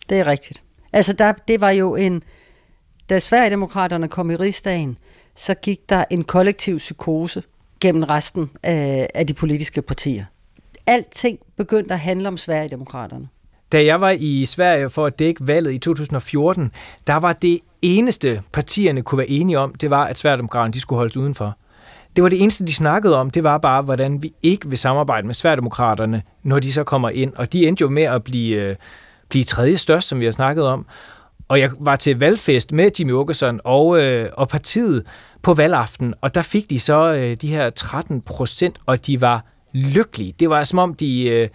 Det 0.08 0.18
er 0.18 0.26
rigtigt. 0.26 0.62
Altså, 0.92 1.12
der, 1.12 1.32
det 1.48 1.60
var 1.60 1.70
jo 1.70 1.96
en... 1.96 2.22
Da 3.08 3.18
Sverigedemokraterne 3.18 4.08
kom 4.08 4.30
i 4.30 4.36
rigsdagen, 4.36 4.98
så 5.34 5.54
gik 5.54 5.88
der 5.88 6.04
en 6.10 6.24
kollektiv 6.24 6.78
psykose 6.78 7.42
gennem 7.84 8.02
resten 8.02 8.50
af, 8.62 9.08
af 9.14 9.26
de 9.26 9.34
politiske 9.34 9.82
partier. 9.82 10.24
Alting 10.86 11.38
begyndte 11.56 11.94
at 11.94 12.00
handle 12.00 12.28
om 12.28 12.36
Sverigedemokraterne. 12.36 13.28
Da 13.72 13.84
jeg 13.84 14.00
var 14.00 14.10
i 14.10 14.44
Sverige 14.44 14.90
for 14.90 15.06
at 15.06 15.18
dække 15.18 15.46
valget 15.46 15.72
i 15.72 15.78
2014, 15.78 16.72
der 17.06 17.16
var 17.16 17.32
det 17.32 17.60
eneste 17.82 18.42
partierne 18.52 19.02
kunne 19.02 19.18
være 19.18 19.30
enige 19.30 19.58
om, 19.58 19.74
det 19.74 19.90
var, 19.90 20.04
at 20.04 20.18
Sverigedemokraterne 20.18 20.72
de 20.72 20.80
skulle 20.80 20.96
holdes 20.96 21.16
udenfor. 21.16 21.56
Det 22.16 22.22
var 22.22 22.28
det 22.28 22.42
eneste, 22.42 22.66
de 22.66 22.74
snakkede 22.74 23.16
om, 23.16 23.30
det 23.30 23.42
var 23.42 23.58
bare, 23.58 23.82
hvordan 23.82 24.22
vi 24.22 24.32
ikke 24.42 24.68
vil 24.68 24.78
samarbejde 24.78 25.26
med 25.26 25.34
Sverigedemokraterne, 25.34 26.22
når 26.42 26.58
de 26.58 26.72
så 26.72 26.84
kommer 26.84 27.10
ind. 27.10 27.32
Og 27.36 27.52
de 27.52 27.66
endte 27.66 27.82
jo 27.82 27.88
med 27.88 28.02
at 28.02 28.24
blive, 28.24 28.56
øh, 28.56 28.76
blive 29.28 29.44
tredje 29.44 29.78
størst, 29.78 30.08
som 30.08 30.20
vi 30.20 30.24
har 30.24 30.32
snakket 30.32 30.64
om. 30.64 30.86
Og 31.48 31.60
jeg 31.60 31.70
var 31.80 31.96
til 31.96 32.18
valgfest 32.18 32.72
med 32.72 32.90
Jimmy 32.98 33.12
Åkesson 33.12 33.60
og, 33.64 34.00
øh, 34.02 34.30
og 34.32 34.48
partiet 34.48 35.06
på 35.42 35.54
valgaften, 35.54 36.14
og 36.20 36.34
der 36.34 36.42
fik 36.42 36.70
de 36.70 36.80
så 36.80 37.14
øh, 37.14 37.34
de 37.34 37.48
her 37.48 37.70
13 37.70 38.20
procent, 38.20 38.78
og 38.86 39.06
de 39.06 39.20
var 39.20 39.44
lykkelige. 39.72 40.34
Det 40.40 40.50
var 40.50 40.64
som 40.64 40.78
om, 40.78 40.94
de 40.94 41.22
øh, 41.22 41.48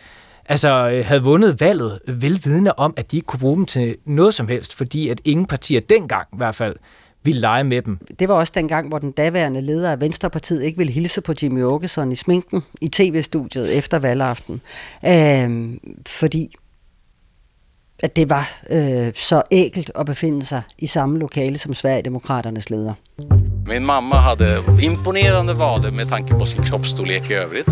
altså, 0.45 0.89
øh, 0.89 1.06
havde 1.06 1.23
vundet 1.23 1.60
valget, 1.60 1.99
velvidende 2.08 2.73
om, 2.73 2.93
at 2.97 3.12
de 3.12 3.17
ikke 3.17 3.25
kunne 3.25 3.39
bruge 3.39 3.58
dem 3.58 3.65
til 3.65 3.95
noget 4.06 4.34
som 4.34 4.47
helst, 4.47 4.75
fordi 4.75 5.10
at 5.10 5.21
ingen 5.25 5.45
partier 5.45 5.80
dengang 5.80 6.28
i 6.34 6.38
hvert 6.38 6.56
fald 6.56 6.75
ville 7.23 7.41
lege 7.41 7.63
med 7.63 7.82
dem. 7.82 7.97
Det 8.19 8.30
var 8.30 8.36
også 8.36 8.54
dengang, 8.56 8.88
hvor 8.88 8.99
den 8.99 9.12
daværende 9.12 9.62
leder 9.62 9.91
af 9.91 10.02
Venstrepartiet 10.02 10.63
ikke 10.63 10.78
ville 10.78 10.93
hilse 10.93 11.21
på 11.21 11.34
Jimmy 11.43 11.63
Åkesson 11.63 12.12
i 12.12 12.15
sminken 12.15 12.62
i 12.82 12.88
tv-studiet 12.88 13.78
efter 13.78 13.99
valgaften. 13.99 14.62
Øh, 15.06 15.69
fordi 16.08 16.56
at 18.04 18.16
det 18.16 18.30
var 18.30 18.60
øh, 18.70 19.12
så 19.16 19.42
enkelt 19.52 19.92
at 20.00 20.06
befinde 20.06 20.46
sig 20.46 20.62
i 20.78 20.88
samme 20.88 21.20
lokale 21.20 21.58
som 21.58 21.74
Sverigedemokraternes 21.74 22.70
leder. 22.70 22.94
Min 23.68 23.86
mamma 23.86 24.16
hade 24.16 24.64
imponerande 24.84 25.54
vader 25.54 25.92
med 25.92 26.06
tanke 26.06 26.34
på 26.40 26.46
sin 26.46 26.64
kroppsstorlek 26.64 27.30
i 27.30 27.34
övrigt. 27.34 27.68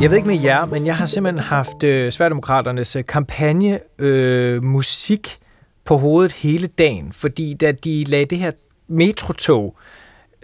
Jeg 0.00 0.10
ved 0.10 0.16
ikke 0.16 0.28
med 0.28 0.40
jer, 0.40 0.64
men 0.64 0.86
jeg 0.86 0.96
har 0.96 1.06
simpelthen 1.06 1.44
haft 1.44 1.82
øh, 1.82 2.12
Sverigedemokraternes 2.12 2.96
øh, 2.96 3.04
kampagne 3.04 3.80
øh, 3.98 4.64
musik 4.64 5.38
på 5.84 5.96
hovedet 5.96 6.32
hele 6.32 6.66
dagen, 6.66 7.12
fordi 7.12 7.54
da 7.54 7.72
de 7.72 8.04
lagde 8.04 8.26
det 8.26 8.38
her 8.38 8.50
metrotog, 8.88 9.76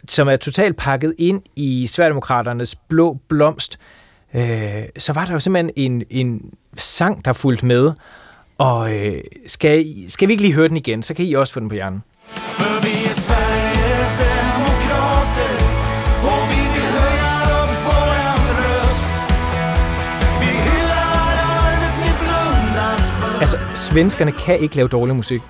som 0.09 0.29
er 0.29 0.37
totalt 0.37 0.77
pakket 0.77 1.15
ind 1.19 1.43
i 1.57 1.87
Sverigedemokraternes 1.87 2.77
blå 2.77 3.19
blomst, 3.29 3.79
øh, 4.35 4.83
så 4.99 5.13
var 5.13 5.25
der 5.25 5.33
jo 5.33 5.41
simpelthen 5.41 5.71
en, 5.77 6.03
en 6.11 6.53
sang, 6.77 7.25
der 7.25 7.33
fulgte 7.33 7.67
med, 7.67 7.93
og 8.63 8.93
øh, 8.95 9.23
skal, 9.47 9.85
skal 10.09 10.29
vi 10.29 10.33
ikke 10.33 10.43
lige 10.43 10.55
høre 10.55 10.69
den 10.69 10.77
igen, 10.77 11.03
så 11.03 11.15
kan 11.15 11.25
I 11.25 11.35
også 11.35 11.53
få 11.53 11.61
den 11.61 11.69
på 11.69 11.75
hjernen. 11.75 12.03
For 12.35 12.83
vi 12.87 12.95
er 13.11 13.15
Sverigedemokrater, 13.25 15.55
og 16.31 16.41
vi 16.53 16.63
vil 16.75 16.89
höja 16.99 17.33
upp 17.61 17.73
våran 17.87 18.41
röst. 18.61 19.11
Vi 20.43 20.51
hyllar 20.67 21.15
arvet, 21.49 21.93
ni 22.03 22.11
blundar 22.21 22.97
för. 23.21 23.41
Altså, 23.41 23.57
svenskerne 23.75 24.33
kan 24.33 24.59
ikke 24.61 24.77
lave 24.77 24.89
dårlig 24.89 25.17
musik. 25.17 25.43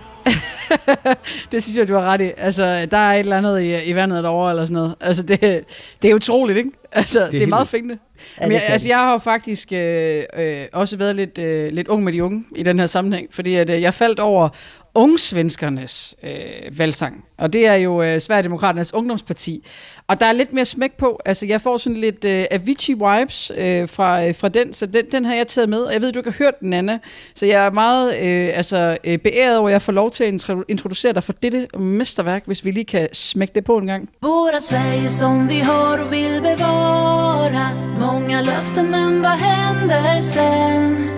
det 1.53 1.63
synes 1.63 1.79
jeg, 1.79 1.89
du 1.89 1.95
har 1.95 2.03
ret 2.03 2.21
i. 2.21 2.31
Altså, 2.37 2.87
der 2.91 2.97
er 2.97 3.13
et 3.13 3.19
eller 3.19 3.37
andet 3.37 3.63
i, 3.63 3.85
i 3.91 3.95
vandet 3.95 4.25
derovre, 4.25 4.51
eller 4.51 4.65
sådan 4.65 4.75
noget. 4.75 4.95
Altså, 5.01 5.23
det, 5.23 5.65
det 6.03 6.11
er 6.11 6.15
utroligt, 6.15 6.59
ikke? 6.59 6.71
Altså, 6.93 7.19
det 7.19 7.27
er, 7.27 7.31
det 7.31 7.43
er 7.43 7.47
meget 7.47 7.69
fængende. 7.69 7.99
Men 8.41 8.53
jeg, 8.53 8.63
altså, 8.69 8.89
jeg 8.89 8.99
har 8.99 9.13
jo 9.13 9.19
faktisk 9.19 9.73
øh, 9.73 10.25
øh, 10.37 10.67
også 10.73 10.97
været 10.97 11.17
lidt, 11.17 11.39
øh, 11.39 11.73
lidt 11.73 11.89
ung 11.89 12.05
med 12.05 12.13
de 12.13 12.25
unge 12.25 12.45
i 12.57 12.63
den 12.63 12.79
her 12.79 12.87
sammenhæng, 12.87 13.27
fordi 13.31 13.55
at, 13.55 13.71
øh, 13.71 13.83
jeg 13.83 13.95
faldt 13.95 14.21
over 14.21 14.49
Ungsvenskernes 14.95 16.15
øh, 16.23 16.79
valgsang. 16.79 17.25
Og 17.39 17.53
det 17.53 17.67
er 17.67 17.75
jo 17.75 18.03
øh, 18.03 18.21
Sverigedemokraternes 18.21 18.95
ungdomsparti. 18.95 19.67
Og 20.09 20.21
der 20.21 20.27
er 20.27 20.33
lidt 20.33 20.53
mere 20.53 20.65
smæk 20.65 20.93
på. 20.93 21.21
Altså, 21.25 21.47
jeg 21.47 21.61
får 21.61 21.77
sådan 21.77 21.97
lidt 21.97 22.25
øh, 22.25 22.45
Avicii-vibes 22.51 23.51
øh, 23.57 23.89
fra, 23.89 24.27
øh, 24.27 24.35
fra 24.35 24.49
den, 24.49 24.73
så 24.73 24.87
den, 24.87 25.05
den 25.13 25.25
har 25.25 25.35
jeg 25.35 25.47
taget 25.47 25.69
med. 25.69 25.81
Og 25.81 25.93
jeg 25.93 26.03
ved, 26.03 26.13
du 26.13 26.19
ikke 26.19 26.31
har 26.31 26.45
hørt 26.45 26.61
den, 26.61 26.73
Anna. 26.73 26.99
Så 27.35 27.47
jeg 27.47 27.67
er 27.67 27.71
meget 27.71 28.09
øh, 28.09 28.57
altså, 28.57 28.97
øh, 29.05 29.19
beæret 29.19 29.59
over, 29.59 29.69
at 29.69 29.73
jeg 29.73 29.83
får 29.83 29.93
lov 29.93 30.11
til 30.11 30.25
at 30.25 30.49
introducere 30.69 31.13
dig 31.13 31.23
for 31.23 31.33
dette 31.33 31.67
mesterværk, 31.79 32.43
hvis 32.47 32.65
vi 32.65 32.71
lige 32.71 32.85
kan 32.85 33.09
smække 33.13 33.55
det 33.55 33.65
på 33.65 33.79
en 33.79 33.87
gang. 33.87 34.09
Våra 34.23 34.61
Sverige 34.61 35.11
som 35.11 35.49
vi 35.49 35.55
har 35.55 35.99
och 35.99 36.13
vill 36.13 36.43
bevara 36.43 37.73
Många 38.13 38.41
löften 38.41 38.91
men 38.91 39.23
vad 39.23 39.39
händer 39.39 40.21
sen? 40.21 41.11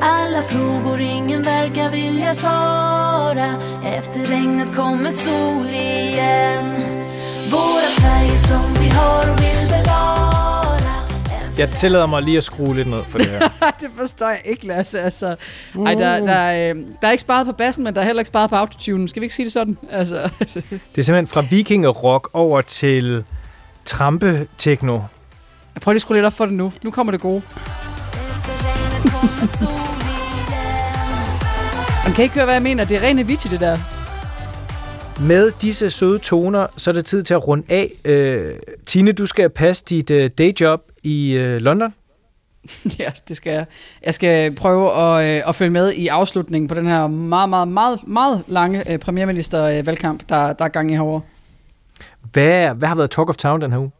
Alla 0.00 0.42
frågor 0.42 1.00
ingen 1.00 1.44
verkar 1.44 1.90
vilja 1.90 2.34
svara 2.34 3.62
Efter 3.84 4.26
regnet 4.26 4.76
kommer 4.76 5.10
sol 5.10 5.66
igen 5.66 6.74
Våra 7.50 7.90
Sverige 7.90 8.38
som 8.38 8.74
vi 8.80 8.88
har 8.88 9.32
och 9.32 9.40
vill 9.40 9.68
bevara 9.68 11.06
Jeg 11.58 11.70
tillader 11.70 12.06
mig 12.06 12.22
lige 12.22 12.36
at 12.36 12.44
skrue 12.44 12.74
lidt 12.74 12.88
ned 12.88 13.02
for 13.08 13.18
det 13.18 13.26
her. 13.26 13.48
det 13.80 13.90
forstår 13.98 14.28
jeg 14.28 14.40
ikke, 14.44 14.66
Lasse. 14.66 15.00
Altså, 15.00 15.36
ej, 15.86 15.94
der, 15.94 16.20
der, 16.20 16.32
er, 16.32 16.74
øh, 16.74 16.82
der 17.02 17.08
er 17.08 17.10
ikke 17.10 17.20
sparet 17.20 17.46
på 17.46 17.52
bassen, 17.52 17.84
men 17.84 17.94
der 17.94 18.00
er 18.00 18.04
heller 18.04 18.20
ikke 18.20 18.28
sparet 18.28 18.50
på 18.50 18.56
autotune. 18.56 19.08
Skal 19.08 19.20
vi 19.20 19.24
ikke 19.24 19.34
sige 19.34 19.44
det 19.44 19.52
sådan? 19.52 19.78
Altså. 19.90 20.30
det 20.38 20.98
er 20.98 21.02
simpelthen 21.02 21.26
fra 21.26 21.44
vikingerock 21.50 22.30
over 22.32 22.60
til 22.60 23.24
trampe-techno. 23.84 24.98
Jeg 25.74 25.82
prøver 25.82 25.92
lige 25.92 25.98
at 25.98 26.02
skrue 26.02 26.16
lidt 26.16 26.26
op 26.26 26.32
for 26.32 26.46
det 26.46 26.54
nu. 26.54 26.72
Nu 26.82 26.90
kommer 26.90 27.10
det 27.10 27.20
gode. 27.20 27.42
Man 32.04 32.12
kan 32.14 32.22
ikke 32.22 32.34
høre, 32.34 32.44
hvad 32.44 32.54
jeg 32.54 32.62
mener. 32.62 32.84
Det 32.84 32.96
er 32.96 33.02
rent 33.02 33.20
Avicii, 33.20 33.50
det 33.50 33.60
der. 33.60 33.76
Med 35.20 35.50
disse 35.60 35.90
søde 35.90 36.18
toner, 36.18 36.66
så 36.76 36.90
er 36.90 36.94
det 36.94 37.06
tid 37.06 37.22
til 37.22 37.34
at 37.34 37.48
runde 37.48 37.64
af. 37.68 37.90
Øh, 38.04 38.54
Tine, 38.86 39.12
du 39.12 39.26
skal 39.26 39.50
passe 39.50 39.84
dit 39.84 40.10
øh, 40.10 40.30
dayjob 40.38 40.80
i 41.02 41.32
øh, 41.32 41.60
London. 41.60 41.94
ja, 42.98 43.10
det 43.28 43.36
skal 43.36 43.52
jeg. 43.52 43.66
Jeg 44.06 44.14
skal 44.14 44.54
prøve 44.54 44.92
at, 44.92 45.36
øh, 45.36 45.42
at 45.48 45.54
følge 45.54 45.70
med 45.70 45.92
i 45.92 46.06
afslutningen 46.06 46.68
på 46.68 46.74
den 46.74 46.86
her 46.86 47.06
meget, 47.06 47.48
meget, 47.48 47.68
meget, 47.68 48.08
meget 48.08 48.42
lange 48.46 48.92
øh, 48.92 48.98
premierministervalgkamp, 48.98 50.28
der, 50.28 50.52
der 50.52 50.64
er 50.64 50.68
gang 50.68 50.90
i 50.90 50.94
herovre. 50.94 51.20
Hvad, 52.32 52.74
hvad 52.74 52.88
har 52.88 52.94
været 52.94 53.10
Talk 53.10 53.28
of 53.28 53.36
Town 53.36 53.60
den 53.60 53.72
her 53.72 53.78
uge? 53.78 53.90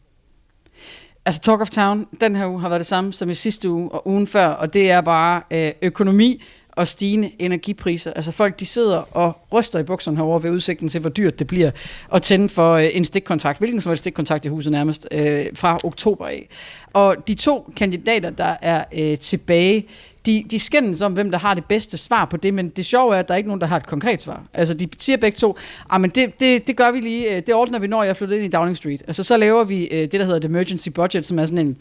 Altså 1.26 1.40
Talk 1.40 1.60
of 1.60 1.70
Town 1.70 2.06
den 2.20 2.36
her 2.36 2.46
uge 2.46 2.60
har 2.60 2.68
været 2.68 2.78
det 2.78 2.86
samme 2.86 3.12
som 3.12 3.30
i 3.30 3.34
sidste 3.34 3.70
uge 3.70 3.92
og 3.92 4.08
ugen 4.08 4.26
før, 4.26 4.46
og 4.46 4.74
det 4.74 4.90
er 4.90 5.00
bare 5.00 5.42
øh, 5.50 5.72
økonomi 5.82 6.42
og 6.72 6.88
stigende 6.88 7.30
energipriser. 7.38 8.12
Altså 8.12 8.32
folk, 8.32 8.60
de 8.60 8.66
sidder 8.66 9.16
og 9.16 9.36
ryster 9.52 9.78
i 9.78 9.82
bukserne 9.82 10.16
herover 10.16 10.38
ved 10.38 10.50
udsigten 10.50 10.88
til, 10.88 11.00
hvor 11.00 11.10
dyrt 11.10 11.38
det 11.38 11.46
bliver 11.46 11.70
at 12.12 12.22
tænde 12.22 12.48
for 12.48 12.72
øh, 12.72 12.88
en 12.92 13.04
stikkontakt, 13.04 13.58
hvilken 13.58 13.80
som 13.80 13.90
helst 13.90 14.00
stikkontakt 14.02 14.44
i 14.44 14.48
huset 14.48 14.72
nærmest, 14.72 15.08
øh, 15.10 15.46
fra 15.54 15.78
oktober 15.84 16.26
af. 16.26 16.48
Og 16.92 17.16
de 17.28 17.34
to 17.34 17.72
kandidater, 17.76 18.30
der 18.30 18.56
er 18.62 18.84
øh, 18.98 19.18
tilbage, 19.18 19.86
de, 20.26 20.44
de 20.50 20.58
skændes 20.58 21.00
om, 21.00 21.12
hvem 21.12 21.30
der 21.30 21.38
har 21.38 21.54
det 21.54 21.64
bedste 21.64 21.98
svar 21.98 22.24
på 22.24 22.36
det, 22.36 22.54
men 22.54 22.68
det 22.68 22.86
sjove 22.86 23.14
er, 23.14 23.18
at 23.18 23.28
der 23.28 23.34
er 23.34 23.38
ikke 23.38 23.48
nogen, 23.48 23.60
der 23.60 23.66
har 23.66 23.76
et 23.76 23.86
konkret 23.86 24.22
svar. 24.22 24.42
Altså, 24.54 24.74
de 24.74 24.88
siger 24.98 25.16
begge 25.16 25.36
to, 25.36 25.56
ah, 25.90 26.00
men 26.00 26.10
det, 26.10 26.40
det, 26.40 26.66
det 26.66 26.76
gør 26.76 26.90
vi 26.90 27.00
lige, 27.00 27.36
øh, 27.36 27.42
det 27.46 27.54
ordner 27.54 27.78
vi, 27.78 27.86
når 27.86 28.02
jeg 28.02 28.16
flytter 28.16 28.36
ind 28.36 28.44
i 28.44 28.48
Downing 28.48 28.76
Street. 28.76 29.02
Altså, 29.06 29.22
så 29.22 29.36
laver 29.36 29.64
vi 29.64 29.86
øh, 29.86 30.00
det, 30.00 30.12
der 30.12 30.24
hedder 30.24 30.36
et 30.36 30.44
emergency 30.44 30.88
budget, 30.88 31.26
som 31.26 31.38
er 31.38 31.46
sådan 31.46 31.66
en, 31.66 31.76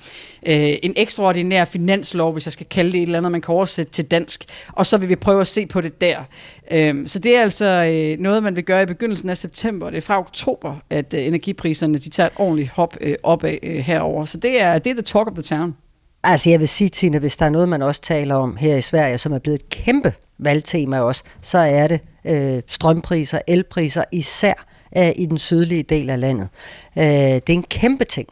øh, 0.46 0.78
en 0.84 0.94
ekstraordinær 0.96 1.66
finanslov, 1.66 2.34
hvis 2.34 2.46
jeg 2.46 2.54
skal 2.54 2.66
kalde 2.66 2.92
det 2.92 2.98
et 2.98 3.04
eller 3.04 3.18
andet, 3.18 3.32
man 3.32 3.42
kan 3.42 3.56
oversætte 3.56 3.92
til 3.92 4.06
dansk, 4.06 4.46
og 4.72 4.86
så 4.86 4.98
vil 4.98 5.10
vi 5.10 5.16
prøve 5.16 5.42
at 5.42 5.48
se 5.48 5.66
på 5.66 5.82
det 5.82 6.02
der. 6.02 6.24
Øh, 6.72 7.08
så 7.08 7.20
det 7.20 7.38
er 7.38 7.42
altså 7.42 7.66
øh, 7.66 8.20
noget, 8.20 8.44
man 8.44 8.56
vil 8.56 8.64
gøre 8.64 8.84
i 8.84 8.86
begyndelsen 8.86 9.30
af 9.30 9.38
september. 9.38 9.90
Det 9.90 9.98
er 9.98 10.02
fra 10.02 10.20
oktober, 10.20 10.76
at 10.90 11.14
øh, 11.14 11.26
energipriserne 11.26 11.98
de 11.98 12.10
tager 12.10 12.28
et 12.28 12.34
ordentligt 12.36 12.70
hop 12.70 12.98
øh, 13.02 13.16
opad 13.24 13.58
øh, 13.64 13.76
herover. 13.76 14.26
Så 14.26 14.38
det 14.38 14.62
er, 14.62 14.80
det 14.80 14.90
er 14.90 14.94
the 14.94 15.02
talk 15.02 15.28
of 15.28 15.34
the 15.34 15.44
town. 15.44 15.76
Altså 16.24 16.50
jeg 16.50 16.60
vil 16.60 16.68
sige, 16.68 16.90
Tina, 16.90 17.20
hvis 17.20 17.38
der 17.38 17.46
er 17.46 17.50
noget, 17.50 17.70
man 17.70 17.82
også 17.82 18.02
taler 18.02 18.36
om 18.36 18.56
her 18.56 18.76
i 18.76 18.82
Sverige, 18.82 19.18
som 19.18 19.34
er 19.34 19.40
blevet 19.40 19.60
et 19.60 19.70
kæmpe 19.70 20.14
valgtema 20.38 21.00
også, 21.00 21.24
så 21.42 21.58
er 21.58 21.88
det 21.88 22.00
øh, 22.26 22.62
strømpriser, 22.68 23.40
elpriser, 23.48 24.04
især 24.12 24.54
øh, 24.98 25.12
i 25.16 25.26
den 25.26 25.38
sydlige 25.38 25.84
del 25.84 26.10
af 26.10 26.20
landet. 26.20 26.50
Øh, 26.98 27.04
det 27.04 27.50
er 27.50 27.54
en 27.54 27.64
kæmpe 27.64 28.04
ting. 28.04 28.28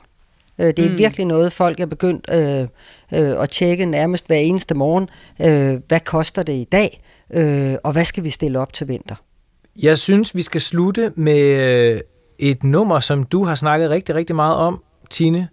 Øh, 0.59 0.67
det 0.67 0.79
er 0.79 0.89
mm. 0.89 0.97
virkelig 0.97 1.25
noget, 1.25 1.53
folk 1.53 1.79
er 1.79 1.85
begyndt 1.85 2.29
øh, 2.33 2.61
øh, 3.13 3.43
at 3.43 3.49
tjekke 3.49 3.85
nærmest 3.85 4.27
hver 4.27 4.37
eneste 4.37 4.75
morgen. 4.75 5.09
Øh, 5.41 5.81
hvad 5.87 5.99
koster 5.99 6.43
det 6.43 6.53
i 6.53 6.67
dag, 6.71 7.01
øh, 7.33 7.75
og 7.83 7.91
hvad 7.91 8.05
skal 8.05 8.23
vi 8.23 8.29
stille 8.29 8.59
op 8.59 8.73
til 8.73 8.87
vinter? 8.87 9.15
Jeg 9.81 9.97
synes, 9.97 10.35
vi 10.35 10.41
skal 10.41 10.61
slutte 10.61 11.11
med 11.15 11.39
øh, 11.39 12.01
et 12.39 12.63
nummer, 12.63 12.99
som 12.99 13.23
du 13.23 13.43
har 13.43 13.55
snakket 13.55 13.89
rigtig, 13.89 14.15
rigtig 14.15 14.35
meget 14.35 14.55
om, 14.55 14.83
Tine. 15.09 15.47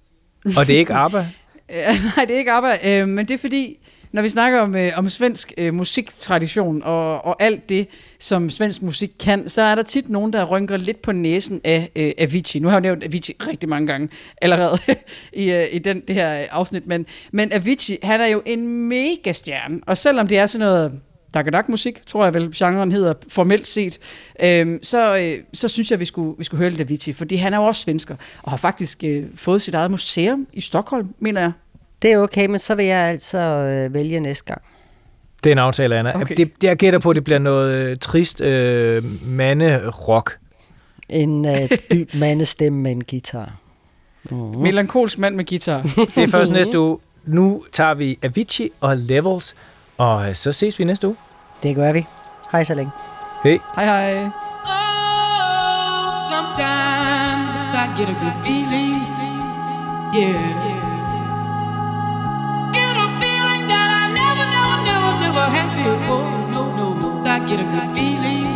Og 0.57 0.67
det 0.67 0.75
er 0.75 0.79
ikke 0.79 0.95
ABBA. 1.05 1.27
Øh, 1.71 1.77
nej, 2.17 2.25
det 2.25 2.35
er 2.35 2.39
ikke 2.39 2.53
ABBA, 2.53 2.77
øh, 2.87 3.09
men 3.09 3.29
det 3.29 3.35
er 3.35 3.39
fordi, 3.39 3.79
når 4.13 4.23
vi 4.23 4.29
snakker 4.29 4.61
om, 4.61 4.77
øh, 4.77 4.93
om 4.97 5.09
svensk 5.09 5.53
øh, 5.59 5.75
musiktradition 5.75 6.83
og, 6.83 7.25
og 7.25 7.43
alt 7.43 7.69
det, 7.69 7.89
som 8.19 8.51
svensk 8.51 8.83
musik 8.83 9.13
kan, 9.21 9.49
så 9.49 9.63
er 9.63 9.75
der 9.75 9.83
tit 9.83 10.09
nogen, 10.09 10.33
der 10.33 10.45
rynker 10.45 10.77
lidt 10.77 11.03
på 11.03 11.13
næsen 11.13 11.61
af 11.65 11.91
øh, 11.97 12.13
Avicii. 12.19 12.61
Nu 12.61 12.69
har 12.69 12.75
jeg 12.75 12.81
nævnt 12.81 13.05
Avicii 13.05 13.37
rigtig 13.47 13.69
mange 13.69 13.87
gange 13.87 14.09
allerede 14.43 14.79
i, 15.33 15.53
øh, 15.53 15.65
i 15.73 15.79
den, 15.79 16.01
det 16.01 16.15
her 16.15 16.41
øh, 16.41 16.47
afsnit, 16.51 16.87
men, 16.87 17.07
men 17.33 17.53
Avicii, 17.53 17.99
han 18.03 18.21
er 18.21 18.27
jo 18.27 18.43
en 18.47 18.89
mega 18.89 19.33
stjerne, 19.33 19.81
og 19.87 19.97
selvom 19.97 20.29
det 20.29 20.39
er 20.39 20.47
sådan 20.47 20.67
noget 20.67 21.01
dagadak 21.37 21.69
musik, 21.69 22.07
tror 22.07 22.25
jeg 22.25 22.35
vel, 22.35 22.53
genren 22.57 22.93
hedder 22.93 23.15
formelt 23.29 23.67
set, 23.67 23.99
øhm, 24.43 24.79
så, 24.83 25.17
øh, 25.17 25.45
så 25.53 25.69
synes 25.69 25.91
jeg, 25.91 26.01
vi 26.01 26.05
skulle, 26.05 26.39
vi 26.39 26.45
skulle 26.45 26.59
høre 26.59 26.71
lidt 26.71 26.81
Avicii, 26.81 27.13
fordi 27.13 27.37
han 27.37 27.55
er 27.55 27.59
jo 27.59 27.65
også 27.65 27.81
svensker, 27.81 28.17
og 28.43 28.51
har 28.51 28.57
faktisk 28.57 29.05
øh, 29.05 29.25
fået 29.35 29.63
sit 29.63 29.75
eget 29.75 29.91
museum 29.91 30.47
i 30.53 30.61
Stockholm, 30.61 31.15
mener 31.19 31.41
jeg. 31.41 31.53
Det 32.03 32.13
er 32.13 32.19
okay, 32.19 32.47
men 32.47 32.59
så 32.59 32.75
vil 32.75 32.87
jeg 32.87 33.09
altså 33.09 33.39
øh, 33.39 33.95
vælge 33.95 34.21
næste 34.21 34.45
gang. 34.45 34.63
Det 35.45 35.51
er 35.51 35.55
en 35.55 35.59
aftale, 35.59 35.97
Anna. 35.99 36.21
Okay. 36.21 36.35
Det, 36.37 36.53
jeg 36.63 36.77
gætter 36.77 36.99
på, 36.99 37.11
at 37.11 37.17
det 37.17 37.25
bliver 37.25 37.39
noget 37.39 37.91
øh, 37.91 37.97
trist 37.97 38.41
øh, 38.41 39.03
mande-rock. 39.27 40.39
En 41.09 41.49
øh, 41.49 41.71
dyb 41.93 42.15
mandestemme 42.25 42.83
med 42.83 42.91
en 42.91 43.05
guitar. 43.05 43.53
Uh-huh. 44.31 44.59
Melankolsk 44.59 45.19
mand 45.19 45.35
med 45.35 45.45
guitar. 45.45 45.83
det 46.15 46.19
er 46.19 46.27
først 46.29 46.53
næste 46.53 46.81
uge. 46.81 46.99
Nu 47.25 47.63
tager 47.73 47.95
vi 47.95 48.19
Avicii 48.23 48.71
og 48.81 48.97
Levels, 48.97 49.55
og 49.97 50.29
øh, 50.29 50.35
så 50.35 50.53
ses 50.53 50.79
vi 50.79 50.85
næste 50.85 51.07
uge. 51.07 51.17
Det 51.63 51.77
gør 51.77 51.93
vi. 51.93 52.07
Hej 52.53 52.65
så 52.65 52.75
længe. 52.75 52.93
Hej. 53.45 53.59
Hej 53.77 53.85
hej. 53.85 54.25
Oh, 54.25 54.31
sometimes 56.31 57.53
I 57.83 57.85
get 57.97 58.09
a 58.09 58.17
good 58.23 58.37
feeling. 58.45 59.03
Yeah. 60.15 60.77
Get 62.77 62.97
a 63.05 63.09
feeling 63.21 63.63
that 63.73 63.89
I 64.01 64.05
never, 64.21 64.47
never, 64.57 64.79
never, 64.91 65.13
never 65.25 65.45
had 65.57 65.69
before. 65.77 66.31
No, 66.55 66.63
no, 66.79 66.87
no. 67.01 67.09
I 67.27 67.39
get 67.49 67.61
a 67.61 67.65
good 67.65 67.89
feeling. 67.97 68.56